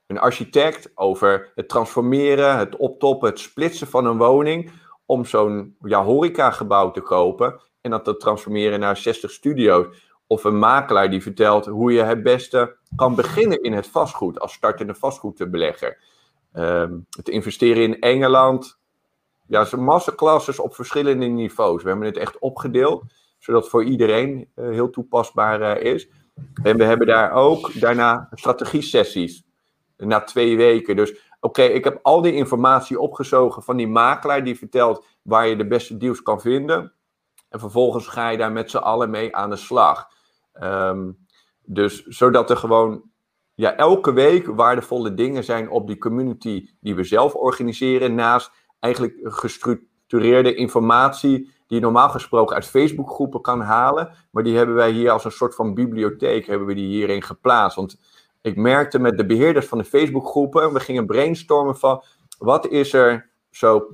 [0.08, 4.72] een architect over het transformeren, het optoppen, het splitsen van een woning
[5.06, 7.62] om zo'n ja, horecagebouw te kopen
[7.92, 9.86] en dat te transformeren naar 60 studio's.
[10.28, 14.54] Of een makelaar die vertelt hoe je het beste kan beginnen in het vastgoed als
[14.54, 15.98] startende vastgoedbelegger.
[16.54, 18.80] Um, het investeren in Engeland.
[19.48, 21.84] Ja, zijn masterclasses op verschillende niveaus.
[21.84, 23.04] We hebben het echt opgedeeld,
[23.38, 26.10] zodat het voor iedereen uh, heel toepasbaar uh, is.
[26.64, 29.44] En we hebben daar ook daarna strategie-sessies.
[29.98, 30.96] Na twee weken.
[30.96, 35.56] Dus oké, ik heb al die informatie opgezogen van die makelaar die vertelt waar je
[35.56, 36.94] de beste deals kan vinden.
[37.58, 40.08] En vervolgens ga je daar met z'n allen mee aan de slag.
[40.64, 41.28] Um,
[41.66, 43.04] dus zodat er gewoon
[43.54, 48.16] ja, elke week waardevolle dingen zijn op die community die we zelf organiseren.
[48.16, 54.12] Naast eigenlijk gestructureerde informatie die je normaal gesproken uit Facebookgroepen kan halen.
[54.32, 57.76] Maar die hebben wij hier als een soort van bibliotheek hebben we die hierin geplaatst.
[57.76, 58.00] Want
[58.42, 62.04] ik merkte met de beheerders van de Facebookgroepen, we gingen brainstormen van
[62.38, 63.88] wat is er zo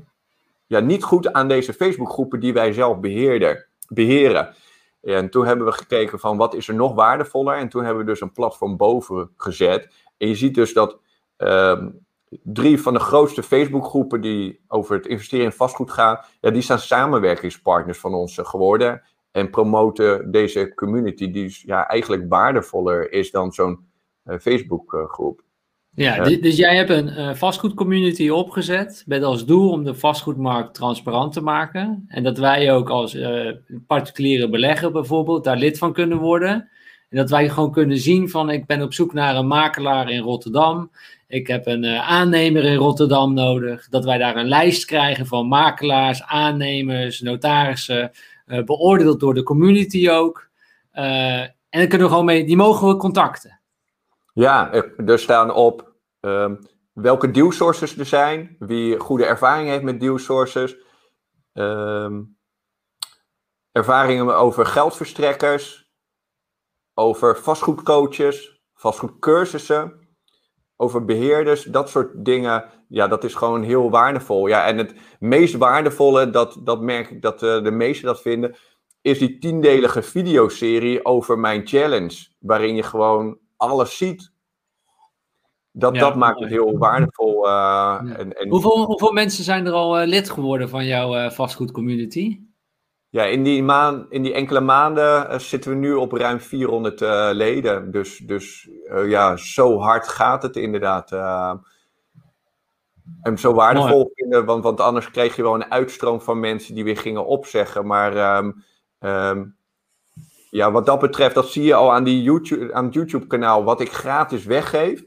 [0.74, 4.56] ja, niet goed aan deze Facebookgroepen die wij zelf beheerden, beheren.
[5.02, 7.56] En toen hebben we gekeken van wat is er nog waardevoller.
[7.56, 9.94] En toen hebben we dus een platform boven gezet.
[10.18, 11.00] En je ziet dus dat
[11.38, 12.06] um,
[12.44, 16.80] drie van de grootste Facebookgroepen die over het investeren in vastgoed gaan, ja, die zijn
[16.80, 19.02] samenwerkingspartners van ons geworden.
[19.32, 23.88] En promoten deze community die ja, eigenlijk waardevoller is dan zo'n
[24.26, 25.42] uh, Facebookgroep.
[25.96, 31.34] Ja, dus jij hebt een uh, vastgoedcommunity opgezet met als doel om de vastgoedmarkt transparant
[31.34, 32.06] te maken.
[32.08, 33.52] En dat wij ook als uh,
[33.88, 36.70] particuliere belegger bijvoorbeeld daar lid van kunnen worden.
[37.10, 40.22] En dat wij gewoon kunnen zien van ik ben op zoek naar een makelaar in
[40.22, 40.92] Rotterdam.
[41.28, 43.90] Ik heb een uh, aannemer in Rotterdam nodig.
[43.90, 48.12] Dat wij daar een lijst krijgen van makelaars, aannemers, notarissen.
[48.66, 50.50] beoordeeld door de community ook.
[50.92, 53.62] en dan kunnen we gewoon mee, die mogen we contacten.
[54.34, 54.74] Ja,
[55.06, 56.60] er staan op um,
[56.94, 60.76] welke deal sources er zijn, wie goede ervaring heeft met deal sources,
[61.54, 62.38] um,
[63.72, 65.92] ervaringen over geldverstrekkers,
[66.94, 70.04] over vastgoedcoaches, vastgoedcursussen,
[70.76, 72.70] over beheerders, dat soort dingen.
[72.88, 74.48] Ja, dat is gewoon heel waardevol.
[74.48, 78.56] Ja, en het meest waardevolle, dat, dat merk ik dat uh, de meesten dat vinden,
[79.02, 82.28] is die tiendelige videoserie over mijn challenge.
[82.40, 84.32] Waarin je gewoon alles ziet.
[85.72, 87.48] Dat, dat maakt het heel waardevol.
[87.48, 88.50] Uh, en, en...
[88.50, 92.40] Hoeveel, hoeveel mensen zijn er al uh, lid geworden van jouw uh, vastgoedcommunity?
[93.10, 97.00] Ja, in die, maan, in die enkele maanden zitten we nu op ruim 400
[97.36, 97.92] leden.
[97.92, 98.70] Dus, dus
[99.06, 101.12] ja, zo hard gaat het inderdaad.
[103.22, 106.84] en zo waardevol vinden, want, want anders kreeg je wel een uitstroom van mensen die
[106.84, 107.86] weer gingen opzeggen.
[107.86, 108.64] Maar um,
[109.00, 109.58] um,
[110.54, 113.82] ja, wat dat betreft, dat zie je al aan, die YouTube, aan het YouTube-kanaal, wat
[113.82, 115.04] ik gratis weggeef,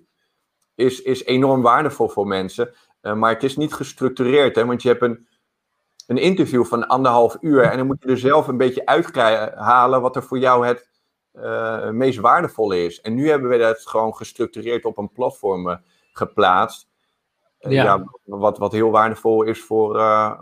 [0.75, 2.75] is, is enorm waardevol voor mensen.
[3.03, 5.29] Uh, maar het is niet gestructureerd, hè, want je hebt een,
[6.07, 10.17] een interview van anderhalf uur en dan moet je er zelf een beetje uithalen wat
[10.17, 10.89] er voor jou het
[11.35, 13.01] uh, meest waardevolle is.
[13.01, 15.77] En nu hebben we dat gewoon gestructureerd op een platform uh,
[16.13, 16.89] geplaatst.
[17.59, 17.83] Ja.
[17.85, 18.05] ja.
[18.25, 19.95] wat, wat heel waardevol is voor,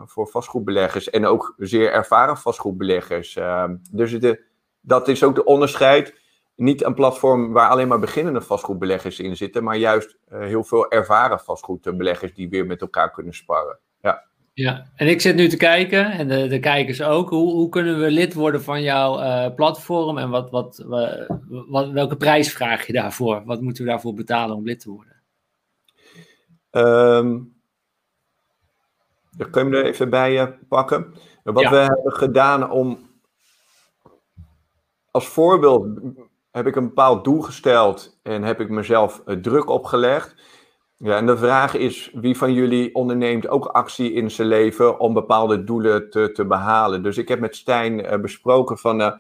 [0.07, 3.39] voor vastgoedbeleggers en ook zeer ervaren vastgoedbeleggers.
[3.91, 4.53] dus de,
[4.85, 6.23] dat is ook de onderscheid.
[6.57, 10.91] Niet een platform waar alleen maar beginnende vastgoedbeleggers in zitten, maar juist uh, heel veel
[10.91, 13.79] ervaren vastgoedbeleggers die weer met elkaar kunnen sparren.
[14.01, 14.25] Ja.
[14.53, 18.01] Ja, en ik zit nu te kijken, en de, de kijkers ook, hoe, hoe kunnen
[18.01, 20.85] we lid worden van jouw uh, platform en wat, wat,
[21.69, 23.43] wat, welke prijs vraag je daarvoor?
[23.45, 25.23] Wat moeten we daarvoor betalen om lid te worden?
[26.71, 27.55] Um,
[29.37, 31.15] dan kun je er even bij uh, pakken.
[31.43, 32.99] Wat we hebben gedaan om
[35.15, 35.99] als voorbeeld
[36.51, 40.35] heb ik een bepaald doel gesteld en heb ik mezelf uh, druk opgelegd.
[40.97, 45.15] Ja, en de vraag is, wie van jullie onderneemt ook actie in zijn leven om
[45.15, 47.03] bepaalde doelen te, te behalen?
[47.03, 49.19] Dus ik heb met Stijn uh, besproken van,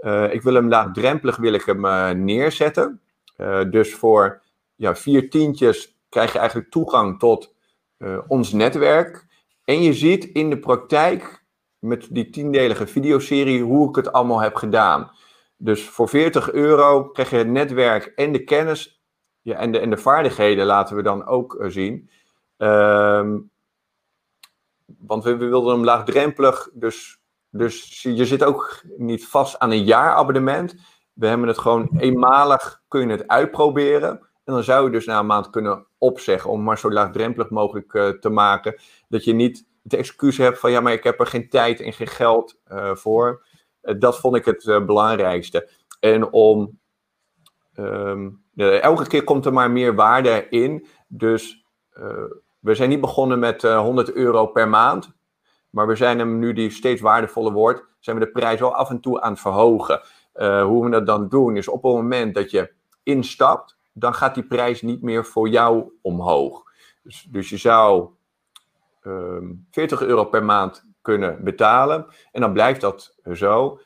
[0.00, 3.00] uh, ik wil hem laagdrempelig wil ik hem neerzetten.
[3.70, 4.42] dus voor
[4.74, 7.54] ja, vier tientjes krijg je eigenlijk toegang tot
[8.26, 9.26] ons netwerk.
[9.64, 11.43] En je ziet in de praktijk
[11.84, 15.10] met die tiendelige videoserie hoe ik het allemaal heb gedaan.
[15.56, 19.02] Dus voor 40 euro krijg je het netwerk en de kennis
[19.40, 22.10] ja, en, de, en de vaardigheden laten we dan ook uh, zien.
[22.56, 23.50] Um,
[24.98, 27.20] want we, wilden hem laagdrempelig, dus,
[27.50, 30.74] dus je zit ook niet vast aan een jaarabonnement.
[31.12, 34.10] We hebben het gewoon eenmalig, kun je het uitproberen.
[34.44, 37.92] En dan zou je dus na een maand kunnen opzeggen om maar zo laagdrempelig mogelijk
[37.92, 38.80] uh, te maken.
[39.08, 41.92] Dat je niet het excuus hebt van ja, maar ik heb er geen tijd en
[41.92, 43.44] geen geld uh, voor.
[43.84, 45.70] Eh, dat vond ik het eh, belangrijkste.
[46.00, 46.78] En om.
[47.74, 50.86] Ehm, elke keer komt er maar meer waarde in.
[51.08, 52.24] Dus eh,
[52.58, 55.12] we zijn niet begonnen met 100 euro per maand.
[55.70, 58.90] Maar we zijn hem nu die steeds waardevoller wordt, zijn we de prijs wel af
[58.90, 60.02] en toe aan het verhogen.
[60.62, 64.46] hoe we dat dan doen, is op het moment dat je instapt, dan gaat die
[64.46, 66.62] prijs niet meer voor jou omhoog.
[67.02, 68.08] Dus, dus je zou
[69.06, 72.06] um, ehm, 40 euro per maand kunnen betalen.
[72.32, 73.80] En dan blijft dat zo.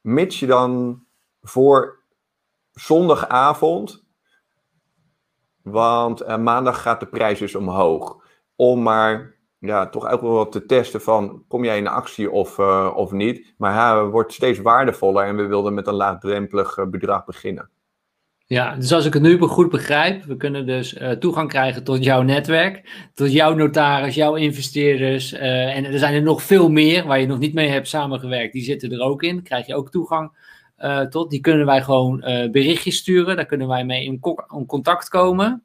[0.00, 1.04] Mits je dan
[1.40, 2.02] voor
[2.72, 4.04] zondagavond,
[5.62, 8.24] want eh, maandag gaat de prijs dus omhoog.
[8.56, 12.58] Om maar ja, toch ook wel wat te testen van kom jij in actie of,
[12.58, 13.54] uh, of niet.
[13.56, 17.70] Maar het wordt steeds waardevoller en we wilden met een laagdrempelig uh, bedrag beginnen.
[18.52, 22.04] Ja, dus als ik het nu goed begrijp, we kunnen dus uh, toegang krijgen tot
[22.04, 25.32] jouw netwerk, tot jouw notaris, jouw investeerders.
[25.32, 28.52] Uh, en er zijn er nog veel meer waar je nog niet mee hebt samengewerkt.
[28.52, 29.42] Die zitten er ook in.
[29.42, 30.32] Krijg je ook toegang
[30.78, 31.30] uh, tot.
[31.30, 32.20] Die kunnen wij gewoon
[32.50, 33.36] berichtjes sturen.
[33.36, 34.20] Daar kunnen wij mee in,
[34.56, 35.62] in contact komen.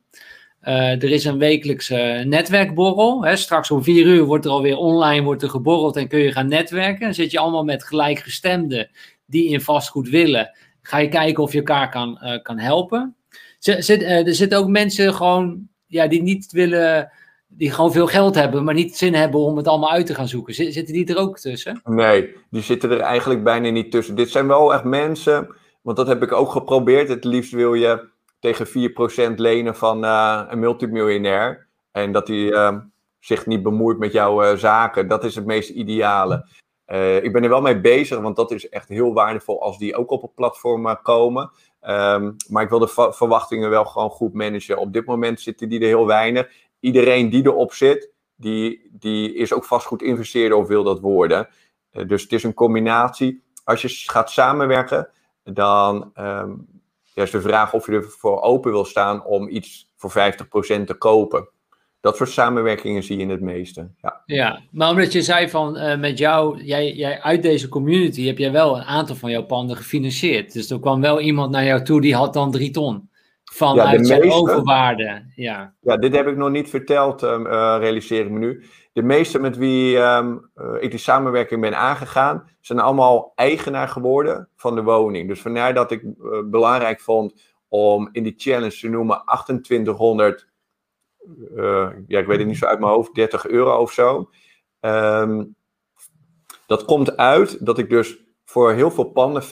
[0.61, 3.26] er is een wekelijkse netwerkborrel.
[3.26, 3.35] Hè.
[3.35, 6.47] Straks om vier uur wordt er alweer online wordt er geborreld en kun je gaan
[6.47, 6.99] netwerken.
[6.99, 8.89] Dan zit je allemaal met gelijkgestemden
[9.26, 10.51] die in vastgoed willen
[10.88, 13.15] ga je kijken of je elkaar kan, uh, kan helpen.
[13.68, 17.11] Uh, er zitten ook mensen gewoon, ja, die niet willen,
[17.47, 20.27] die gewoon veel geld hebben, maar niet zin hebben om het allemaal uit te gaan
[20.27, 20.53] zoeken.
[20.53, 21.81] Zitten die er ook tussen?
[21.84, 24.15] Nee, die zitten er eigenlijk bijna niet tussen.
[24.15, 27.09] Dit zijn wel echt mensen, want dat heb ik ook geprobeerd.
[27.09, 28.07] Het liefst wil je
[28.39, 31.68] tegen 4% lenen van een multimiljonair.
[31.91, 32.81] En dat hij
[33.19, 35.07] zich niet bemoeit met jouw zaken.
[35.07, 36.45] Dat is het meest ideale.
[37.22, 40.11] Ik ben er wel mee bezig, want dat is echt heel waardevol als die ook
[40.11, 41.51] op het platform komen.
[41.81, 44.77] Ehm, maar ik wil de verwachtingen wel gewoon goed managen.
[44.77, 46.49] Op dit moment zitten die er heel weinig.
[46.80, 51.47] Iedereen die erop zit, die, die is ook vastgoed investeerder of wil dat worden.
[51.91, 53.43] Uh, dus het is een combinatie.
[53.64, 55.09] Als je gaat samenwerken,
[55.43, 56.68] dan um,
[57.03, 60.14] ja, is de vraag of je ervoor open wil staan om iets voor 50%
[60.84, 61.49] te kopen.
[62.07, 63.91] Dat soort samenwerkingen zie je in het meeste.
[64.01, 68.25] Ja, ja maar omdat je zei van uh, met jou, jij, jij uit deze community
[68.25, 70.53] heb jij wel een aantal van jouw panden gefinancierd.
[70.53, 73.09] Dus er kwam wel iemand naar jou toe die had dan drie ton
[73.43, 75.31] vanuit ja, zijn meeste, overwaarde.
[75.35, 75.73] Ja.
[75.81, 78.63] ja, dit heb ik nog niet verteld, um, uh, realiseer ik me nu.
[78.93, 84.49] De meeste met wie um, uh, ik die samenwerking ben aangegaan, zijn allemaal eigenaar geworden
[84.55, 85.27] van de woning.
[85.27, 86.01] Dus vandaar dat ik
[86.45, 90.47] belangrijk vond om in die challenge te noemen 2800
[91.55, 94.29] uh, ja, ik weet het niet zo uit mijn hoofd, 30 euro of zo.
[94.79, 95.55] Um,
[96.67, 99.47] dat komt uit dat ik dus voor heel veel panden 50%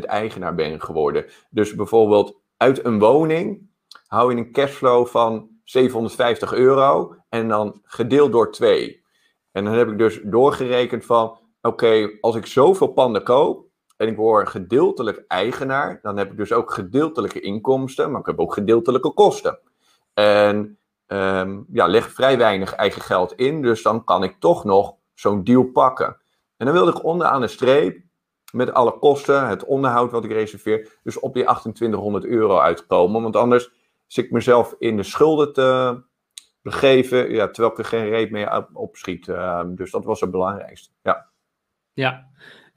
[0.00, 1.26] eigenaar ben geworden.
[1.50, 3.68] Dus bijvoorbeeld uit een woning
[4.06, 9.04] hou je een cashflow van 750 euro en dan gedeeld door 2.
[9.52, 13.66] En dan heb ik dus doorgerekend van, oké, als ik zoveel panden koop
[13.96, 18.38] en ik word gedeeltelijk eigenaar, dan heb ik dus ook gedeeltelijke inkomsten, maar ik heb
[18.38, 19.60] ook gedeeltelijke kosten.
[20.14, 20.77] En
[21.08, 23.62] um, ja, leg vrij weinig eigen geld in.
[23.62, 26.16] Dus dan kan ik toch nog zo'n deal pakken.
[26.56, 28.00] En dan wilde ik onderaan de streep
[28.52, 33.22] met alle kosten, het onderhoud wat ik reserveer, dus op die 2800 euro uitkomen.
[33.22, 33.70] Want anders
[34.06, 36.00] zit ik mezelf in de schulden te
[36.62, 39.26] begeven, ja, terwijl ik er geen reet mee opschiet.
[39.26, 40.90] Uh, dus dat was het belangrijkste.
[41.02, 41.28] Ja.
[41.92, 42.28] Ja,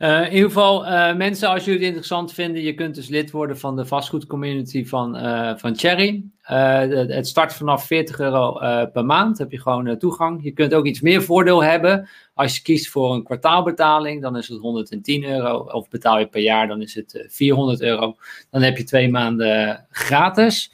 [0.02, 3.32] uh, in ieder geval, uh, mensen, als jullie het interessant vinden, je kunt dus lid
[3.32, 6.24] worden van de vastgoedcommunity van, uh, van Cherry.
[6.42, 8.54] het start vanaf 40 euro
[8.86, 10.44] per maand, heb je gewoon toegang.
[10.44, 12.10] Je kunt ook iets meer voordeel hebben.
[12.34, 15.58] Als je kiest voor een kwartaalbetaling, dan is het 110 euro.
[15.58, 18.16] Of betaal je per jaar, dan is het 400 euro.
[18.50, 20.72] Dan heb je twee maanden gratis.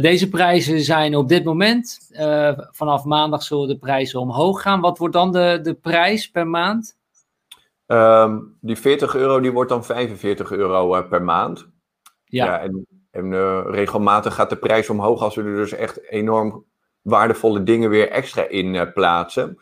[0.00, 2.10] deze prijzen zijn op dit moment,
[2.70, 4.80] vanaf maandag zullen de prijzen omhoog gaan.
[4.80, 7.00] Wat wordt dan de, de prijs per maand?
[7.92, 11.68] Um, die 40 euro die wordt dan 45 euro uh, per maand.
[12.24, 12.44] Ja.
[12.44, 16.64] ja en, en uh, regelmatig gaat de prijs omhoog als we er dus echt enorm
[17.02, 19.58] waardevolle dingen weer extra in uh, plaatsen.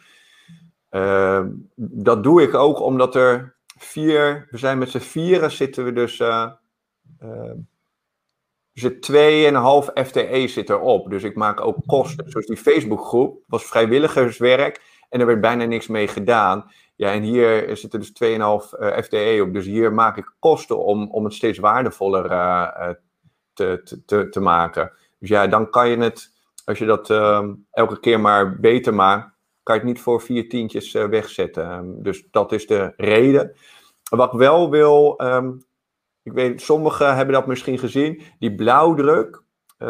[0.91, 1.45] Uh,
[1.77, 6.19] dat doe ik ook omdat er vier, we zijn met z'n vieren zitten we dus,
[6.19, 6.51] uh,
[7.23, 7.53] uh,
[8.73, 11.11] zit 2,5 FTE zit erop.
[11.11, 12.31] Dus ik maak ook kosten.
[12.31, 16.71] Zoals die Facebookgroep was vrijwilligerswerk en er werd bijna niks mee gedaan.
[17.01, 19.53] Ja, en hier zitten dus 2,5 uh, FTE op.
[19.53, 22.89] Dus hier maak ik kosten om, om het steeds waardevoller uh,
[23.53, 24.93] te, te, te maken.
[25.19, 26.33] Dus ja, dan kan je het,
[26.65, 30.49] als je dat uh, elke keer maar beter maakt, kan je het niet voor vier
[30.49, 31.73] tientjes uh, wegzetten.
[31.73, 33.57] Um, dus dat is de reden.
[34.11, 35.65] Wat ik wel wil, um,
[36.23, 39.43] ik weet, sommigen hebben dat misschien gezien, die blauwdruk,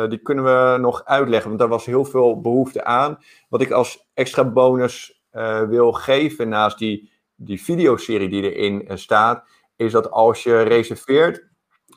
[0.09, 3.19] die kunnen we nog uitleggen, want daar was heel veel behoefte aan.
[3.49, 8.97] Wat ik als extra bonus uh, wil geven naast die, die videoserie die erin uh,
[8.97, 9.45] staat,
[9.77, 11.49] is dat als je reserveert,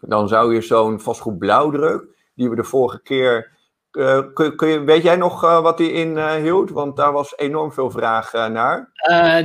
[0.01, 2.05] dan zou je zo'n vastgoed blauwdruk,
[2.35, 3.51] die we de vorige keer.
[3.91, 6.69] Uh, kun, kun je, weet jij nog wat die in hield?
[6.69, 8.91] Want daar was enorm veel vraag naar.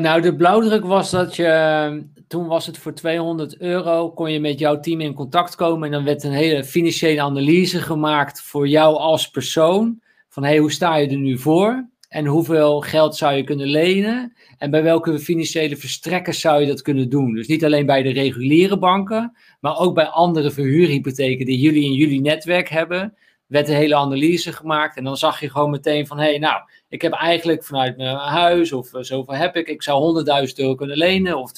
[0.00, 2.06] nou, de blauwdruk was dat je.
[2.28, 4.10] Toen was het voor 200 euro.
[4.10, 5.86] Kon je met jouw team in contact komen.
[5.86, 10.00] En dan werd een hele financiële analyse gemaakt voor jou als persoon.
[10.28, 11.88] Van hey, hoe sta je er nu voor?
[12.08, 14.36] En hoeveel geld zou je kunnen lenen?
[14.58, 17.34] En bij welke financiële verstrekkers zou je dat kunnen doen?
[17.34, 21.92] Dus niet alleen bij de reguliere banken, maar ook bij andere verhuurhypotheken die jullie in
[21.92, 23.16] jullie netwerk hebben.
[23.46, 26.62] Werd een hele analyse gemaakt en dan zag je gewoon meteen van, hé, hey, nou,
[26.88, 30.74] ik heb eigenlijk vanuit mijn huis of uh, zoveel heb ik, ik zou 100.000 euro
[30.74, 31.52] kunnen lenen of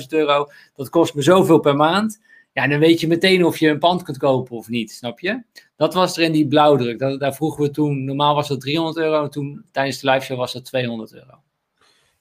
[0.00, 0.46] 200.000 euro.
[0.74, 2.20] Dat kost me zoveel per maand.
[2.52, 5.42] Ja, dan weet je meteen of je een pand kunt kopen of niet, snap je?
[5.80, 6.98] Dat was er in die blauwdruk.
[6.98, 10.38] Dat, daar vroegen we toen, normaal was dat 300 euro, toen tijdens de live show
[10.38, 11.34] was dat 200 euro.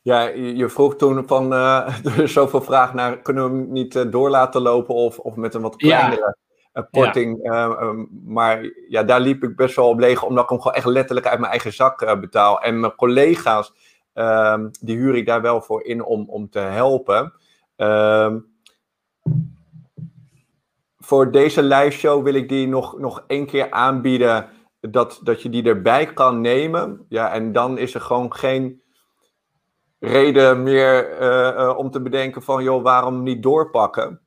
[0.01, 3.95] Ja, je vroeg toen van, uh, er is zoveel vraag naar, kunnen we hem niet
[3.95, 6.35] uh, door laten lopen of, of met een wat kleinere
[6.73, 6.81] ja.
[6.81, 7.39] uh, korting.
[7.41, 7.93] Ja.
[8.25, 11.27] maar ja, daar liep ik best wel op leeg, omdat ik hem gewoon echt letterlijk
[11.27, 12.61] uit mijn eigen zak betaal.
[12.61, 13.73] En mijn collega's,
[14.13, 17.33] ehm, die huur ik daar wel voor in om, om te helpen.
[17.75, 18.37] Ehm,
[21.09, 24.49] voor deze live show wil ik die nog, nog één keer aanbieden.
[24.79, 27.05] Dat, dat je die erbij kan nemen.
[27.07, 28.81] Ja, en dan is er gewoon geen
[29.99, 31.27] reden meer uh,
[31.57, 34.21] uh, om te bedenken van, joh, waarom niet doorpakken?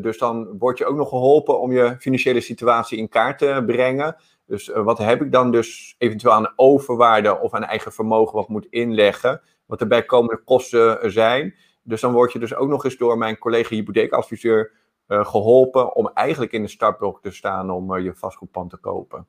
[0.00, 4.16] dus dan word je ook nog geholpen om je financiële situatie in kaart te brengen.
[4.46, 8.66] Dus wat heb ik dan dus eventueel aan overwaarde of aan eigen vermogen wat moet
[8.70, 9.40] inleggen?
[9.66, 11.54] Wat de bijkomende kosten zijn.
[11.82, 14.72] Dus dan word je dus ook nog eens door mijn collega hypotheekadviseur
[15.08, 19.26] geholpen om eigenlijk in de startblok te staan om je vastgoedpand te kopen.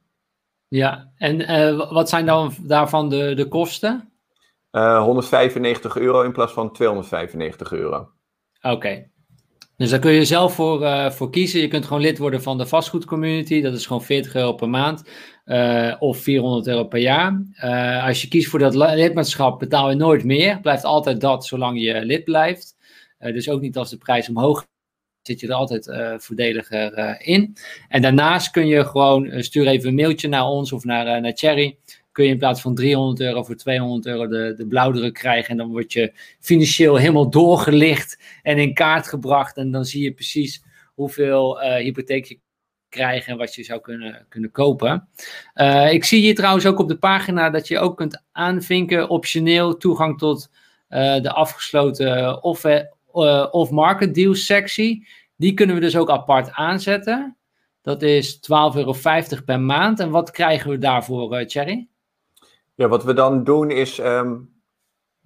[0.68, 4.12] Ja, en wat zijn dan daarvan de, de kosten?
[4.72, 8.10] 195 euro in plaats van 295 euro.
[8.62, 9.10] Oké.
[9.80, 11.62] Dus daar kun je zelf voor, uh, voor kiezen.
[11.62, 13.62] Je kunt gewoon lid worden van de vastgoedcommunity.
[13.62, 15.10] Dat is gewoon 40 euro per maand.
[15.46, 17.42] Uh, of 400 euro per jaar.
[17.64, 20.60] Uh, als je kiest voor dat lidmaatschap betaal je nooit meer.
[20.60, 22.76] Blijft altijd dat zolang je lid blijft.
[23.18, 24.68] dus ook niet als de prijs omhoog
[25.22, 25.86] zit je er altijd
[26.24, 27.58] voordeliger in.
[27.88, 31.78] En daarnaast kun je gewoon, stuur even een mailtje naar ons of naar, naar Cherry
[32.12, 35.50] kun je in plaats van 300 euro voor 200 euro de, de blauwdruk krijgen.
[35.50, 39.58] En dan word je financieel helemaal doorgelicht en in kaart gebracht.
[39.58, 40.64] En dan zie je precies
[40.96, 42.40] hoeveel hypotheek je
[42.90, 45.10] krijgt en wat je zou kunnen, kunnen kopen.
[45.90, 50.18] Ik zie hier trouwens ook op de pagina dat je ook kunt aanvinken optioneel toegang
[50.18, 50.50] tot
[50.88, 52.44] de afgesloten
[53.52, 55.08] off-market deals sectie.
[55.36, 57.38] Die kunnen we dus ook apart aanzetten.
[57.82, 58.42] Dat is 12,50
[58.78, 58.94] euro
[59.46, 60.00] per maand.
[60.00, 61.88] En wat krijgen we daarvoor, Thierry?
[62.76, 64.54] Ja, wat we dan doen is, um,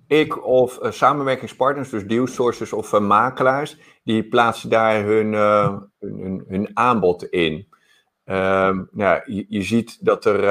[0.08, 5.34] ik of uh, samenwerkingspartners, dus dealsources of uh, makelaars, die plaatsen daar hun,
[6.00, 7.68] hun, hun, aanbod in.
[8.26, 10.44] Um, ja, je, je, ziet dat er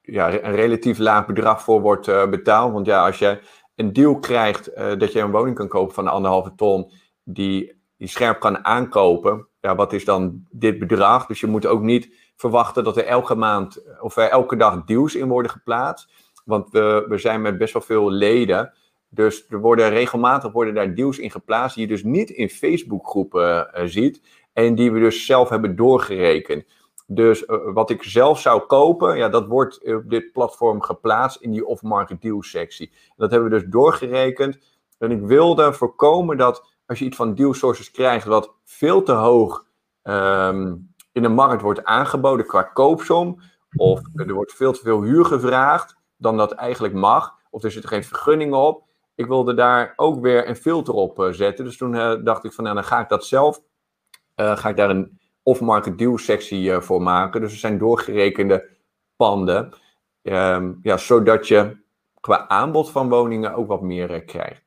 [0.00, 2.72] ja, een relatief laag bedrag voor wordt betaald.
[2.72, 3.40] Want ja, als je
[3.76, 6.90] een deal krijgt dat je een woning kan kopen van anderhalve ton,
[7.24, 11.26] die, die scherp kan aankopen, ja, wat is dan dit bedrag?
[11.26, 15.14] Dus je moet ook niet verwachten dat er elke maand of er elke dag deals
[15.14, 16.08] in worden geplaatst.
[16.44, 18.72] Want we, we zijn met best wel veel leden.
[19.08, 23.70] Dus er worden regelmatig worden daar deals in geplaatst die je dus niet in Facebookgroepen
[23.74, 24.20] uh, ziet.
[24.52, 26.64] En die we dus zelf hebben doorgerekend.
[27.06, 31.50] Dus uh, wat ik zelf zou kopen, ja, dat wordt op dit platform geplaatst in
[31.50, 32.92] die off-market deal sectie.
[33.16, 34.58] Dat hebben we dus doorgerekend.
[34.98, 39.12] En ik wilde voorkomen dat als je iets van deal sources krijgt wat veel te
[39.12, 39.66] hoog
[40.02, 43.40] um, in de markt wordt aangeboden qua koopsom,
[43.76, 47.90] of er wordt veel te veel huur gevraagd dan dat eigenlijk mag, of er zitten
[47.90, 48.84] geen vergunningen op.
[49.14, 51.64] Ik wilde daar ook weer een filter op uh, zetten.
[51.64, 53.60] Dus toen uh, dacht ik van, nou, dan ga ik dat zelf,
[54.34, 57.40] ga ik daar een off-market deal sectie voor maken.
[57.40, 58.68] Dus er zijn doorgerekende
[59.16, 59.72] panden,
[60.22, 61.76] um, ja, zodat je
[62.20, 64.65] qua aanbod van woningen ook wat meer krijgt.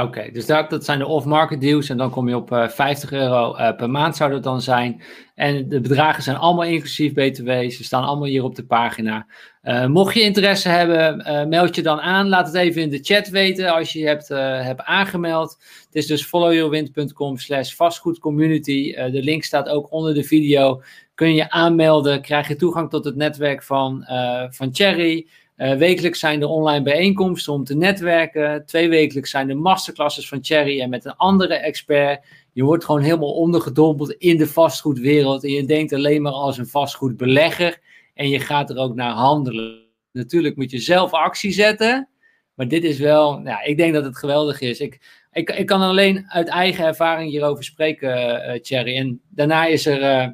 [0.00, 3.12] Oké, dus dat, dat zijn de off-market deals en dan kom je op uh, 50
[3.12, 5.02] euro uh, per maand zou dat dan zijn.
[5.34, 9.26] En de bedragen zijn allemaal inclusief BTW, ze staan allemaal hier op de pagina.
[9.62, 11.16] Uh, mocht je interesse hebben,
[11.48, 12.28] meld je dan aan.
[12.28, 15.56] Laat het even in de chat weten als je je hebt, hebt aangemeld.
[15.84, 18.94] Het is dus followyourwind.com slash vastgoedcommunity.
[18.94, 20.82] de link staat ook onder de video.
[21.14, 24.04] Kun je aanmelden, krijg je toegang tot het netwerk van,
[24.50, 25.26] van Cherry...
[25.62, 28.66] Uh, wekelijks zijn er online bijeenkomsten om te netwerken.
[28.66, 32.24] Twee wekelijks zijn er masterclasses van Cherry en met een andere expert.
[32.52, 35.44] Je wordt gewoon helemaal ondergedompeld in de vastgoedwereld.
[35.44, 37.80] En je denkt alleen maar als een vastgoedbelegger.
[38.14, 39.80] En je gaat er ook naar handelen.
[40.12, 42.08] Natuurlijk moet je zelf actie zetten.
[42.54, 44.80] Maar dit is wel, ik denk dat het geweldig is.
[44.80, 45.00] Ik,
[45.32, 48.10] ik, ik kan alleen uit eigen ervaring hierover spreken,
[48.48, 48.96] uh, Thierry.
[48.96, 50.28] En daarna is er uh,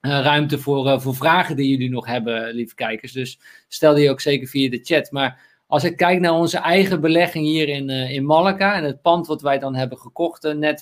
[0.00, 3.12] ruimte voor, uh, voor vragen die jullie nog hebben, lieve kijkers.
[3.12, 5.10] Dus stel die ook zeker via de chat.
[5.10, 9.02] Maar als ik kijk naar onze eigen belegging hier in, uh, in Malacca en het
[9.02, 10.80] pand wat wij dan hebben gekocht, net,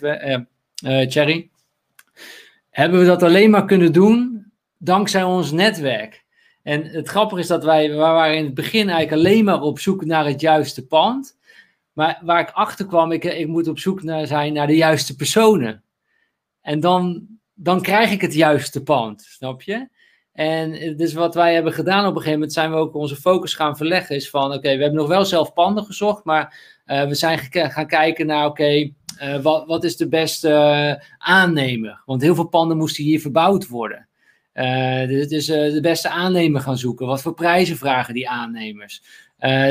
[1.08, 1.50] Cherry,
[2.70, 4.46] hebben we dat alleen maar kunnen doen
[4.78, 6.24] dankzij ons netwerk.
[6.62, 7.84] En het grappige is dat wij,
[8.36, 11.38] in het begin eigenlijk alleen maar op zoek naar het juiste pand.
[11.92, 15.16] Maar waar ik achter kwam, ik, ik moet op zoek naar zijn naar de juiste
[15.16, 15.82] personen.
[16.60, 17.26] En dan,
[17.60, 19.88] dan krijg ik het juiste pand, snap je?
[20.32, 23.54] En dus wat wij hebben gedaan op een gegeven moment, zijn we ook onze focus
[23.54, 24.16] gaan verleggen.
[24.16, 27.86] Is van, oké, we hebben nog wel zelf panden gezocht, maar uh, we zijn gaan
[27.86, 28.90] kijken naar, oké,
[29.22, 32.02] uh, wat, wat is de beste aannemer?
[32.06, 34.08] Want heel veel panden moesten hier verbouwd worden.
[35.08, 37.06] dus, dus de beste aannemer gaan zoeken.
[37.06, 39.02] Wat voor prijzen vragen die aannemers?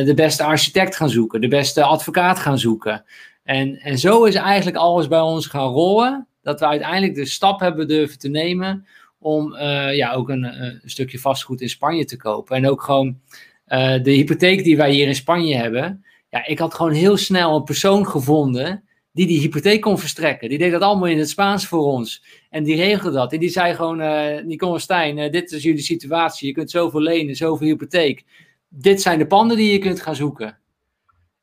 [0.05, 3.05] de beste architect gaan zoeken, de beste advocaat gaan zoeken.
[3.43, 7.59] En, en zo is eigenlijk alles bij ons gaan rollen dat we uiteindelijk de stap
[7.59, 8.85] hebben durven te nemen
[9.19, 12.55] om uh, ja, ook een, eh, een, stukje vastgoed in Spanje te kopen.
[12.55, 13.19] En ook gewoon
[13.67, 16.05] uh, de hypotheek die wij hier in Spanje hebben.
[16.29, 20.49] Ja, ik had gewoon heel snel een persoon gevonden die die hypotheek kon verstrekken.
[20.49, 22.23] Die deed dat allemaal in het Spaans voor ons.
[22.49, 23.33] En die regelde dat.
[23.33, 26.47] En die zei gewoon, uh, Nicole Stijn, dit is jullie situatie.
[26.47, 28.23] Je kunt zoveel lenen, zoveel hypotheek.
[28.69, 30.57] Dit zijn de panden die je kunt gaan zoeken.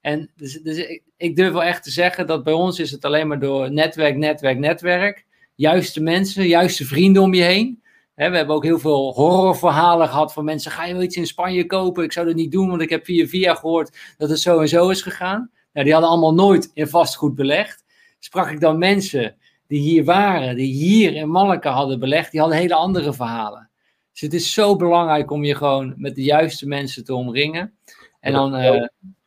[0.04, 3.04] En dus, dus ik, ik durf wel echt te zeggen dat bij ons is het
[3.04, 5.26] alleen maar door netwerk, netwerk, netwerk.
[5.54, 7.82] Juiste mensen, juiste vrienden om je heen.
[8.14, 10.70] we hebben ook heel veel horrorverhalen gehad van mensen.
[10.70, 12.04] Ga je wel iets in Spanje kopen?
[12.04, 14.68] Ik zou dat niet doen, want ik heb via via gehoord dat het zo en
[14.68, 15.50] zo is gegaan.
[15.72, 17.84] Nou, die hadden allemaal nooit in vastgoed belegd.
[18.18, 19.36] Sprak ik dan mensen
[19.66, 23.70] die hier waren, die hier in Malacca hadden belegd, die hadden hele andere verhalen.
[24.12, 27.74] Dus het is zo belangrijk om je gewoon met de juiste mensen te omringen.
[28.20, 28.60] En dan.
[28.60, 28.86] Uh,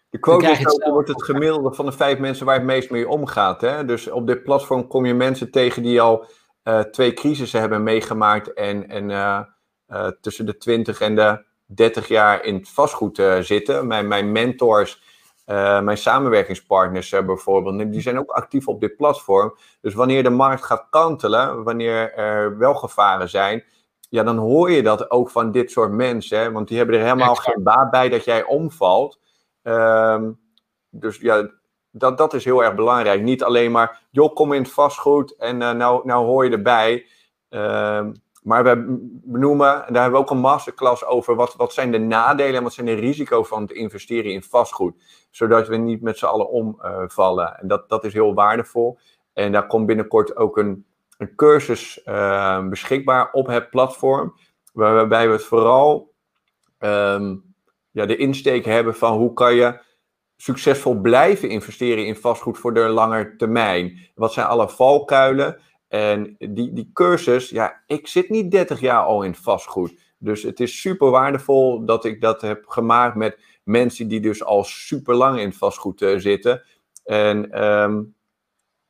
[0.10, 3.10] de quote is ook, wordt het gemiddelde van de vijf mensen waar het meest mee
[3.10, 3.62] omgaat.
[3.62, 3.86] Hè?
[3.86, 6.26] Dus op dit platform kom je mensen tegen die al
[6.64, 12.44] uh, twee crisissen hebben meegemaakt en, en uh, tussen de 20 en de 30 jaar
[12.44, 13.88] in het vastgoed zitten.
[13.88, 15.06] Mijn, mijn mentors
[15.82, 19.58] mijn samenwerkingspartners bijvoorbeeld, die zijn ook actief op dit platform.
[19.82, 23.64] Dus wanneer de markt gaat kantelen, wanneer er wel gevaren zijn,
[24.10, 26.40] ja, dan hoor je dat ook van dit soort mensen.
[26.40, 26.52] Hè?
[26.52, 29.20] Want die hebben er helemaal geen baat bij dat jij omvalt.
[29.68, 30.40] Um,
[30.90, 31.50] dus ja,
[31.92, 33.22] dat, dat is heel erg belangrijk.
[33.22, 37.06] Niet alleen maar, joh, kom in het vastgoed en uh, nou, nou hoor je erbij.
[37.50, 38.14] Um,
[38.44, 38.84] maar we
[39.24, 42.64] benoemen, en daar hebben we ook een masterclass over, wat, wat zijn de nadelen en
[42.64, 44.96] wat zijn de risico's van het investeren in vastgoed.
[45.32, 47.60] Zodat we niet met z'n allen omvallen.
[47.60, 49.00] en dat, dat is heel waardevol.
[49.34, 50.86] En daar komt binnenkort ook een,
[51.18, 54.36] een cursus uh, beschikbaar op het platform.
[54.74, 56.14] Waarbij we het vooral
[57.98, 59.80] ja, de insteek hebben van hoe kan je
[60.36, 64.00] succesvol blijven investeren in vastgoed voor de lange termijn.
[64.16, 65.60] Wat zijn alle valkuilen?
[65.88, 70.00] En die, die cursus, ja, ik zit niet 30 jaar al in vastgoed.
[70.18, 74.64] Dus het is super waardevol dat ik dat heb gemaakt met mensen die dus al
[74.64, 76.64] super lang in vastgoed uh, zitten.
[77.04, 78.16] En um,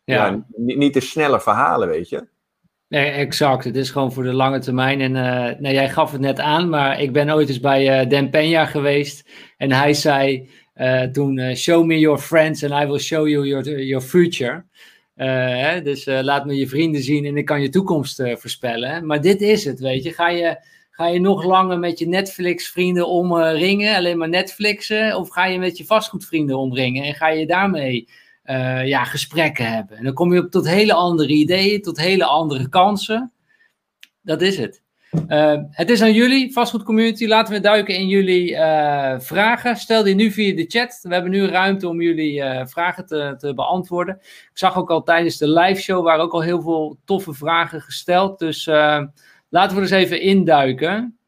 [0.03, 0.25] ja.
[0.25, 2.27] ja niet, niet de snelle verhalen, weet je.
[2.89, 3.63] Nee, exact.
[3.63, 5.01] Het is gewoon voor de lange termijn.
[5.01, 8.09] En uh, nou, jij gaf het net aan, maar ik ben ooit eens bij uh,
[8.09, 9.29] Dan Peña geweest.
[9.57, 13.83] En hij zei uh, toen, show me your friends and I will show you your,
[13.83, 14.65] your future.
[15.15, 15.81] Hè?
[15.81, 19.05] Dus laat me je vrienden zien en ik kan je toekomst voorspellen.
[19.05, 20.13] Maar dit is het, weet je.
[20.13, 20.57] Ga je,
[20.91, 25.15] ga je nog langer met je Netflix-vrienden omringen, alleen maar Netflixen?
[25.15, 28.07] Of ga je met je vastgoedvrienden omringen en ga je daarmee
[28.49, 29.97] uh, ja, gesprekken hebben.
[29.97, 33.31] En dan kom je op tot hele andere ideeën, tot hele andere kansen.
[34.21, 34.85] Dat is het.
[35.27, 37.25] Uh, het is aan jullie, vastgoedcommunity.
[37.25, 39.75] Laten we duiken in jullie uh, vragen.
[39.75, 40.99] Stel die nu via de chat.
[41.01, 44.15] We hebben nu ruimte om jullie vragen te, te, beantwoorden.
[44.21, 47.81] Ik zag ook al tijdens de live show waar ook al heel veel toffe vragen
[47.81, 48.39] gesteld.
[48.39, 48.65] Dus
[49.49, 51.19] laten we er eens even induiken.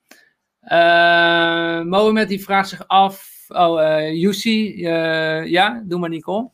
[1.85, 3.37] Mohamed die vraagt zich af.
[3.47, 6.49] Oh, uh, ja, doe maar Nicole.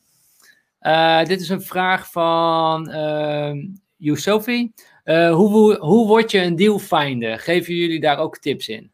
[0.86, 3.52] Uh, dit is een vraag van uh,
[3.96, 4.72] Yusofi.
[5.06, 7.40] Uh, hoe, hoe word je een dealfinder?
[7.40, 8.92] Geven jullie daar ook tips in?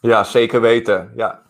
[0.00, 1.12] Ja, zeker weten.
[1.16, 1.42] Ja.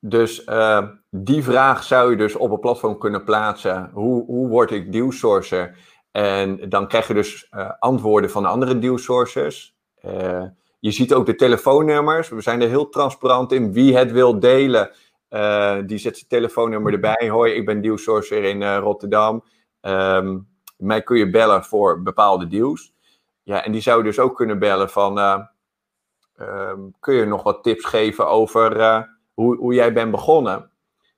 [0.00, 3.90] Dus uh, die vraag zou je dus op een platform kunnen plaatsen.
[3.92, 5.78] Hoe, hoe word ik dealsourcer?
[6.10, 9.74] En dan krijg je dus antwoorden van andere dealsourcers.
[10.06, 10.42] Uh,
[10.80, 12.28] je ziet ook de telefoonnummers.
[12.28, 14.90] We zijn er heel transparant in wie het wil delen.
[15.32, 17.28] Uh, die zet zijn telefoonnummer erbij.
[17.28, 19.44] Hoi, ik ben dealsourcer in uh, Rotterdam.
[19.80, 22.92] Um, mij kun je bellen voor bepaalde deals.
[23.42, 25.18] Ja, en die zou dus ook kunnen bellen van...
[25.18, 25.38] Uh,
[26.40, 30.70] um, kun je nog wat tips geven over hoe, hoe jij bent begonnen?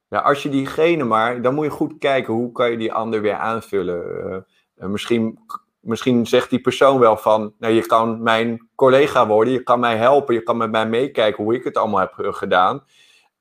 [0.09, 1.43] Ja, als je diegene maar...
[1.43, 4.47] Dan moet je goed kijken hoe kan je die ander weer aanvullen.
[4.75, 5.39] misschien,
[5.81, 7.55] misschien zegt die persoon wel van...
[7.59, 9.53] Nou, je kan mijn collega worden.
[9.53, 10.35] Je kan mij helpen.
[10.35, 12.85] Je kan met mij meekijken hoe ik het allemaal heb gedaan.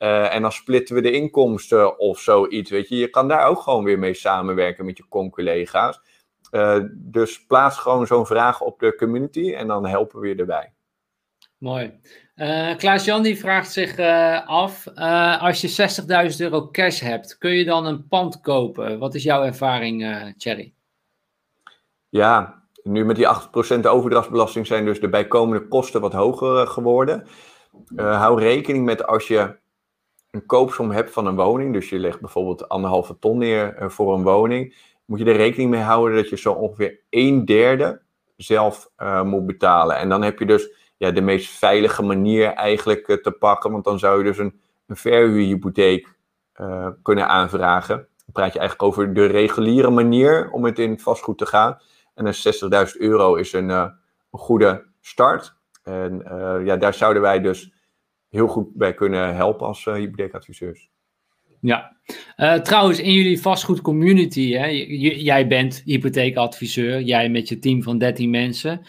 [0.04, 2.70] Uh, en dan splitten we de inkomsten of zoiets.
[2.70, 2.96] Weet je.
[2.96, 6.02] je kan daar ook gewoon weer mee samenwerken met je con-collega's.
[6.52, 10.74] Uh, dus plaats gewoon zo'n vraag op de community en dan helpen we je erbij.
[11.58, 12.00] Mooi.
[12.36, 14.00] Uh, Klaas-Jan die vraagt zich
[14.48, 14.88] af,
[15.40, 15.92] als je
[16.32, 19.00] 60.000 euro cash hebt, kun je dan een pand kopen?
[19.00, 20.74] Wat is jouw ervaring, Thierry?
[22.10, 23.28] Ja, nu met die
[23.76, 27.28] 8% overdrachtsbelasting zijn dus de bijkomende kosten wat hoger geworden.
[27.96, 29.62] hou rekening met als je
[30.34, 34.14] een koopsom hebt van een woning, dus je legt bijvoorbeeld anderhalve ton neer eh, voor
[34.14, 38.02] een woning, moet je er rekening mee houden dat je zo ongeveer een derde
[38.36, 39.98] zelf uh, moet betalen.
[39.98, 43.84] En dan heb je dus ja, de meest veilige manier eigenlijk uh, te pakken, want
[43.84, 46.16] dan zou je dus een, een verhuurhypotheek
[46.62, 47.96] uh, kunnen aanvragen.
[47.96, 51.78] Dan praat je eigenlijk over de reguliere manier om het in vastgoed te gaan.
[52.14, 53.94] En een 60.000 euro is een, een
[54.32, 55.56] goede start.
[55.84, 56.22] En
[56.66, 57.73] ja, daar zouden wij dus
[58.34, 60.90] heel goed bij kunnen helpen als uh, hypotheekadviseurs.
[61.60, 61.98] Ja,
[62.38, 64.66] uh, trouwens, in jullie vastgoed community, hè,
[65.18, 68.82] jij bent hypotheekadviseur, jij met je team van 13 mensen.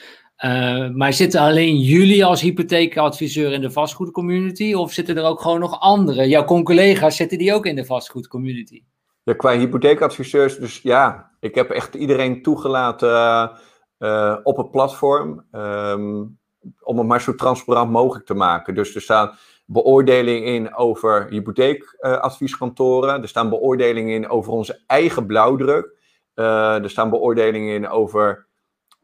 [0.45, 4.73] Uh, maar zitten alleen jullie als hypotheekadviseur in de vastgoedcommunity?
[4.73, 6.29] Of zitten er ook gewoon nog anderen?
[6.29, 8.83] Jouw collega's zitten die ook in de vastgoedcommunity?
[9.23, 13.51] Ja, qua hypotheekadviseurs, dus ja, ik heb echt iedereen toegelaten
[13.99, 15.45] uh, op het platform.
[15.53, 16.39] Um,
[16.83, 18.75] om het maar zo transparant mogelijk te maken.
[18.75, 19.37] Dus er staan
[19.67, 23.23] beoordelingen in over hypotheekadvieskantoren.
[23.23, 25.93] er staan beoordelingen in over onze eigen blauwdruk.
[26.35, 28.47] Uh, er staan beoordelingen in over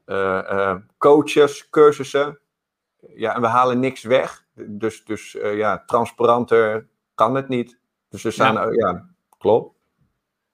[0.07, 2.39] uh, coaches, cursussen.
[3.15, 4.45] Ja, en we halen niks weg.
[4.55, 7.79] Dus, dus ja, transparanter kan het niet.
[8.09, 9.09] Dus er staan, ja, ja
[9.39, 9.80] klopt.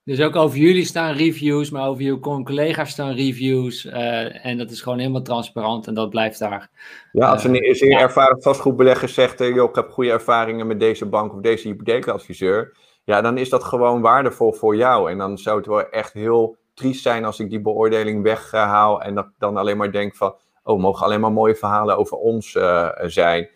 [0.06, 3.84] Dus ook over jullie staan reviews, maar over je collega's staan reviews.
[3.84, 6.70] Uh, en dat is gewoon helemaal transparant en dat blijft daar.
[7.12, 8.00] Ja, als een zeer ja.
[8.00, 12.76] ervaren vastgoedbelegger zegt, uh, joh, ik heb goede ervaringen met deze bank of deze hypotheekadviseur.
[13.04, 15.10] Ja, dan is dat gewoon waardevol voor jou.
[15.10, 19.14] En dan zou het wel echt heel triest zijn als ik die beoordeling weghaal en
[19.14, 22.88] dat dan alleen maar denk van, oh, mogen alleen maar mooie verhalen over ons uh,
[23.02, 23.48] zijn.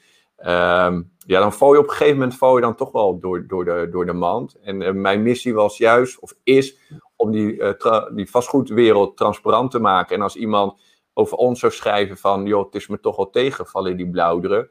[0.47, 3.47] Um, ja, dan val je op een gegeven moment val je dan toch wel door,
[3.47, 4.55] door, de, door de mand.
[4.63, 6.79] En uh, mijn missie was juist, of is,
[7.17, 10.17] om die, uh, die vastgoedwereld transparant te maken.
[10.17, 10.81] En als iemand
[11.15, 14.71] over ons zou schrijven van, joh, het is me toch wel tegenvallen, die blauwdruk.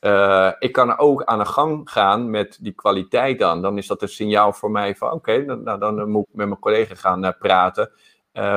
[0.00, 3.62] Uh, ik kan ook aan de gang gaan met die kwaliteit dan.
[3.62, 6.48] Dan is dat een signaal voor mij van, oké, dan, nou, dan moet ik met
[6.48, 7.90] mijn collega gaan praten.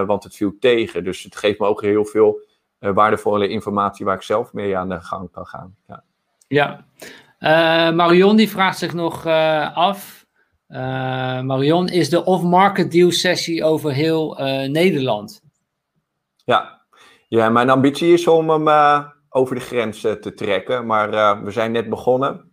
[0.06, 1.03] want het viel tegen.
[1.03, 2.45] Dus het geeft me ook heel veel
[2.80, 5.76] waardevolle informatie waar ik zelf mee aan de gang kan gaan.
[5.88, 6.03] Ja.
[6.54, 6.86] Ja,
[7.40, 10.26] uh, Marion die vraagt zich nog uh, af.
[10.68, 15.42] Uh, Marion, is de off-market deal sessie over heel Nederland?
[16.46, 16.86] Ja.
[17.28, 20.86] ja, mijn ambitie is om hem over de grens te trekken.
[20.86, 22.52] Maar we zijn net begonnen.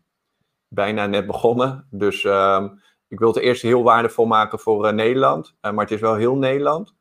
[0.69, 1.87] Bijna net begonnen.
[1.91, 2.69] Dus ehm,
[3.09, 5.57] ik wil het eerst heel waardevol maken voor Nederland.
[5.61, 6.95] maar het is wel heel Nederland.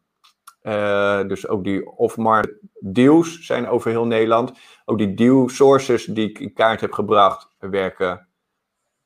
[0.63, 4.51] Uh, dus ook die off-market deals zijn over heel Nederland.
[4.85, 8.27] Ook die deal sources die ik in kaart heb gebracht, werken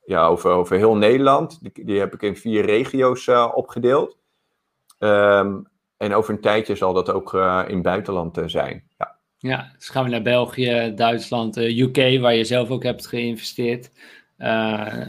[0.05, 1.59] ja, over, over heel Nederland.
[1.85, 4.17] Die, heb ik in vier regio's uh, opgedeeld.
[4.99, 5.67] Um,
[5.97, 8.83] en over een tijdje zal dat ook uh, in het buitenland zijn.
[8.97, 9.15] Ja.
[9.37, 13.91] ja, dus gaan we naar België, Duitsland, UK, waar je zelf ook hebt geïnvesteerd.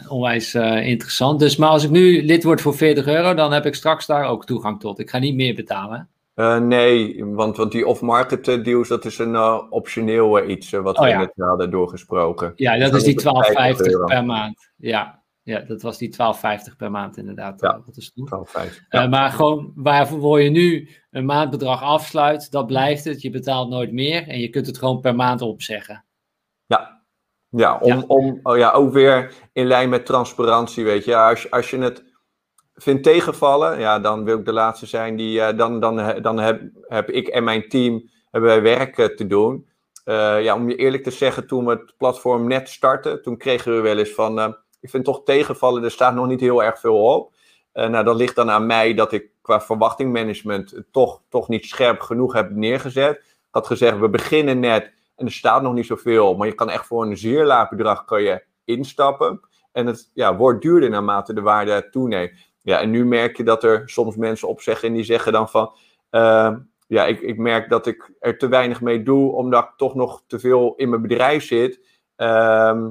[0.08, 1.40] onwijs interessant.
[1.40, 4.24] Dus, maar als ik nu lid word voor 40 euro, dan heb ik straks daar
[4.24, 4.98] ook toegang tot.
[4.98, 6.08] Ik ga niet meer betalen.
[6.35, 10.97] Uh, nee, want, want die off-market eh, deals, dat is een uh, optioneel iets wat
[10.97, 11.19] oh, we ja.
[11.19, 12.52] net hadden doorgesproken.
[12.56, 14.73] Ja, dat dus is die 12,50 per maand.
[14.77, 17.61] Ja, ja, dat was die 12,50 per maand inderdaad.
[17.61, 18.12] Ja, dat is
[18.61, 18.89] 12,50.
[18.89, 19.06] Ja.
[19.06, 23.23] maar gewoon waarvoor je nu een maandbedrag afsluit, dat blijft het.
[23.23, 26.05] Je betaalt nooit meer en je kunt het gewoon per maand opzeggen.
[26.66, 27.05] Ja,
[27.48, 28.05] ja, om, ja.
[28.06, 31.16] om oh ja, ook weer in lijn met transparantie, weet je.
[31.16, 32.13] Als, als je het
[32.74, 36.62] vind tegenvallen, ja, dan wil ik de laatste zijn die, uh, dan, dan, dan heb,
[36.82, 39.68] heb ik en mijn team hebben wij werk uh, te doen.
[40.05, 43.74] Uh, ja, om je eerlijk te zeggen, toen we het platform net startten, toen kregen
[43.74, 47.02] we wel eens van, ik vind toch tegenvallen, er staat nog niet heel erg veel
[47.02, 47.32] op.
[47.72, 52.32] nou, dat ligt dan aan mij dat ik qua verwachtingmanagement toch, toch niet scherp genoeg
[52.32, 53.16] heb neergezet.
[53.16, 56.70] Ik had gezegd, we beginnen net en er staat nog niet zoveel, maar je kan
[56.70, 59.40] echt voor een zeer laag bedrag kan je instappen.
[59.72, 62.32] En het ja, wordt duurder naarmate de waarde toeneemt.
[62.64, 65.48] Ja, en nu merk je dat er soms mensen op zeggen en die zeggen dan
[65.48, 65.74] van,
[66.10, 69.94] uh, ja, ik, ik merk dat ik er te weinig mee doe, omdat ik toch
[69.94, 71.80] nog te veel in mijn bedrijf zit.
[72.16, 72.86] Uh,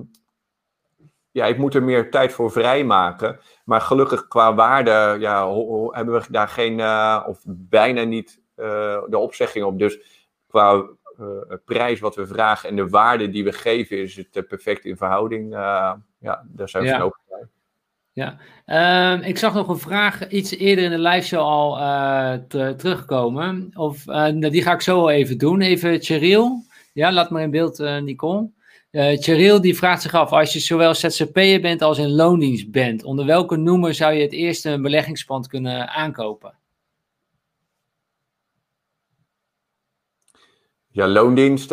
[1.32, 3.40] ja, ik moet er meer tijd voor vrijmaken.
[3.66, 5.54] Maar gelukkig qua waarde ja,
[5.90, 9.80] hebben we daar geen, uh, of bijna niet uh, de opzegging op.
[9.80, 10.74] Dus qua
[11.20, 11.28] uh,
[11.66, 15.52] prijs wat we vragen en de waarde die we geven, is het perfect in verhouding.
[16.20, 16.98] ja, daar zijn we ja.
[16.98, 17.63] van overtuigd.
[18.14, 21.76] Ja, uh, ik zag nog een vraag iets eerder in de live show al
[22.48, 23.72] te, terugkomen.
[23.74, 25.62] Of, uh, die ga ik zo even doen.
[25.62, 26.64] Even Cheryl.
[26.94, 28.50] Ja, laat maar in beeld, uh, Nicole.
[28.92, 33.26] Cheryl die vraagt zich af, als je zowel ZZP'er bent als in loondienst bent, onder
[33.26, 36.54] welke noemer zou je het eerste een beleggingspand kunnen aankopen?
[40.88, 41.70] Ja, loondienst,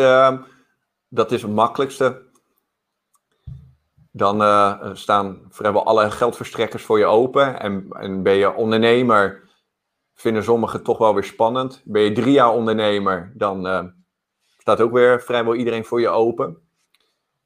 [1.09, 2.30] dat is het makkelijkste
[4.11, 7.59] dan uh, staan vrijwel alle geldverstrekkers voor je open.
[7.59, 9.49] En, en ben je ondernemer,
[10.13, 11.81] vinden sommigen toch wel weer spannend.
[11.85, 13.83] Ben je drie jaar ondernemer, dan uh,
[14.57, 16.57] staat ook weer vrijwel iedereen voor je open.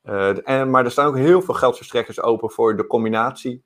[0.04, 3.64] Uh, en, maar er staan ook heel veel geldverstrekkers open voor de combinatie.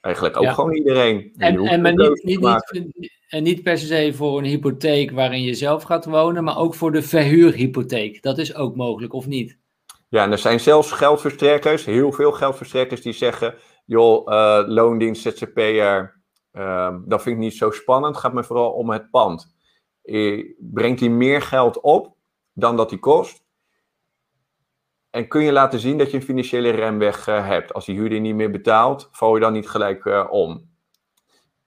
[0.00, 0.52] Eigenlijk ook ja.
[0.52, 1.32] gewoon iedereen.
[1.36, 2.40] En, en maar niet, niet,
[2.70, 6.74] niet, en niet per se voor een hypotheek waarin je zelf gaat wonen, maar ook
[6.74, 8.22] voor de verhuurhypotheek.
[8.22, 9.58] Dat is ook mogelijk, of niet?
[10.08, 13.54] Ja, en er zijn zelfs geldverstrekkers, heel veel geldverstrekkers, die zeggen:
[13.84, 16.22] joh, uh, loondienst, ZZP'er,
[16.52, 18.16] uh, dat vind ik niet zo spannend.
[18.16, 19.54] Gaat me vooral om het pand.
[20.58, 22.14] brengt hij meer geld op?
[22.52, 23.44] dan dat die kost?
[25.10, 27.74] En kun je laten zien dat je een financiële remweg uh, hebt?
[27.74, 30.70] Als die huurder niet meer betaalt, val je dan niet gelijk om.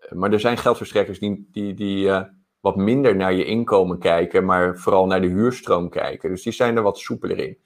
[0.10, 2.12] Maar er zijn geldverstrekkers die, die, die
[2.60, 6.30] wat minder naar je inkomen kijken, maar vooral naar de huurstroom kijken.
[6.30, 7.58] Dus die zijn er wat soepeler in.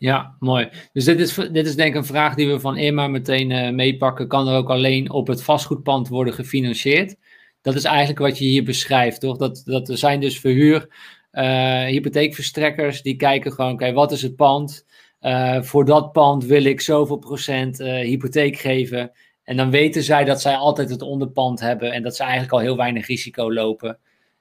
[0.00, 0.68] Ja, mooi.
[0.92, 3.70] Dus dit is, dit is denk ik een vraag die we van Irma meteen uh,
[3.70, 4.28] meepakken.
[4.28, 7.16] Kan er ook alleen op het vastgoedpand worden gefinancierd?
[7.60, 9.36] Dat is eigenlijk wat je hier beschrijft, toch?
[9.36, 10.88] Dat, dat er zijn dus verhuur,
[11.32, 14.86] uh, hypotheekverstrekkers die kijken gewoon, oké, wat is het pand?
[15.20, 19.12] Uh, voor dat pand wil ik zoveel procent hypotheek geven.
[19.44, 22.58] En dan weten zij dat zij altijd het onderpand hebben en dat ze eigenlijk al
[22.58, 23.98] heel weinig risico lopen.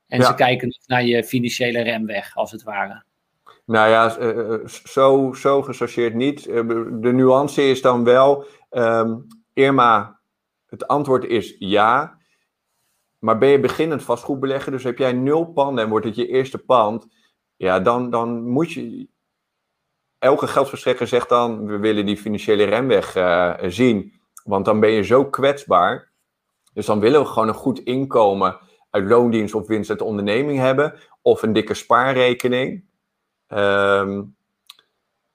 [0.07, 0.25] En ja.
[0.25, 3.07] ze kijken naar je financiële remweg, als het ware.
[3.69, 4.09] Nou ja,
[4.67, 6.43] zo, zo gesorteerd niet.
[6.43, 10.19] De nuance is dan wel, um, Irma,
[10.65, 12.17] het antwoord is ja.
[13.19, 16.57] Maar ben je beginnend vastgoedbelegger, dus heb jij nul panden en wordt het je eerste
[16.57, 17.07] pand,
[17.55, 19.07] ja, dan, dan moet je.
[20.17, 23.11] Elke geldverstrekker zegt dan: we willen die financiële remweg
[23.71, 24.13] zien.
[24.43, 26.11] Want dan ben je zo kwetsbaar.
[26.73, 28.59] Dus dan willen we gewoon een goed inkomen
[28.89, 30.99] uit loondienst of winst uit de onderneming hebben.
[31.21, 32.88] Of een dikke spaarrekening.
[33.53, 34.35] Um,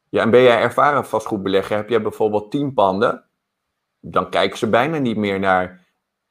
[0.08, 3.24] ja, en ben jij ervaren vastgoedbelegger, heb jij bijvoorbeeld tien panden,
[4.00, 5.86] dan kijken ze bijna niet meer naar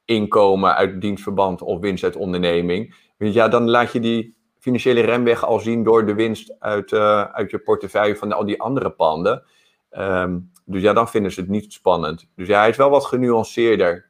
[0.06, 2.96] inkomen uit dienstverband of winst uit onderneming.
[3.18, 7.24] Want ja, dan laat je die financiële remweg al zien door de winst uit, uh,
[7.24, 9.44] uit je portefeuille van al die andere panden.
[9.92, 12.30] Um, dus ja, dan vinden ze het niet spannend.
[12.36, 14.10] Dus ja, hij is wel wat genuanceerder.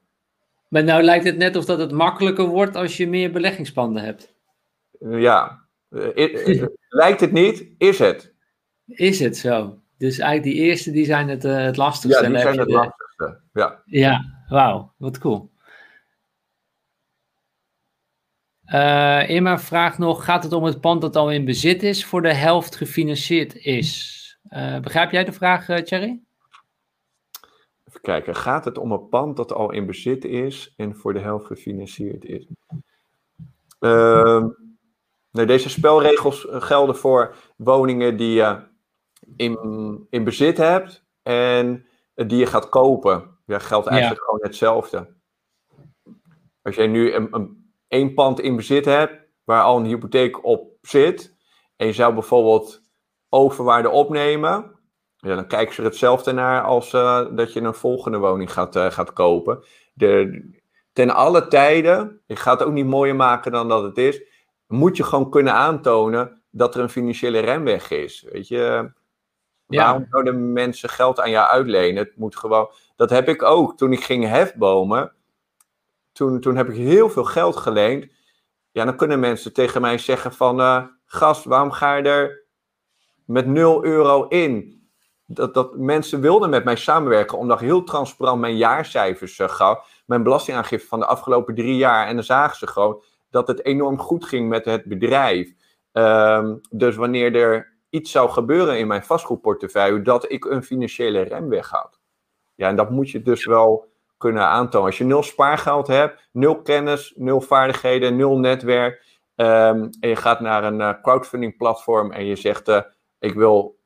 [0.67, 4.33] Maar nou lijkt het net of dat het makkelijker wordt als je meer beleggingspanden hebt.
[4.99, 5.62] Ja,
[6.89, 8.33] lijkt het niet, is het.
[8.85, 9.81] Is het zo?
[9.97, 12.23] Dus eigenlijk die eerste, die zijn het, uh, het lastigste.
[12.23, 12.73] Ja, die zijn het de...
[12.73, 13.81] lastigste, ja.
[13.85, 15.51] Ja, wauw, wat cool.
[18.65, 22.21] Uh, Irma vraagt nog, gaat het om het pand dat al in bezit is, voor
[22.21, 24.19] de helft gefinancierd is?
[24.49, 26.21] Uh, begrijp jij de vraag, Thierry?
[27.83, 31.19] Even kijken, gaat het om een pand dat al in bezit is en voor de
[31.19, 32.47] helft gefinancierd is?
[33.79, 34.45] Uh,
[35.33, 38.59] nee, deze spelregels gelden voor woningen die je
[39.35, 41.85] in, in bezit hebt en
[42.15, 43.37] die je gaat kopen.
[43.45, 44.25] Ja, geldt eigenlijk ja.
[44.25, 45.13] gewoon hetzelfde.
[46.61, 50.77] Als jij nu een, een één pand in bezit hebt, waar al een hypotheek op
[50.81, 51.35] zit,
[51.75, 52.81] en je zou bijvoorbeeld
[53.29, 54.79] overwaarde opnemen,
[55.15, 58.75] ja, dan kijken ze er hetzelfde naar als uh, dat je een volgende woning gaat,
[58.75, 59.63] uh, gaat kopen.
[59.93, 60.41] De,
[60.93, 64.21] ten alle tijden, je gaat het ook niet mooier maken dan dat het is,
[64.73, 68.25] moet je gewoon kunnen aantonen dat er een financiële remweg is.
[68.31, 68.91] Weet je,
[69.67, 69.83] ja.
[69.83, 72.03] waarom zouden mensen geld aan jou uitlenen?
[72.03, 75.11] Het moet gewoon, dat heb ik ook toen ik ging hefbomen
[76.13, 78.11] toen, toen heb ik heel veel geld geleend.
[78.71, 80.59] Ja, dan kunnen mensen tegen mij zeggen van...
[80.59, 82.45] Uh, gast, waarom ga je er
[83.25, 84.81] met 0 euro in?
[85.25, 87.37] Dat, dat mensen wilden met mij samenwerken...
[87.37, 90.03] omdat ik heel transparant mijn jaarcijfers uh, gaf.
[90.05, 92.07] Mijn belastingaangifte van de afgelopen drie jaar.
[92.07, 93.03] En dan zagen ze gewoon
[93.33, 95.53] dat het enorm goed ging met het bedrijf.
[95.91, 100.01] Um, dus wanneer er iets zou gebeuren in mijn vastgoedportefeuille...
[100.01, 101.99] dat ik een financiële remweg had.
[102.55, 104.87] Ja, en dat moet je dus wel kunnen aantonen.
[104.87, 109.03] Als je nul spaargeld hebt, nul kennis, nul vaardigheden, nul netwerk.
[109.35, 112.81] Um, en je gaat naar een uh, crowdfunding platform en je zegt: uh,
[113.19, 113.79] Ik wil.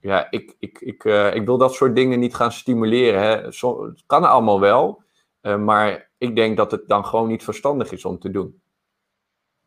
[0.00, 3.22] Ja, ik, ik, ik, uh, ik wil dat soort dingen niet gaan stimuleren.
[3.22, 3.52] Hè.
[3.52, 5.02] Zo, het kan allemaal wel,
[5.42, 8.60] maar ik denk dat het dan gewoon niet verstandig is om te doen.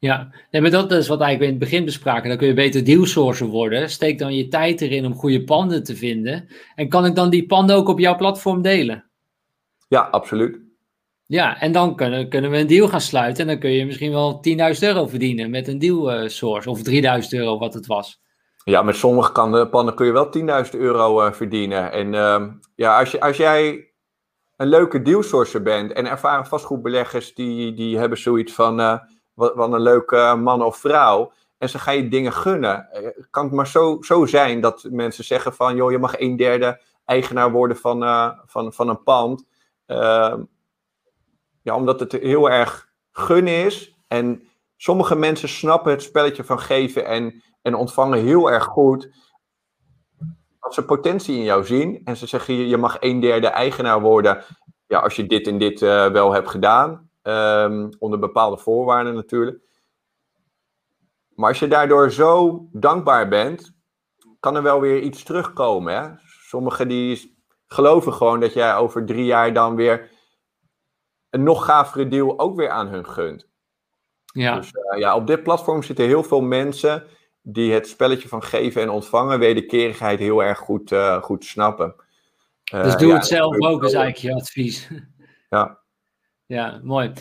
[0.04, 2.30] Ja, nee, maar dat is wat eigenlijk in het begin bespraken.
[2.30, 3.90] Dan kun je beter dealsourcer worden.
[3.90, 6.48] Steek dan je tijd erin om goede panden te vinden.
[6.76, 9.10] En kan ik dan die panden ook op jouw platform delen?
[9.88, 10.60] Ja, absoluut.
[11.26, 13.44] Ja, en dan kunnen, kunnen we een deal gaan sluiten.
[13.44, 14.42] En dan kun je misschien wel
[14.74, 16.70] 10.000 euro verdienen met een deal uh, source.
[16.70, 16.94] Of 3.000
[17.30, 18.22] euro, wat het was.
[18.64, 21.92] Ja, met sommige pannen kun je wel 10.000 euro uh, verdienen.
[21.92, 22.44] En uh,
[22.76, 23.93] ja, als, je, als jij
[24.56, 29.00] een leuke dealsourcer bent en ervaren vastgoedbeleggers die, die hebben zoiets van uh,
[29.34, 31.32] wat, een leuke man of vrouw.
[31.58, 32.88] En ze gaan je dingen gunnen.
[33.30, 36.82] Kan het maar zo, zo zijn dat mensen zeggen van joh, je mag een derde
[37.06, 38.00] eigenaar worden van,
[38.46, 39.46] van, van een pand.
[39.88, 40.36] Uh,
[41.62, 43.98] ja, omdat het heel erg gun is.
[44.08, 44.48] En
[44.78, 49.10] sommige mensen snappen het spelletje van geven en, en ontvangen heel erg goed.
[50.74, 54.44] Ze potentie in jou zien en ze zeggen je, je mag een derde eigenaar worden.
[54.88, 57.10] Ja, als je dit en dit uh, wel hebt gedaan.
[57.24, 59.62] Um, onder bepaalde voorwaarden natuurlijk.
[61.30, 63.74] Maar als je daardoor zo dankbaar bent,
[64.40, 65.94] kan er wel weer iets terugkomen.
[65.94, 66.10] Hè?
[66.48, 67.38] Sommigen die
[67.68, 70.10] geloven gewoon dat jij over drie jaar dan weer
[71.30, 73.48] een nog gavere deal ook weer aan hun gunt.
[74.26, 74.56] Ja.
[74.56, 77.08] Dus ja, op dit platform zitten heel veel mensen
[77.44, 81.96] die het spelletje van geven en ontvangen, wederkerigheid heel erg goed, goed snappen.
[82.64, 84.90] dus doe het zelf ook, is eigenlijk je advies.
[85.50, 85.83] Ja,
[86.46, 87.08] ja, mooi.
[87.08, 87.14] Uh,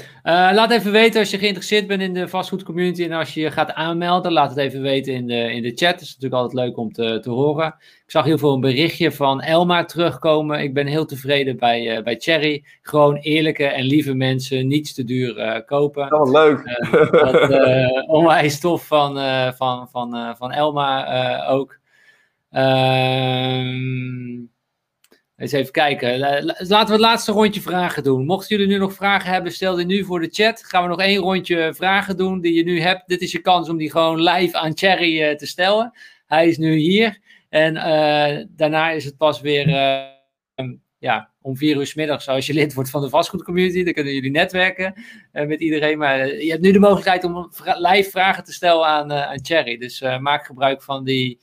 [0.52, 4.32] laat even weten als je geïnteresseerd bent in de vastgoedcommunity en als je gaat aanmelden,
[4.32, 5.92] laat het even weten in de, in de chat.
[5.92, 7.66] Het is natuurlijk altijd leuk om te, te horen.
[8.04, 10.60] Ik zag heel veel een berichtje van Elma terugkomen.
[10.60, 12.64] Ik ben heel tevreden bij, uh, bij Cherry.
[12.82, 16.12] Gewoon eerlijke en lieve mensen, niets te duur uh, kopen.
[16.12, 16.78] Oh, leuk.
[17.10, 19.16] dat, onwijs tof van,
[19.54, 21.78] van, van, van Elma ook.
[22.50, 24.50] Ehm
[25.36, 26.18] eens even kijken.
[26.18, 28.24] Laten we het laatste rondje vragen doen.
[28.24, 30.64] Mochten jullie nu nog vragen hebben, stel die nu voor de chat.
[30.64, 33.02] Gaan we nog één rondje vragen doen die je nu hebt.
[33.06, 35.92] Dit is je kans om die gewoon live aan Cherry uh, te stellen.
[36.26, 37.18] Hij is nu hier.
[37.48, 42.46] En uh, daarna is het pas weer uh, ja, om vier uur s middags als
[42.46, 43.84] je lid wordt van de vastgoedcommunity.
[43.84, 44.94] Dan kunnen jullie netwerken
[45.32, 45.98] met iedereen.
[45.98, 49.76] Maar je hebt nu de mogelijkheid om live vragen te stellen aan, aan Cherry.
[49.76, 51.40] Dus maak gebruik van die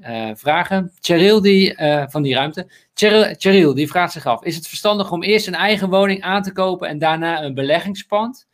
[0.00, 0.92] uh, vragen.
[1.00, 2.70] Cheryl die, uh, van die ruimte.
[2.94, 6.42] Cheryl, Cheryl, die vraagt zich af: Is het verstandig om eerst een eigen woning aan
[6.42, 8.48] te kopen en daarna een beleggingspand?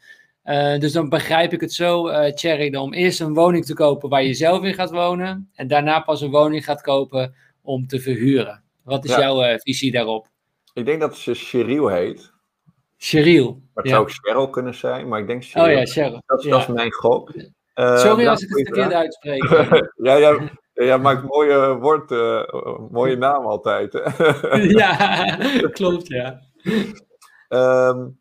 [0.44, 2.04] Uh, dus dan begrijp ik het zo,
[2.34, 5.50] Cheryl, om eerst een woning te kopen waar je zelf in gaat wonen.
[5.54, 8.62] En daarna pas een woning gaat kopen om te verhuren.
[8.82, 10.28] Wat is jouw visie daarop?
[10.74, 12.32] Ik denk dat ze Cheryl heet.
[12.96, 13.62] Cheryl.
[13.74, 15.64] Maar het zou ook Cheryl kunnen zijn, maar ik denk Cheryl.
[15.64, 16.22] Oh ja, Cheryl.
[16.26, 17.32] Dat, dat is mijn gok.
[17.74, 19.44] Sorry als ik het verkeerd uitspreek.
[20.08, 20.50] ja, ja,
[20.84, 22.42] Jij maakt mooie woord, uh,
[22.90, 23.92] mooie naam altijd.
[24.78, 25.36] ja,
[25.70, 26.40] klopt, ja.
[27.48, 28.18] Um,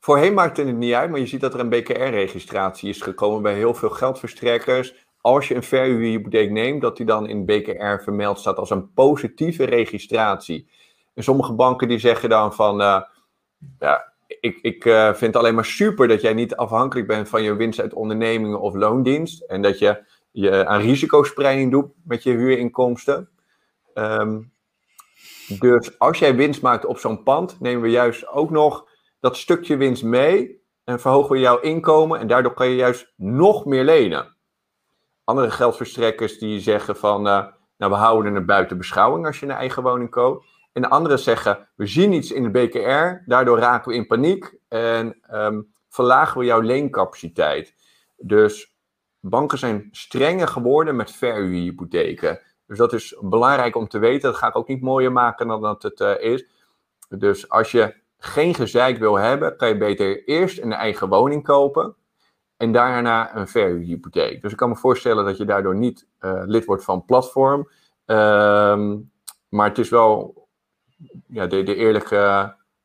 [0.00, 3.54] voorheen maakte het niet uit, maar je ziet dat er een BKR-registratie is gekomen bij
[3.54, 5.06] heel veel geldverstrekkers.
[5.20, 9.64] Als je een verhuurhypotheek neemt, dat die dan in BKR vermeld staat als een positieve
[9.64, 10.68] registratie.
[11.14, 13.02] En sommige banken die zeggen dan van, uh,
[13.78, 17.42] ja, ik, ik uh, vind het alleen maar super dat jij niet afhankelijk bent van
[17.42, 19.42] je winst uit ondernemingen of loondienst.
[19.42, 20.04] En dat je
[20.40, 23.28] je aan risicospreiding doet met je huurinkomsten.
[23.94, 24.52] Um,
[25.48, 28.88] dus als jij winst maakt op zo'n pand, nemen we juist ook nog
[29.20, 33.64] dat stukje winst mee en verhogen we jouw inkomen en daardoor kan je juist nog
[33.64, 34.36] meer lenen.
[35.24, 37.46] Andere geldverstrekkers die zeggen van, uh,
[37.76, 40.46] nou we houden het buiten beschouwing als je een eigen woning koopt.
[40.72, 44.58] En de anderen zeggen, we zien iets in de BKR, daardoor raken we in paniek
[44.68, 47.74] en um, verlagen we jouw leencapaciteit.
[48.16, 48.75] Dus
[49.20, 52.40] banken zijn strenger geworden met verhuurhypotheken.
[52.66, 54.30] Dus dat is belangrijk om te weten.
[54.30, 56.46] Dat ga ik ook niet mooier maken dan dat het uh, is.
[57.08, 61.96] Dus als je geen gezeik wil hebben, kan je beter eerst een eigen woning kopen
[62.56, 64.42] en daarna een verhuurhypotheek.
[64.42, 67.70] Dus ik kan me voorstellen dat je daardoor niet uh, lid wordt van platform.
[68.06, 68.94] Uh,
[69.48, 70.44] maar het is wel
[71.26, 72.16] ja, de, de eerlijke,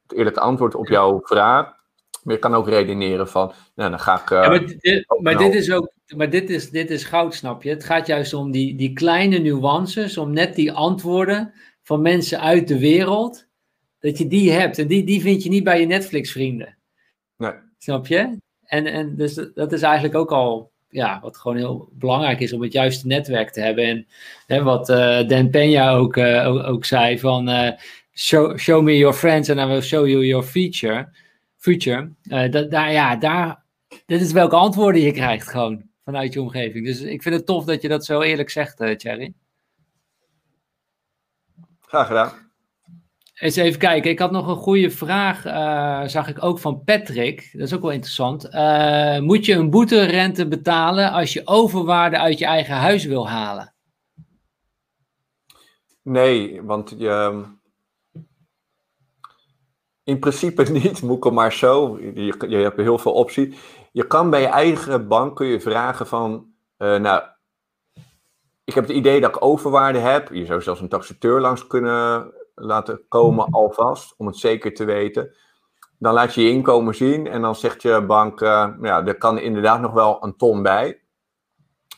[0.01, 1.79] het eerlijke antwoord op jouw vraag.
[2.23, 4.29] Maar je kan ook redeneren van, nou, dan ga ik.
[4.29, 7.63] Uh, ja, maar dit, maar dit is ook maar dit is, dit is goud, snap
[7.63, 7.69] je?
[7.69, 11.53] Het gaat juist om die, die kleine nuances, om net die antwoorden
[11.83, 13.47] van mensen uit de wereld,
[13.99, 14.79] dat je die hebt.
[14.79, 16.77] En die, die vind je niet bij je Netflix-vrienden.
[17.37, 17.53] Nee.
[17.77, 18.37] Snap je?
[18.63, 22.61] En, en dus dat is eigenlijk ook al, ja, wat gewoon heel belangrijk is om
[22.61, 23.83] het juiste netwerk te hebben.
[23.83, 24.07] En
[24.47, 27.71] hè, wat uh, Dan Peña ook, uh, ook, ook, zei van, uh,
[28.13, 30.45] show, show me your friends and I will show you your
[31.61, 32.11] future.
[32.21, 32.49] future.
[32.49, 33.63] dat, daar, ja, daar,
[34.05, 36.85] dit is welke antwoorden je krijgt gewoon vanuit je omgeving.
[36.85, 39.33] Dus ik vind het tof dat je dat zo eerlijk zegt, uh, Thierry.
[41.79, 42.31] Graag gedaan.
[43.33, 44.11] Eens even kijken.
[44.11, 47.49] Ik had nog een goede vraag, uh, zag ik ook van Patrick.
[47.51, 48.45] Dat is ook wel interessant.
[48.45, 53.73] Uh, moet je een boeterente betalen als je overwaarde uit je eigen huis wil halen?
[56.01, 57.43] Nee, want je,
[60.11, 61.97] in principe niet, moet ik maar zo.
[61.99, 63.55] Je, je hebt heel veel opties
[63.91, 67.23] je kan bij je eigen bank kun je vragen van, uh, nou,
[68.63, 70.29] ik heb het idee dat ik overwaarde heb.
[70.33, 75.35] Je zou zelfs een taxateur langs kunnen laten komen alvast, om het zeker te weten.
[75.97, 79.39] Dan laat je je inkomen zien en dan zegt je bank, uh, ja, er kan
[79.39, 81.01] inderdaad nog wel een ton bij.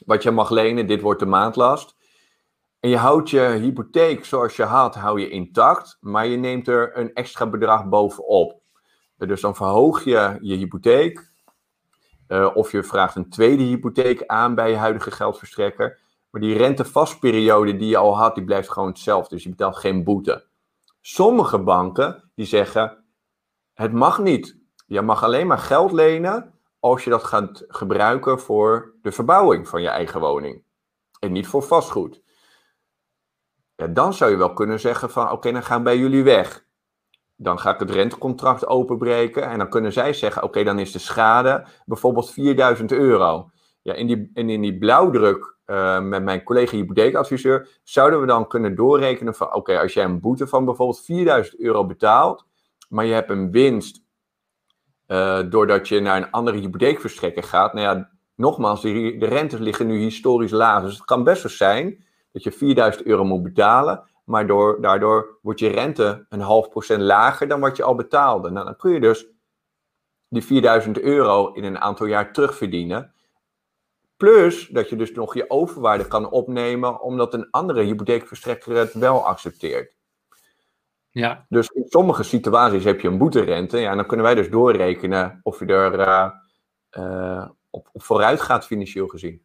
[0.05, 1.95] Wat je mag lenen, dit wordt de maandlast.
[2.83, 6.97] En je houdt je hypotheek zoals je had, hou je intact, maar je neemt er
[6.97, 8.61] een extra bedrag bovenop.
[9.17, 11.31] Dus dan verhoog je je hypotheek,
[12.27, 15.99] uh, of je vraagt een tweede hypotheek aan bij je huidige geldverstrekker.
[16.29, 19.35] Maar die rentevastperiode die je al had, die blijft gewoon hetzelfde.
[19.35, 20.45] Dus je betaalt geen boete.
[21.01, 23.03] Sommige banken die zeggen,
[23.73, 24.57] het mag niet.
[24.85, 29.81] Je mag alleen maar geld lenen als je dat gaat gebruiken voor de verbouwing van
[29.81, 30.63] je eigen woning.
[31.19, 32.22] En niet voor vastgoed.
[33.75, 36.65] Ja, dan zou je wel kunnen zeggen van, oké, dan gaan bij jullie weg.
[37.35, 40.99] dan ga ik het rentecontract openbreken en dan kunnen zij zeggen, oké, dan is de
[40.99, 43.49] schade bijvoorbeeld 4000 euro.
[43.81, 48.75] Ja, in die, in die blauwdruk uh, met mijn collega hypotheekadviseur zouden we dan kunnen
[48.75, 52.45] doorrekenen van, oké, als jij een boete van bijvoorbeeld 4000 euro betaalt,
[52.89, 54.03] maar je hebt een winst
[55.07, 59.87] uh, doordat je naar een andere hypotheekverstrekker gaat, nou ja, nogmaals, de, de rentes liggen
[59.87, 64.03] nu historisch laag, dus het kan best wel zijn dat je 4000 euro moet betalen,
[64.23, 68.49] maar door, daardoor wordt je rente een half procent lager dan wat je al betaalde.
[68.49, 69.25] Nou, dan kun je dus
[70.29, 73.13] die 4000 euro in een aantal jaar terugverdienen.
[74.17, 79.25] Plus dat je dus nog je overwaarde kan opnemen, omdat een andere hypotheekverstrekker het wel
[79.25, 79.95] accepteert.
[81.09, 81.45] Ja.
[81.49, 83.77] Dus in sommige situaties heb je een boeterente.
[83.77, 86.29] Ja, en dan kunnen wij dus doorrekenen of je er uh,
[86.91, 89.41] uh, op, op vooruit gaat financieel gezien.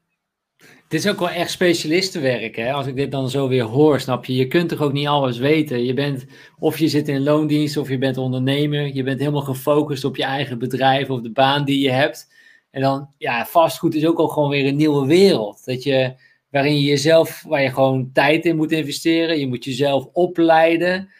[0.89, 2.73] Dit is ook wel echt specialistenwerk, hè?
[2.73, 4.35] Als ik dit dan zo weer hoor, snap je?
[4.35, 5.85] Je kunt toch ook niet alles weten?
[5.85, 6.27] Je bent,
[6.59, 8.95] of je zit in loondienst, of je bent ondernemer.
[8.95, 12.33] Je bent helemaal gefocust op je eigen bedrijf of de baan die je hebt.
[12.71, 15.65] En dan, ja, vastgoed is ook al gewoon weer een nieuwe wereld.
[15.65, 16.15] Dat je,
[16.51, 19.39] waarin je jezelf, waar je gewoon tijd in moet investeren.
[19.39, 21.11] Je moet jezelf opleiden.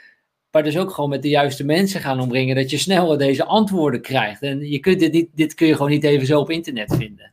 [0.51, 2.57] Maar dus ook gewoon met de juiste mensen gaan omringen.
[2.57, 4.43] Dat je sneller deze antwoorden krijgt.
[4.43, 7.33] En je kunt dit, niet, dit kun je gewoon niet even zo op internet vinden.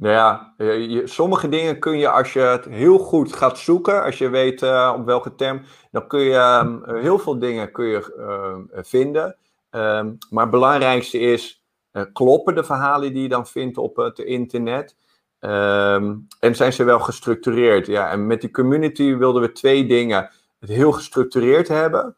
[0.00, 4.18] Nou ja, je, sommige dingen kun je als je het heel goed gaat zoeken, als
[4.18, 8.14] je weet uh, op welke term, dan kun je um, heel veel dingen kun je,
[8.18, 9.36] uh, vinden.
[9.70, 14.18] Um, maar het belangrijkste is, uh, kloppen de verhalen die je dan vindt op het
[14.18, 14.96] internet?
[15.40, 17.86] En zijn ze wel gestructureerd?
[17.86, 20.30] Ja, en met die community wilden we twee dingen.
[20.60, 22.16] Het heel gestructureerd hebben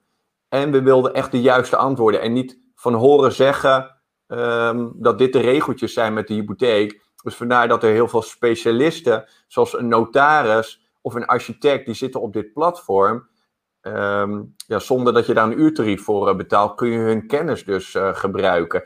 [0.48, 2.20] en we wilden echt de juiste antwoorden.
[2.20, 3.96] En niet van horen zeggen
[4.94, 7.01] dat dit de regeltjes zijn met de hypotheek.
[7.22, 12.20] Dus vandaar dat er heel veel specialisten, zoals een notaris of een architect, die zitten
[12.20, 13.30] op dit platform.
[13.80, 17.64] Um, ja, zonder dat je daar een uurtarief voor uh, betaalt, kun je hun kennis
[17.64, 18.84] dus uh, gebruiken.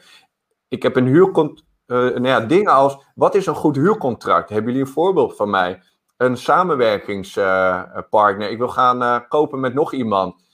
[0.68, 1.64] Ik heb een huurcontract.
[1.86, 4.48] Uh, nou ja, dingen als, wat is een goed huurcontract?
[4.48, 5.82] Hebben jullie een voorbeeld van mij?
[6.16, 8.50] Een samenwerkingspartner.
[8.50, 10.44] ik wil gaan kopen met nog iemand.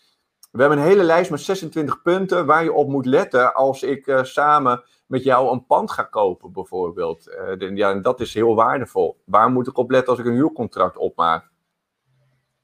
[0.50, 4.18] We hebben een hele lijst met 26 punten waar je op moet letten als ik
[4.22, 4.82] samen
[5.12, 7.28] met jou een pand ga kopen, bijvoorbeeld.
[7.59, 9.22] Uh, ja, en dat is heel waardevol.
[9.24, 11.51] Waar moet ik op letten als ik een huurcontract opmaak?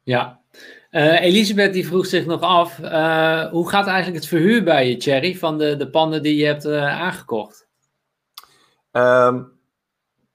[0.03, 0.41] Ja,
[0.91, 5.01] uh, Elisabeth die vroeg zich nog af, uh, hoe gaat eigenlijk het verhuur bij je,
[5.01, 7.69] Cherry, van de, de panden die je hebt aangekocht?
[8.93, 9.53] Um,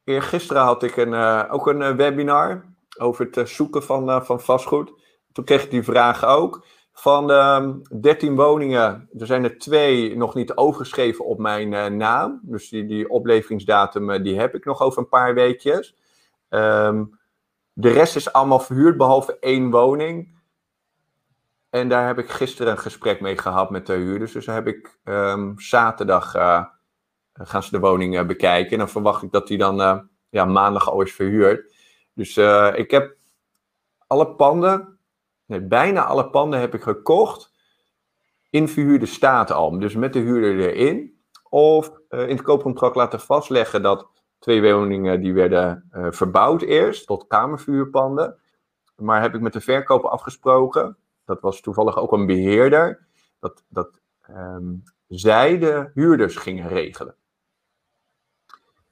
[0.06, 1.14] gisteren had ik een,
[1.50, 2.66] ook een webinar
[2.98, 4.94] over het zoeken van, van vastgoed.
[5.32, 6.66] Toen kreeg ik die vraag ook.
[6.94, 7.28] Van
[8.02, 12.40] 13 ehm, woningen, er zijn er twee nog niet overgeschreven op mijn uh, naam.
[12.44, 15.96] Dus die, die opleveringsdatum uh, die heb ik nog over een paar weekjes.
[16.50, 17.20] Um,
[17.74, 20.42] de rest is allemaal verhuurd, behalve één woning.
[21.70, 24.32] En daar heb ik gisteren een gesprek mee gehad met de huurders.
[24.32, 26.66] Dus heb ik um, zaterdag uh,
[27.34, 28.72] gaan ze de woning bekijken.
[28.72, 31.74] En dan verwacht ik dat die dan ja, maandag al is verhuurd.
[32.14, 32.38] Dus
[32.76, 33.16] ik heb
[34.08, 34.93] alle panden
[35.46, 37.52] Bijna alle panden heb ik gekocht
[38.50, 39.80] in verhuurde staat al.
[39.80, 41.22] Dus met de huurder erin.
[41.50, 44.08] Of uh, in het koopcontract laten vastleggen dat
[44.40, 48.40] twee woningen die werden uh, verbouwd eerst tot kamervuurpanden.
[48.96, 53.08] Maar heb ik met de verkoper afgesproken, dat was toevallig ook een beheerder,
[53.40, 57.16] dat, dat um, zij de huurders gingen regelen.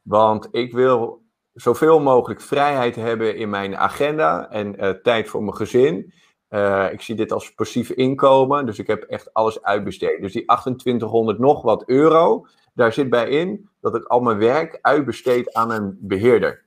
[0.01, 1.23] Want ik wil
[1.53, 6.13] zoveel mogelijk vrijheid hebben in mijn agenda en uh, tijd voor mijn gezin.
[6.51, 10.21] Uh, ik zie dit als passief inkomen, dus ik heb echt alles uitbesteed.
[10.21, 14.79] Dus die 2800 nog wat euro, daar zit bij in dat ik al mijn werk
[14.81, 16.63] uitbesteed aan een beheerder.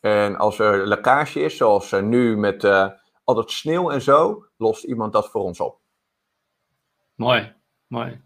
[0.00, 2.88] En als er lekkage is, zoals nu met uh,
[3.24, 5.78] al dat sneeuw en zo, lost iemand dat voor ons op.
[7.14, 7.52] Mooi,
[7.86, 8.20] mooi.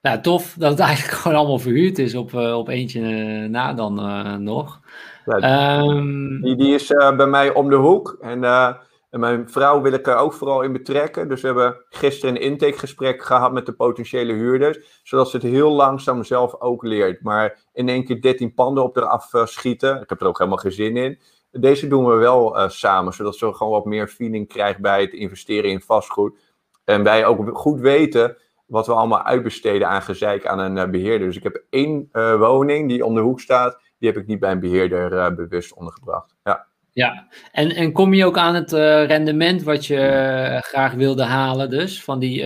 [0.00, 3.00] Nou, tof dat het eigenlijk gewoon allemaal verhuurd is op, op eentje
[3.48, 3.94] na dan
[4.42, 4.80] nog.
[5.26, 8.16] Ehm, die, die, is uh, bij mij om de hoek.
[8.20, 8.72] En, uh,
[9.10, 11.28] en, mijn vrouw wil ik er ook vooral in betrekken.
[11.28, 15.00] Dus we hebben gisteren een intakegesprek gehad met de potentiële huurders.
[15.02, 17.22] Zodat ze het heel langzaam zelf ook leert.
[17.22, 20.00] Maar in één keer 13 panden op eraf uh, schieten.
[20.00, 21.18] Ik heb er ook helemaal geen zin in.
[21.50, 23.12] Deze doen we wel samen.
[23.12, 26.38] Zodat ze gewoon wat meer feeling krijgt bij het investeren in vastgoed.
[26.84, 28.36] En wij ook goed weten
[28.66, 31.26] wat we allemaal uitbesteden aan gezeik aan een beheerder.
[31.26, 32.08] Dus ik heb één
[32.38, 35.74] woning die om de hoek staat die heb ik niet bij een beheerder uh, bewust
[35.74, 36.34] ondergebracht.
[36.44, 36.66] Ja.
[36.94, 41.24] Ja, en, en kom je ook aan het uh, rendement wat je uh, graag wilde
[41.24, 42.44] halen, dus van die,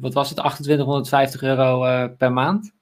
[0.00, 2.72] wat was het, 2850 euro per maand?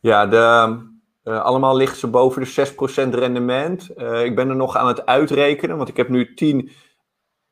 [0.00, 0.78] Ja, de,
[1.22, 2.66] allemaal liggen ze boven de
[3.06, 3.90] 6% rendement.
[4.24, 6.70] ik ben er nog aan het uitrekenen, want ik heb nu 10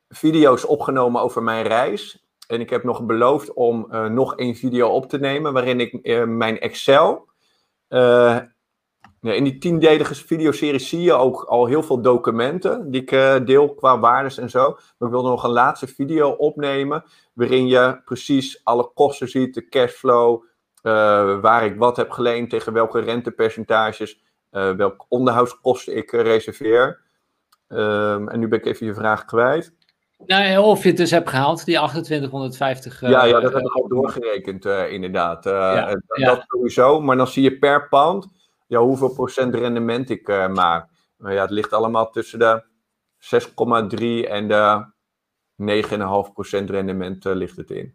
[0.09, 2.27] video's opgenomen over mijn reis.
[2.47, 6.61] En ik heb nog beloofd om nog één video op te nemen waarin ik mijn
[6.61, 7.29] Excel
[9.23, 13.37] ja, in die tiendelige videoserie zie je ook al heel veel documenten die ik uh,
[13.45, 14.71] deel qua waardes en zo.
[14.71, 19.69] Maar ik wilde nog een laatste video opnemen waarin je precies alle kosten ziet, de
[19.69, 20.43] cashflow,
[20.83, 24.23] uh, waar ik wat heb geleend, tegen welke rentepercentages,
[24.53, 27.01] uh, welke onderhoudskosten ik reserveer.
[27.69, 29.75] Um, en nu ben ik even je vraag kwijt.
[30.27, 33.01] Nou, of je het dus hebt gehaald, die 2850.
[33.01, 35.45] ja, ja, dat heb ik al doorgerekend, inderdaad.
[35.45, 38.41] Ja, dat sowieso, maar dan zie je per pand
[38.73, 40.89] ja, hoeveel procent rendement ik uh, maak.
[41.19, 42.65] Nou ja, het ligt allemaal tussen de
[44.25, 44.87] 6,3 en de
[46.29, 47.95] 9,5 procent rendement uh, ligt het in.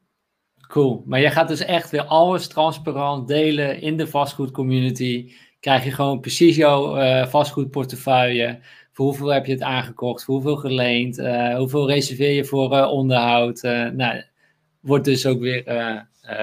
[0.68, 5.32] Cool, maar jij gaat dus echt weer alles transparant delen in de vastgoedcommunity.
[5.60, 8.60] Krijg je gewoon precies jouw uh, vastgoedportefeuille.
[8.92, 10.24] Voor hoeveel heb je het aangekocht?
[10.24, 11.18] Voor hoeveel geleend?
[11.58, 13.62] hoeveel reserveer je voor onderhoud?
[13.94, 14.24] nou,
[14.80, 15.64] wordt dus ook weer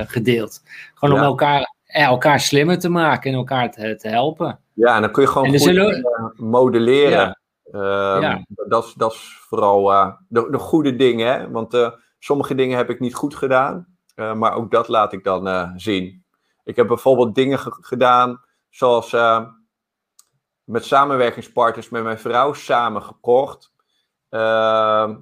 [0.07, 0.63] gedeeld.
[0.95, 4.59] Gewoon om elkaar elkaar slimmer te maken en elkaar te, te helpen.
[4.73, 6.07] Ja, en dan kun je gewoon goed zullen...
[6.37, 7.39] modelleren.
[7.73, 8.19] Ja.
[8.21, 11.51] Ehm, dat, dat is vooral uh, de, de, goede dingen, hè?
[11.51, 15.25] want uh, sommige dingen heb ik niet goed gedaan, uh, maar ook dat laat ik
[15.25, 16.25] dan zien.
[16.65, 18.41] Ik heb bijvoorbeeld dingen gedaan
[18.71, 19.17] zoals
[20.65, 23.73] met samenwerkingspartners met mijn vrouw samen gekocht.
[24.29, 25.17] Ehm,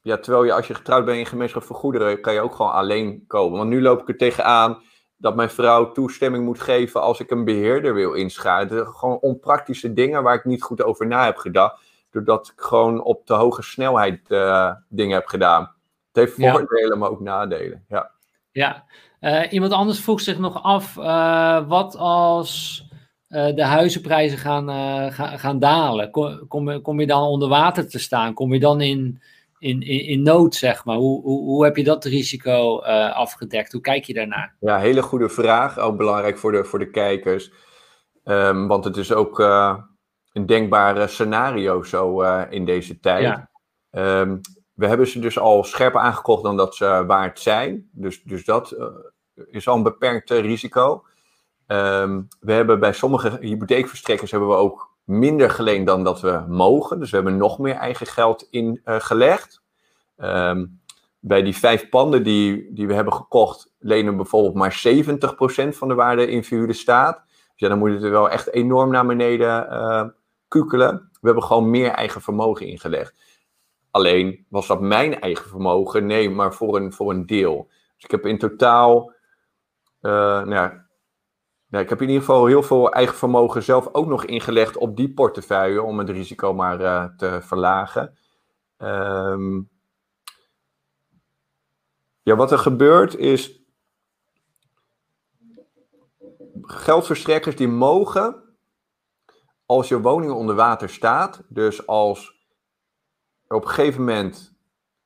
[0.00, 2.72] ja, terwijl je als je getrouwd bent in gemeenschap van goederen, kan je ook gewoon
[2.72, 3.58] alleen komen.
[3.58, 4.82] Want nu loop ik er tegenaan
[5.16, 8.86] dat mijn vrouw toestemming moet geven als ik een beheerder wil inschakelen.
[8.86, 11.82] Gewoon onpraktische dingen waar ik niet goed over na heb gedacht.
[12.10, 15.62] Doordat ik gewoon op de hoge snelheid uh, dingen heb gedaan.
[16.12, 17.84] Het heeft voordelen, maar ook nadelen.
[17.88, 18.10] Ja.
[18.52, 18.84] ja.
[19.20, 22.84] Uh, iemand anders vroeg zich nog af, uh, wat als
[23.28, 24.68] de huizenprijzen gaan,
[25.12, 26.10] gaan, gaan dalen?
[26.10, 28.34] Kom, kom, kom, je dan onder water te staan?
[28.34, 29.22] Kom je dan in,
[29.58, 30.96] in, in, in nood, zeg maar?
[30.96, 33.72] Hoe, hoe, hoe heb je dat risico uh, afgedekt?
[33.72, 34.56] Hoe kijk je daarnaar?
[34.60, 35.78] Ja, hele goede vraag.
[35.78, 37.52] Ook belangrijk voor de, voor de kijkers.
[38.24, 39.76] Um, want het is ook uh,
[40.32, 43.22] een denkbare scenario zo uh, in deze tijd.
[43.22, 43.50] Ja.
[44.20, 44.40] Um,
[44.72, 47.88] we hebben ze dus al scherper aangekocht dan dat ze waard zijn.
[47.92, 48.76] Dus, dus dat
[49.50, 51.04] is al een beperkt risico.
[51.66, 56.98] Um, we hebben bij sommige hypotheekverstrekkers hebben we ook minder geleend dan dat we mogen.
[57.00, 59.62] Dus we hebben nog meer eigen geld ingelegd.
[60.16, 60.80] Uh, um,
[61.20, 64.82] bij die vijf panden die, die we hebben gekocht, lenen bijvoorbeeld maar
[65.66, 67.22] 70% van de waarde in verhuurde staat.
[67.26, 70.04] Dus ja, dan moet het er wel echt enorm naar beneden uh,
[70.48, 71.08] kukelen.
[71.12, 73.14] We hebben gewoon meer eigen vermogen ingelegd.
[73.90, 76.06] Alleen was dat mijn eigen vermogen?
[76.06, 77.66] Nee, maar voor een, voor een deel.
[77.68, 79.12] Dus ik heb in totaal,
[80.02, 80.85] uh, nou ja,
[81.68, 84.96] ja, ik heb in ieder geval heel veel eigen vermogen zelf ook nog ingelegd op
[84.96, 88.18] die portefeuille om het risico maar uh, te verlagen.
[88.78, 89.70] Um,
[92.22, 93.64] ja, wat er gebeurt is.
[96.60, 98.56] Geldverstrekkers die mogen,
[99.66, 102.46] als je woning onder water staat, dus als
[103.48, 104.58] op een gegeven moment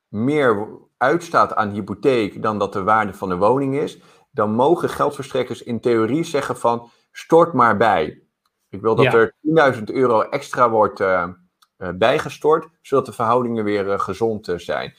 [0.09, 4.01] meer uitstaat aan hypotheek dan dat de waarde van de woning is,
[4.31, 8.23] dan mogen geldverstrekkers in theorie zeggen van stort maar bij.
[8.69, 9.35] Ik wil dat er
[9.75, 11.29] 10.000 euro extra wordt uh,
[11.79, 14.95] uh, bijgestort, zodat de verhoudingen weer uh, gezond zijn.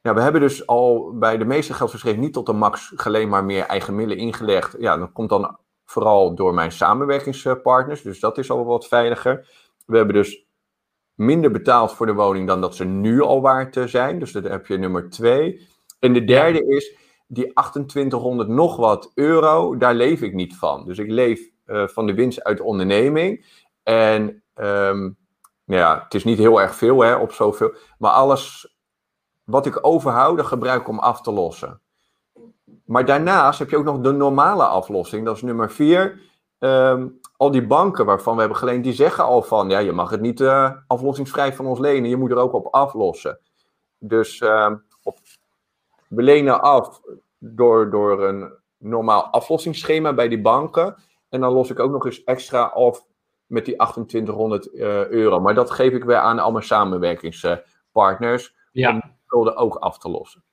[0.00, 3.44] Ja, we hebben dus al bij de meeste geldverstrekkers niet tot de max geleend, maar
[3.44, 4.76] meer eigen middelen ingelegd.
[4.78, 9.48] Ja, dat komt dan vooral door mijn samenwerkingspartners, dus dat is al wat veiliger.
[9.86, 10.46] We hebben dus
[11.14, 14.18] minder betaald voor de woning dan dat ze nu al waard zijn.
[14.18, 15.68] Dus dat heb je nummer twee.
[15.98, 20.84] En de derde is, die 2800 nog wat euro, daar leef ik niet van.
[20.84, 23.46] Dus ik leef uh, van de winst uit de onderneming.
[23.82, 25.16] En um,
[25.64, 27.74] ja, het is niet heel erg veel hè, op zoveel.
[27.98, 28.74] Maar alles
[29.44, 31.80] wat ik overhoud, gebruik ik om af te lossen.
[32.84, 35.24] Maar daarnaast heb je ook nog de normale aflossing.
[35.24, 36.20] Dat is nummer vier.
[36.58, 39.68] Um, al die banken waarvan we hebben geleend, die zeggen al van...
[39.68, 42.08] ja, je mag het niet uh, aflossingsvrij van ons lenen.
[42.08, 43.38] Je moet er ook op aflossen.
[43.98, 45.18] Dus um, op
[46.08, 47.00] we lenen af
[47.38, 50.96] door, door een normaal aflossingsschema bij die banken.
[51.28, 53.04] En dan los ik ook nog eens extra af
[53.46, 55.40] met die 2800 uh, eh, euro.
[55.40, 58.54] Maar dat geef ik weer aan al mijn samenwerkingspartners.
[58.72, 58.90] Ja.
[58.90, 60.44] Om schulden ook af te lossen.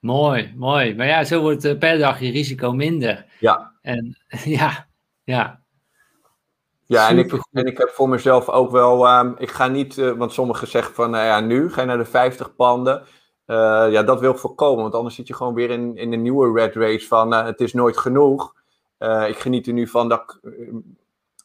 [0.00, 0.94] Mooi, mooi.
[0.94, 3.26] Maar ja, zo wordt uh, per dag je risico minder.
[3.40, 3.72] Ja.
[3.82, 4.16] En
[4.58, 4.86] ja,
[5.24, 5.62] ja.
[6.86, 10.10] Ja, en ik, en ik heb voor mezelf ook wel, uh, ik ga niet, uh,
[10.10, 13.02] want sommigen zeggen van, nou ja, nu ga je naar de 50 panden.
[13.46, 16.22] Uh, ja, dat wil ik voorkomen, want anders zit je gewoon weer in, in een
[16.22, 18.54] nieuwe red race van uh, het is nooit genoeg.
[18.98, 20.40] Uh, ik geniet er nu van dat ik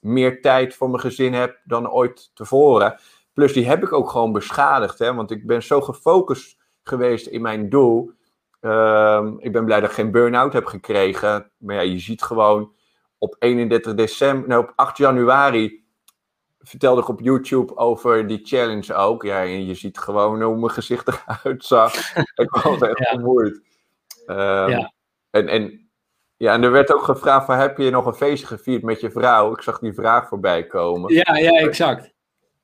[0.02, 3.00] meer tijd voor mijn gezin heb dan ooit tevoren.
[3.34, 7.42] Plus die heb ik ook gewoon beschadigd, hè, want ik ben zo gefocust geweest in
[7.42, 8.12] mijn doel.
[8.60, 11.52] Ehm, ik ben blij dat ik geen burn-out heb gekregen.
[11.58, 12.72] Maar ja, je ziet gewoon
[13.18, 15.79] op 31 december, nou op 8 januari
[16.60, 19.24] vertelde ik op YouTube over die challenge ook.
[19.24, 22.16] Ja, en je ziet gewoon hoe mijn gezicht eruit zag.
[22.36, 23.10] ik was echt ja.
[23.10, 23.62] vermoeid.
[24.26, 24.94] Ehm, ja.
[25.30, 25.90] En, en,
[26.38, 29.12] ja, en er werd ook gevraagd van, heb je nog een feestje gevierd met je
[29.12, 29.54] vrouw?
[29.54, 31.14] Ik zag die vraag voorbij komen.
[31.14, 32.14] Ja, ja, exact.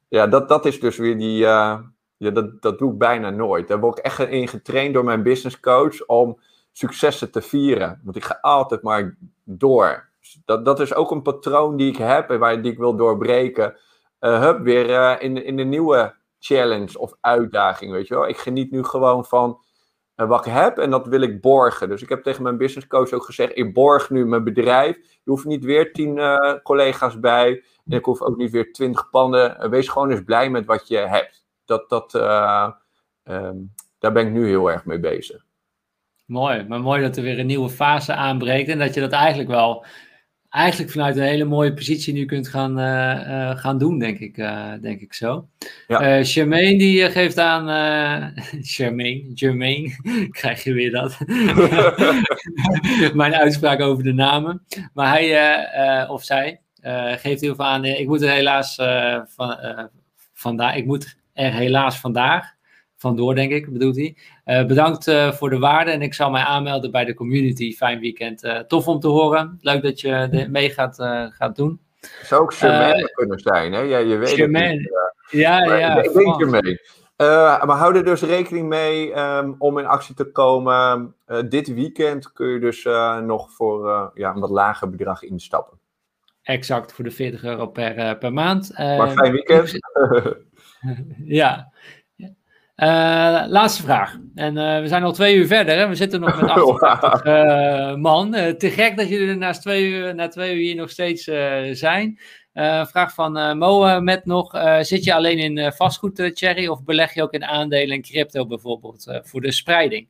[0.08, 1.42] Ja, dat, dat is dus weer die...
[1.42, 1.80] Uh,
[2.18, 3.68] ja, dat, dat doe ik bijna nooit.
[3.68, 6.40] Daar word ik echt in getraind door mijn business coach om
[6.72, 8.02] successen te vieren.
[8.04, 10.10] Want ik ga altijd maar door.
[10.46, 13.78] Dat, dat is ook een patroon die ik heb en waar, die ik wil doorbreken.
[14.20, 18.28] Uh, hup, weer uh, in, in de nieuwe challenge of uitdaging, weet je wel.
[18.28, 19.64] Ik geniet nu gewoon van
[20.16, 21.90] uh, wat ik heb en dat wil ik borgen.
[21.90, 24.96] Dus ik heb tegen mijn business coach ook gezegd, ik borg nu mijn bedrijf.
[24.96, 26.20] Je hoeft niet weer tien
[26.64, 29.70] collega's bij en ik hoef ook niet weer twintig panden.
[29.70, 31.46] wees gewoon eens blij met wat je hebt.
[31.66, 32.14] Dat, dat,
[33.24, 35.46] um, daar ben ik nu heel erg mee bezig.
[36.26, 39.50] Mooi, maar mooi dat er weer een nieuwe fase aanbreekt en dat je dat eigenlijk
[39.50, 39.86] wel
[40.56, 42.86] eigenlijk vanuit een hele mooie positie nu kunt gaan, uh,
[43.28, 45.48] uh, gaan doen, denk ik, uh, denk ik zo.
[45.88, 46.24] Ja.
[46.24, 47.66] Charmaine die geeft aan,
[48.74, 49.92] Charmaine, Jermaine,
[50.40, 51.18] krijg je weer dat.
[53.14, 54.66] Mijn uitspraak over de namen.
[54.94, 56.60] Maar hij of zij
[57.18, 58.76] geeft heel veel aan, ik moet er helaas
[59.26, 59.58] van,
[60.34, 62.55] vandaag, ik moet er helaas vandaag
[63.06, 64.16] vandoor, denk ik, bedoelt hij.
[64.46, 67.76] Uh, bedankt uh, voor de waarde en ik zal mij aanmelden bij de community.
[67.76, 68.44] Fijn weekend.
[68.44, 69.58] Uh, tof om te horen.
[69.62, 70.96] Leuk dat je mee gaat,
[71.38, 71.80] gaat doen.
[72.24, 73.80] Zou ook Germaine kunnen zijn, hè?
[73.80, 74.90] Ja, je weet het niet.
[75.30, 76.02] ja, maar, ja.
[76.02, 76.80] Ik denk
[77.66, 81.16] maar hou er dus rekening mee um, om in actie te komen.
[81.50, 82.84] dit weekend kun je dus
[83.26, 85.78] nog voor ja, een wat lager bedrag instappen.
[86.44, 88.74] Exact, voor de 40 euro per, per maand.
[88.78, 89.74] maar fijn weekend.
[91.42, 91.74] ja,
[93.48, 94.18] laatste vraag.
[94.36, 95.78] En uh, we zijn al twee uur verder.
[95.78, 95.88] Hè?
[95.88, 96.50] We zitten nog met
[96.82, 98.32] 88 uh, man.
[98.32, 101.24] te gek dat jullie er na twee uur, na twee uur hier nog steeds
[101.72, 102.20] zijn.
[102.84, 104.58] vraag van Mo met nog.
[104.82, 106.68] zit je alleen in vastgoed, Cherry?
[106.68, 110.08] Of beleg je ook in aandelen en crypto bijvoorbeeld voor de spreiding?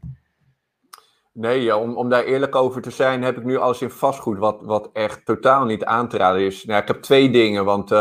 [1.33, 4.57] Nee, om, om daar eerlijk over te zijn, heb ik nu alles in vastgoed, wat,
[4.61, 6.65] wat echt totaal niet aan te raden is.
[6.65, 7.91] Nou, ik heb twee dingen, want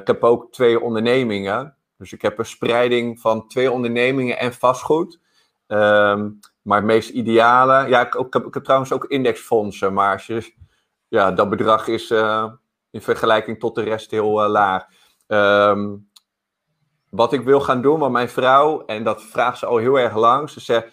[0.00, 1.77] ik heb ook twee ondernemingen.
[1.98, 5.20] Dus ik heb een spreiding van twee ondernemingen en vastgoed.
[5.66, 6.30] Ehm,
[6.62, 10.54] maar het meest ideale, ja, ik, heb, trouwens ook indexfondsen, maar als je,
[11.08, 12.52] ja, dat bedrag is uh,
[12.90, 14.84] in vergelijking tot de rest heel uh, laag.
[15.26, 16.08] Um,
[17.10, 20.16] wat ik wil gaan doen, want mijn vrouw, en dat vraagt ze al heel erg
[20.16, 20.86] lang, ze zegt,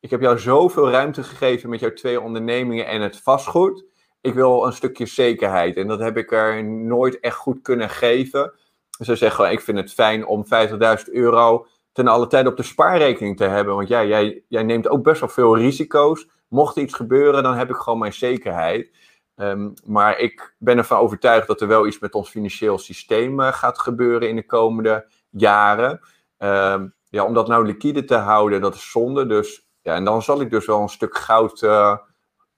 [0.00, 3.84] ik heb jou zoveel ruimte gegeven met jouw twee ondernemingen en het vastgoed.
[4.20, 8.52] Ik wil een stukje zekerheid en dat heb ik er nooit echt goed kunnen geven.
[9.00, 13.36] Ze zeggen, ik vind het fijn om 50.000 euro ten alle tijde op de spaarrekening
[13.36, 13.74] te hebben.
[13.74, 16.28] Want ja, jij, jij neemt ook best wel veel risico's.
[16.48, 18.90] Mocht iets gebeuren, dan heb ik gewoon mijn zekerheid.
[19.36, 23.52] Um, maar ik ben ervan overtuigd dat er wel iets met ons financieel systeem uh,
[23.52, 26.00] gaat gebeuren in de komende jaren.
[26.38, 29.26] Um, ja, om dat nou liquide te houden, dat is zonde.
[29.26, 31.62] Dus, ja, en dan zal ik dus wel een stuk goud.
[31.62, 31.96] Uh,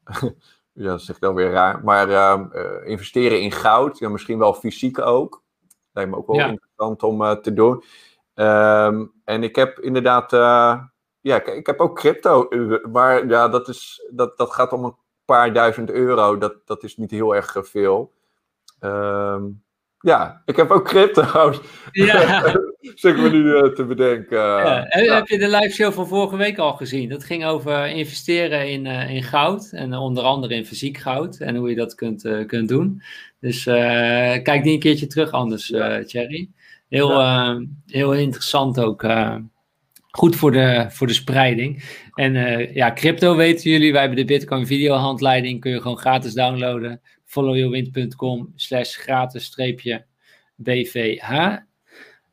[0.73, 1.85] ja, dat zeg ik dan weer raar.
[1.85, 2.40] Maar uh,
[2.85, 5.41] investeren in goud, ja, misschien wel fysiek ook.
[5.93, 7.85] Lijkt me ook wel interessant om uh, te doen.
[8.35, 10.82] Um, en ik heb inderdaad, uh,
[11.20, 12.48] ja, ik, heb ook crypto,
[12.93, 16.39] maar ja, dat, is, dat, dat gaat om een paar duizend euro.
[16.39, 18.12] Dat, dat is niet heel erg veel.
[18.81, 19.64] Um,
[19.98, 21.60] ja, ik heb ook crypto's.
[21.90, 22.55] Ja.
[22.94, 24.39] zeg me nu uh, te bedenken.
[24.39, 24.85] Ja.
[24.89, 27.09] Heb je de live show van vorige week al gezien?
[27.09, 29.70] Dat ging over investeren in, uh, in goud.
[29.73, 31.36] En onder andere in fysiek goud.
[31.36, 33.02] En hoe je dat kunt, uh, kunt doen.
[33.40, 33.64] Dus
[34.43, 35.66] kijk die een keertje terug anders.
[36.06, 36.48] Thierry.
[36.89, 37.20] Heel,
[37.86, 39.06] heel interessant ook.
[40.10, 41.85] goed voor de, voor de spreiding.
[42.14, 42.32] En
[42.74, 43.93] ja, crypto weten jullie.
[43.93, 45.60] Wij hebben de Bitcoin videohandleiding.
[45.60, 47.01] Kun je gewoon gratis downloaden
[47.32, 50.05] followyourwind.com slash gratis streepje
[50.56, 51.56] BVH.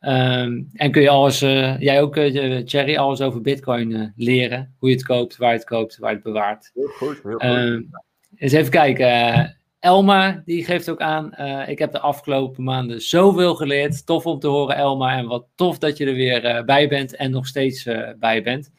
[0.01, 4.75] Um, en kun je alles, uh, jij ook, uh, Thierry, alles over Bitcoin uh, leren.
[4.77, 6.71] Hoe je het koopt, waar je het koopt, waar je het bewaart.
[6.73, 7.43] Heel goed, heel goed.
[7.43, 7.89] Um,
[8.35, 9.57] eens even kijken.
[9.79, 11.33] Elma, die geeft ook aan.
[11.67, 14.05] ik heb de afgelopen maanden zoveel geleerd.
[14.05, 15.17] Tof om te horen, Elma.
[15.17, 17.87] En wat tof dat je er weer bij bent en nog steeds
[18.19, 18.71] bij bent.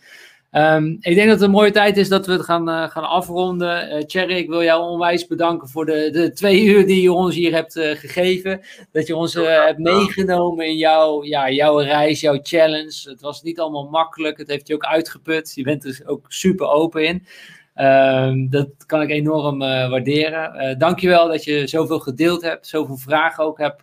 [0.52, 3.08] Um, ik denk dat het een mooie tijd is dat we het gaan, uh, gaan
[3.08, 3.96] afronden.
[3.96, 7.34] Uh, Thierry, ik wil jou onwijs bedanken voor de, de twee uur die je ons
[7.34, 8.60] hier hebt uh, gegeven.
[8.92, 13.10] Dat je ons hebt meegenomen in jouw, ja, jouw reis, jouw challenge.
[13.10, 14.38] Het was niet allemaal makkelijk.
[14.38, 15.52] Het heeft je ook uitgeput.
[15.54, 17.26] Je bent er ook super open in.
[17.74, 20.78] Um, dat kan ik enorm waarderen.
[20.78, 23.82] dankjewel dat je zoveel gedeeld hebt, zoveel vragen ook hebt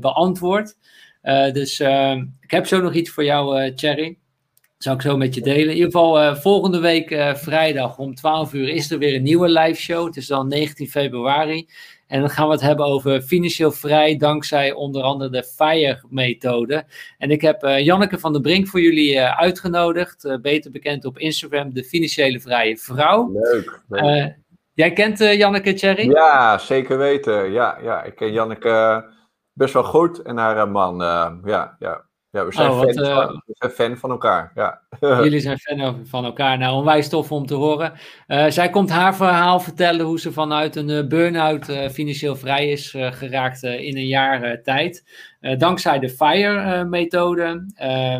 [0.00, 0.76] beantwoord.
[1.52, 1.80] dus
[2.40, 4.19] ik heb zo nog iets voor jou, Thierry.
[4.82, 5.68] Zal ik zo met je delen.
[5.68, 9.80] In ieder geval, volgende week vrijdag om 12 uur is er weer een nieuwe live
[9.80, 10.06] show.
[10.06, 11.68] Het is dan 19 februari.
[12.10, 16.84] En dan gaan we het hebben over financieel vrij dankzij onder andere de FIRE-methode.
[17.18, 21.04] En ik heb uh, Janneke van der Brink voor jullie uh, uitgenodigd, uh, beter bekend
[21.04, 23.32] op Instagram, de financiële vrije vrouw.
[23.32, 23.82] Leuk.
[23.88, 24.36] leuk.
[24.74, 26.10] jij kent Janneke Cherry?
[26.10, 27.52] Ja, zeker weten.
[27.52, 29.04] Ja, ja, ik ken Janneke
[29.52, 30.98] best wel goed en haar man.
[31.44, 32.08] ja, ja.
[32.32, 34.52] Ja, we zijn, oh, fan, uh, we zijn fan van elkaar.
[34.54, 34.80] Ja.
[35.24, 36.58] Jullie zijn fan van elkaar.
[36.58, 37.92] Nou, onwijs tof om te horen.
[38.26, 42.90] Uh, zij komt haar verhaal vertellen hoe ze vanuit een uh, burn-out financieel vrij is
[42.90, 45.04] geraakt in een jaar tijd.
[45.58, 47.64] dankzij de FIRE-methode.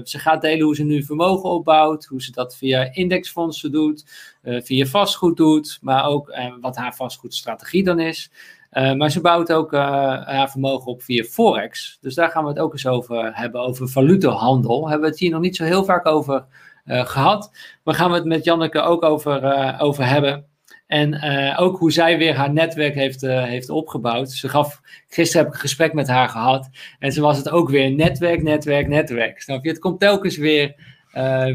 [0.04, 4.04] ze gaat delen hoe ze nu vermogen opbouwt, hoe ze dat via indexfondsen doet,
[4.42, 8.30] via vastgoed doet, maar ook wat haar vastgoedstrategie dan is.
[8.72, 9.80] Uh, maar ze bouwt ook uh,
[10.26, 11.98] haar vermogen op via Forex.
[12.00, 14.88] Dus daar gaan we het ook eens over hebben, over valutahandel.
[14.88, 16.44] Hebben we het hier nog niet zo heel vaak over
[16.84, 17.50] uh, gehad.
[17.84, 20.44] Maar gaan we het met Janneke ook over, over hebben.
[20.86, 21.22] En
[21.56, 24.30] ook hoe zij weer haar netwerk heeft, heeft opgebouwd.
[24.30, 26.68] Ze gaf, gisteren heb ik een gesprek met haar gehad.
[26.98, 29.40] En ze was het ook weer netwerk, netwerk, netwerk.
[29.40, 29.70] Snap je?
[29.70, 30.74] Het komt telkens weer,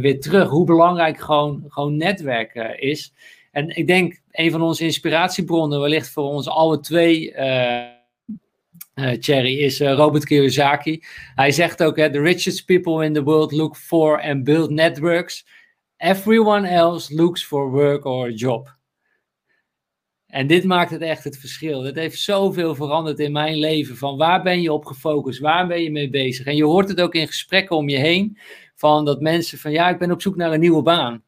[0.02, 3.14] weer terug hoe belangrijk gewoon, gewoon netwerk is.
[3.52, 7.84] En ik denk, een van onze inspiratiebronnen, wellicht voor ons alle twee, uh,
[8.96, 11.04] uh, Cherry, is uh, Robert Kiyosaki.
[11.36, 15.46] Hij zegt ook: The richest people in the world look for and build networks.
[15.98, 18.76] Everyone else looks for work or a job.
[20.36, 21.84] En dit maakt het echt het verschil.
[21.84, 23.98] Het heeft zoveel veranderd in mijn leven.
[23.98, 25.40] Van waar ben je op gefocust?
[25.40, 26.46] Waar ben je mee bezig?
[26.46, 28.38] En je hoort het ook in gesprekken om je heen.
[28.76, 31.24] Van dat mensen van ja, ik ben op zoek naar een nieuwe baan.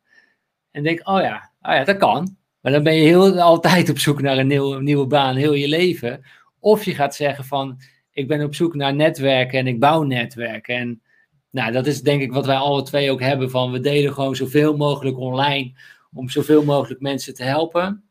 [0.71, 2.37] En denk, oh ja, oh ja, dat kan.
[2.67, 5.67] Maar dan ben je heel, altijd op zoek naar een nieuwe, nieuwe baan, heel je
[5.67, 6.25] leven.
[6.59, 7.79] Of je gaat zeggen van,
[8.11, 10.75] ik ben op zoek naar netwerken en ik bouw netwerken.
[10.75, 11.01] En
[11.49, 14.35] nou, dat is denk ik wat wij alle twee ook hebben van, we delen gewoon
[14.35, 15.73] zoveel mogelijk online
[16.13, 18.03] om zoveel mogelijk mensen te helpen.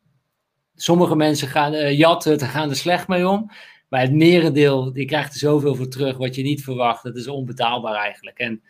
[0.75, 3.51] Sommige mensen gaan uh, jatten, gaan er slecht mee om.
[3.89, 7.03] Maar het merendeel, die krijgt er zoveel voor terug wat je niet verwacht.
[7.03, 8.37] Dat is onbetaalbaar eigenlijk.
[8.37, 8.61] En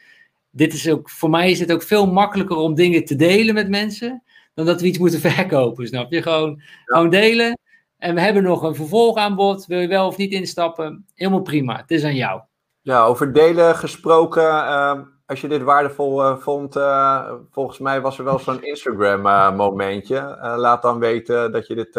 [0.52, 3.70] dit is ook, voor mij is het ook veel makkelijker om dingen te delen met
[3.70, 4.24] mensen
[4.58, 6.22] dan dat we iets moeten verkopen, snap je?
[6.22, 7.60] Gewoon, gewoon delen.
[7.98, 9.66] En we hebben nog een vervolgaanbod.
[9.66, 11.06] Wil je wel of niet instappen?
[11.14, 11.76] Helemaal prima.
[11.76, 12.42] Het is aan jou.
[12.82, 14.44] Ja, over delen gesproken.
[14.44, 20.38] Uh, als je dit waardevol uh, vond, uh, volgens mij was er wel zo'n Instagram-momentje.
[20.42, 21.96] laat dan weten dat je dit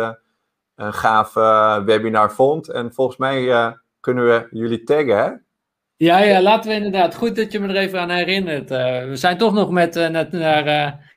[0.74, 1.34] een gaaf
[1.84, 2.68] webinar vond.
[2.68, 5.30] En volgens mij kunnen we jullie taggen, hè?
[5.96, 7.14] Ja, ja, laten we inderdaad.
[7.14, 8.68] Goed dat je me er even aan herinnert.
[9.08, 11.07] we zijn toch nog met naar, naar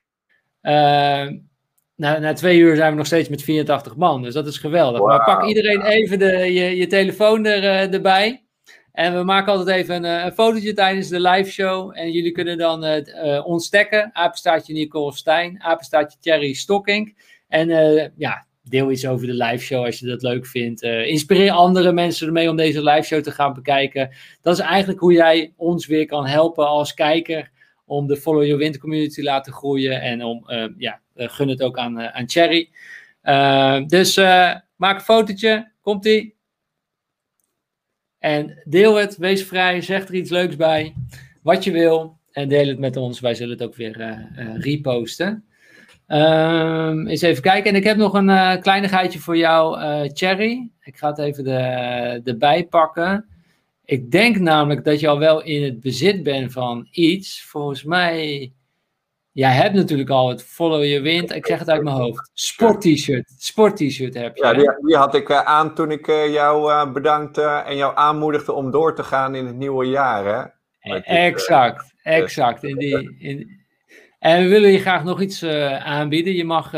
[2.01, 5.01] na, na twee uur zijn we nog steeds met 84 man, dus dat is geweldig.
[5.01, 8.45] Maar pak iedereen even de, je, je telefoon er, uh, erbij.
[8.91, 11.91] En we maken altijd even een, eh, een fotootje tijdens de live show.
[11.93, 14.09] En jullie kunnen dan uh, ons taggen.
[14.13, 17.17] Apenstaartje Nicole Stijn, apenstaartje Thierry Stocking.
[17.47, 17.67] En
[18.17, 20.81] ja, deel iets over de live show als je dat leuk vindt.
[20.81, 24.09] inspireer andere mensen ermee om deze live show te gaan bekijken.
[24.41, 27.51] Dat is eigenlijk hoe jij ons weer kan helpen als kijker
[27.91, 30.01] om de Follow Your Wind community te laten groeien.
[30.01, 32.69] En om, uh, ja, uh, gun het ook aan, uh, aan Cherry.
[33.87, 34.15] dus
[34.75, 36.35] maak een fotootje, komt ie.
[38.19, 40.93] En deel het, wees vrij, zeg er iets leuks bij,
[41.43, 42.17] wat je wil.
[42.31, 44.27] En deel het met ons, wij zullen het ook weer
[44.57, 45.45] reposten.
[46.07, 47.71] Um, eens even kijken.
[47.71, 49.79] En ik heb nog een uh, kleinigheidje voor jou,
[50.13, 50.69] Cherry.
[50.81, 53.30] Ik ga het even de, erbij pakken.
[53.91, 57.43] Ik denk namelijk dat je al wel in het bezit bent van iets.
[57.43, 58.51] Volgens mij.
[59.31, 61.31] Jij hebt natuurlijk al het Follow Your Wind.
[61.31, 62.31] Ik zeg het uit mijn hoofd.
[62.33, 63.33] Sport-t-shirt.
[63.37, 64.43] Sport-t-shirt heb je.
[64.43, 67.95] Ja, die, die had ik uh, aan toen ik uh, jou uh, bedankte en jou
[67.95, 70.53] aanmoedigde om door te gaan in het nieuwe jaar.
[70.81, 70.99] Hè?
[71.01, 72.63] Exact, exact.
[72.63, 73.59] In die, in...
[74.19, 75.43] En we willen je graag nog iets
[75.83, 76.33] aanbieden.
[76.33, 76.69] Je mag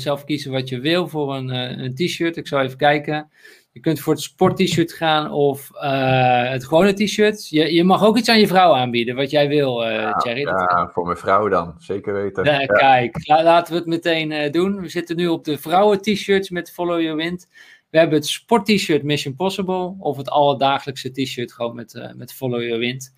[0.00, 1.48] zelf kiezen wat je wil voor een,
[1.84, 2.36] een t-shirt.
[2.36, 3.30] Ik zal even kijken.
[3.78, 7.48] Je kunt voor het sport-t-shirt gaan of uh, het gewone t-shirt.
[7.48, 10.40] Je, je mag ook iets aan je vrouw aanbieden, wat jij wil, uh, ja, Thierry.
[10.40, 12.44] Ja, voor mijn vrouw dan, zeker weten.
[12.44, 14.80] Ja, kijk, laten we het meteen uh, doen.
[14.80, 17.48] We zitten nu op de vrouwen-t-shirts met Follow Your Wind.
[17.90, 22.78] We hebben het sport-t-shirt Mission Possible of het alledagelijkse t-shirt gewoon met, met Follow Your
[22.78, 23.14] Wind.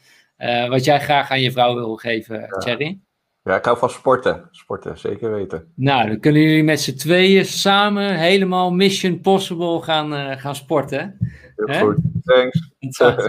[0.69, 2.49] wat jij graag aan je vrouw wil geven.
[2.59, 3.01] Thierry.
[3.43, 4.49] Ja, ik hou van sporten.
[4.51, 5.73] Sporten, zeker weten.
[5.75, 11.17] Nou, dan kunnen jullie met z'n tweeën samen helemaal Mission Possible gaan, uh, gaan sporten.
[11.57, 12.71] Heel goed, thanks.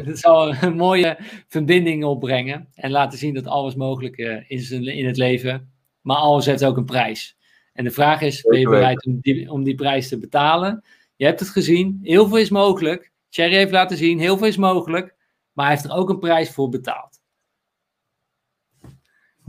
[0.04, 1.18] Het zal, een mooie
[1.48, 5.72] verbinding opbrengen en laten zien dat alles mogelijk uh, is in het leven.
[6.02, 7.38] Maar alles heeft ook een prijs.
[7.74, 10.84] En de vraag is, ben je bereid om die, om die prijs te betalen?
[11.16, 13.12] Je hebt het gezien, heel veel is mogelijk.
[13.30, 15.16] Cherry heeft laten zien, heel veel is mogelijk.
[15.54, 17.11] Maar hij heeft er ook een prijs voor betaald.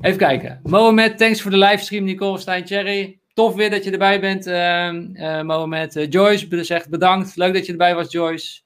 [0.03, 0.61] Even kijken.
[0.62, 2.05] Mohamed, thanks voor de livestream.
[2.05, 3.19] Nicole, Stijn, Cherry.
[3.35, 5.97] Tof weer dat je erbij bent, uh, Mohamed.
[5.97, 7.37] Uh, Joyce zegt bedankt.
[7.37, 8.61] Leuk dat je erbij was, Joyce.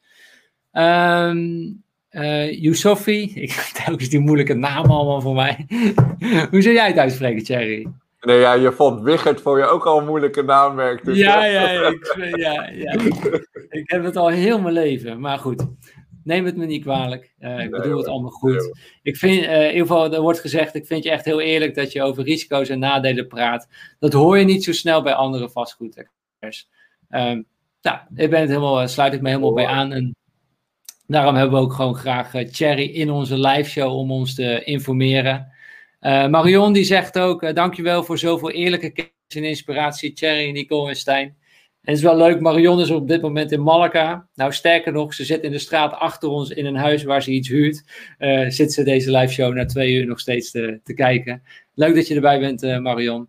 [0.73, 3.33] Um, uh, Yusofi.
[3.45, 3.53] Ik
[3.85, 5.67] telkens die moeilijke naam allemaal voor mij.
[6.51, 7.87] Hoe zou jij het uitspreken, Cherry?
[8.21, 11.05] Nee, ja, je vond Wichert voor je ook al een moeilijke naammerk.
[11.05, 12.93] Dus ja, ja, ja, ik, ja, ja.
[13.81, 15.21] ik heb het al heel mijn leven.
[15.21, 15.67] Maar goed,
[16.27, 17.35] neem het me niet kwalijk.
[17.41, 18.79] Uh, ik bedoel het allemaal goed.
[19.03, 21.75] Ik vind, uh, in ieder geval, er wordt gezegd, ik vind je echt heel eerlijk
[21.75, 23.69] dat je over risico's en nadelen praat.
[23.99, 26.69] Dat hoor je niet zo snel bij andere vastgoedexperts.
[27.11, 27.47] Um,
[27.83, 29.93] nou, ik ben het helemaal, sluit ik me helemaal bij aan.
[29.93, 30.15] En
[31.07, 35.53] daarom hebben we ook gewoon graag Cherry in onze live show om ons te informeren.
[36.01, 41.37] Marion die zegt ook, dankjewel voor zoveel eerlijke kennis en inspiratie, Cherry, Nicole en Stijn.
[41.87, 44.27] En het is wel leuk, Marion is op dit moment in Malaga.
[44.35, 47.31] Nou, sterker nog, ze zit in de straat achter ons in een huis waar ze
[47.31, 47.85] iets huurt.
[48.19, 51.43] Uh, zit ze deze live show na twee uur nog steeds te, te kijken.
[51.75, 53.29] Leuk dat je erbij bent, Marion.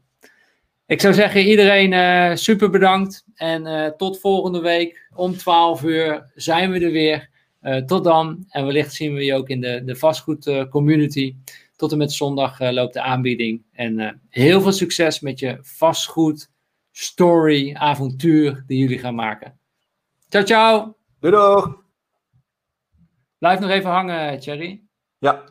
[0.86, 3.26] Ik zou zeggen, iedereen super bedankt.
[3.36, 7.30] En tot volgende week om 12 uur zijn we er weer.
[7.86, 8.46] tot dan.
[8.50, 11.36] En wellicht zien we je ook in de, de vastgoed community.
[11.76, 13.62] Tot en met zondag loopt de aanbieding.
[13.74, 16.50] En heel veel succes met je vastgoed,
[16.98, 19.60] story, avontuur die jullie gaan maken.
[20.30, 20.98] Ciao, ciao.
[21.20, 21.84] Doei, doeg.
[23.38, 24.84] Blijf nog even hangen, Thierry.
[25.18, 25.44] Ja.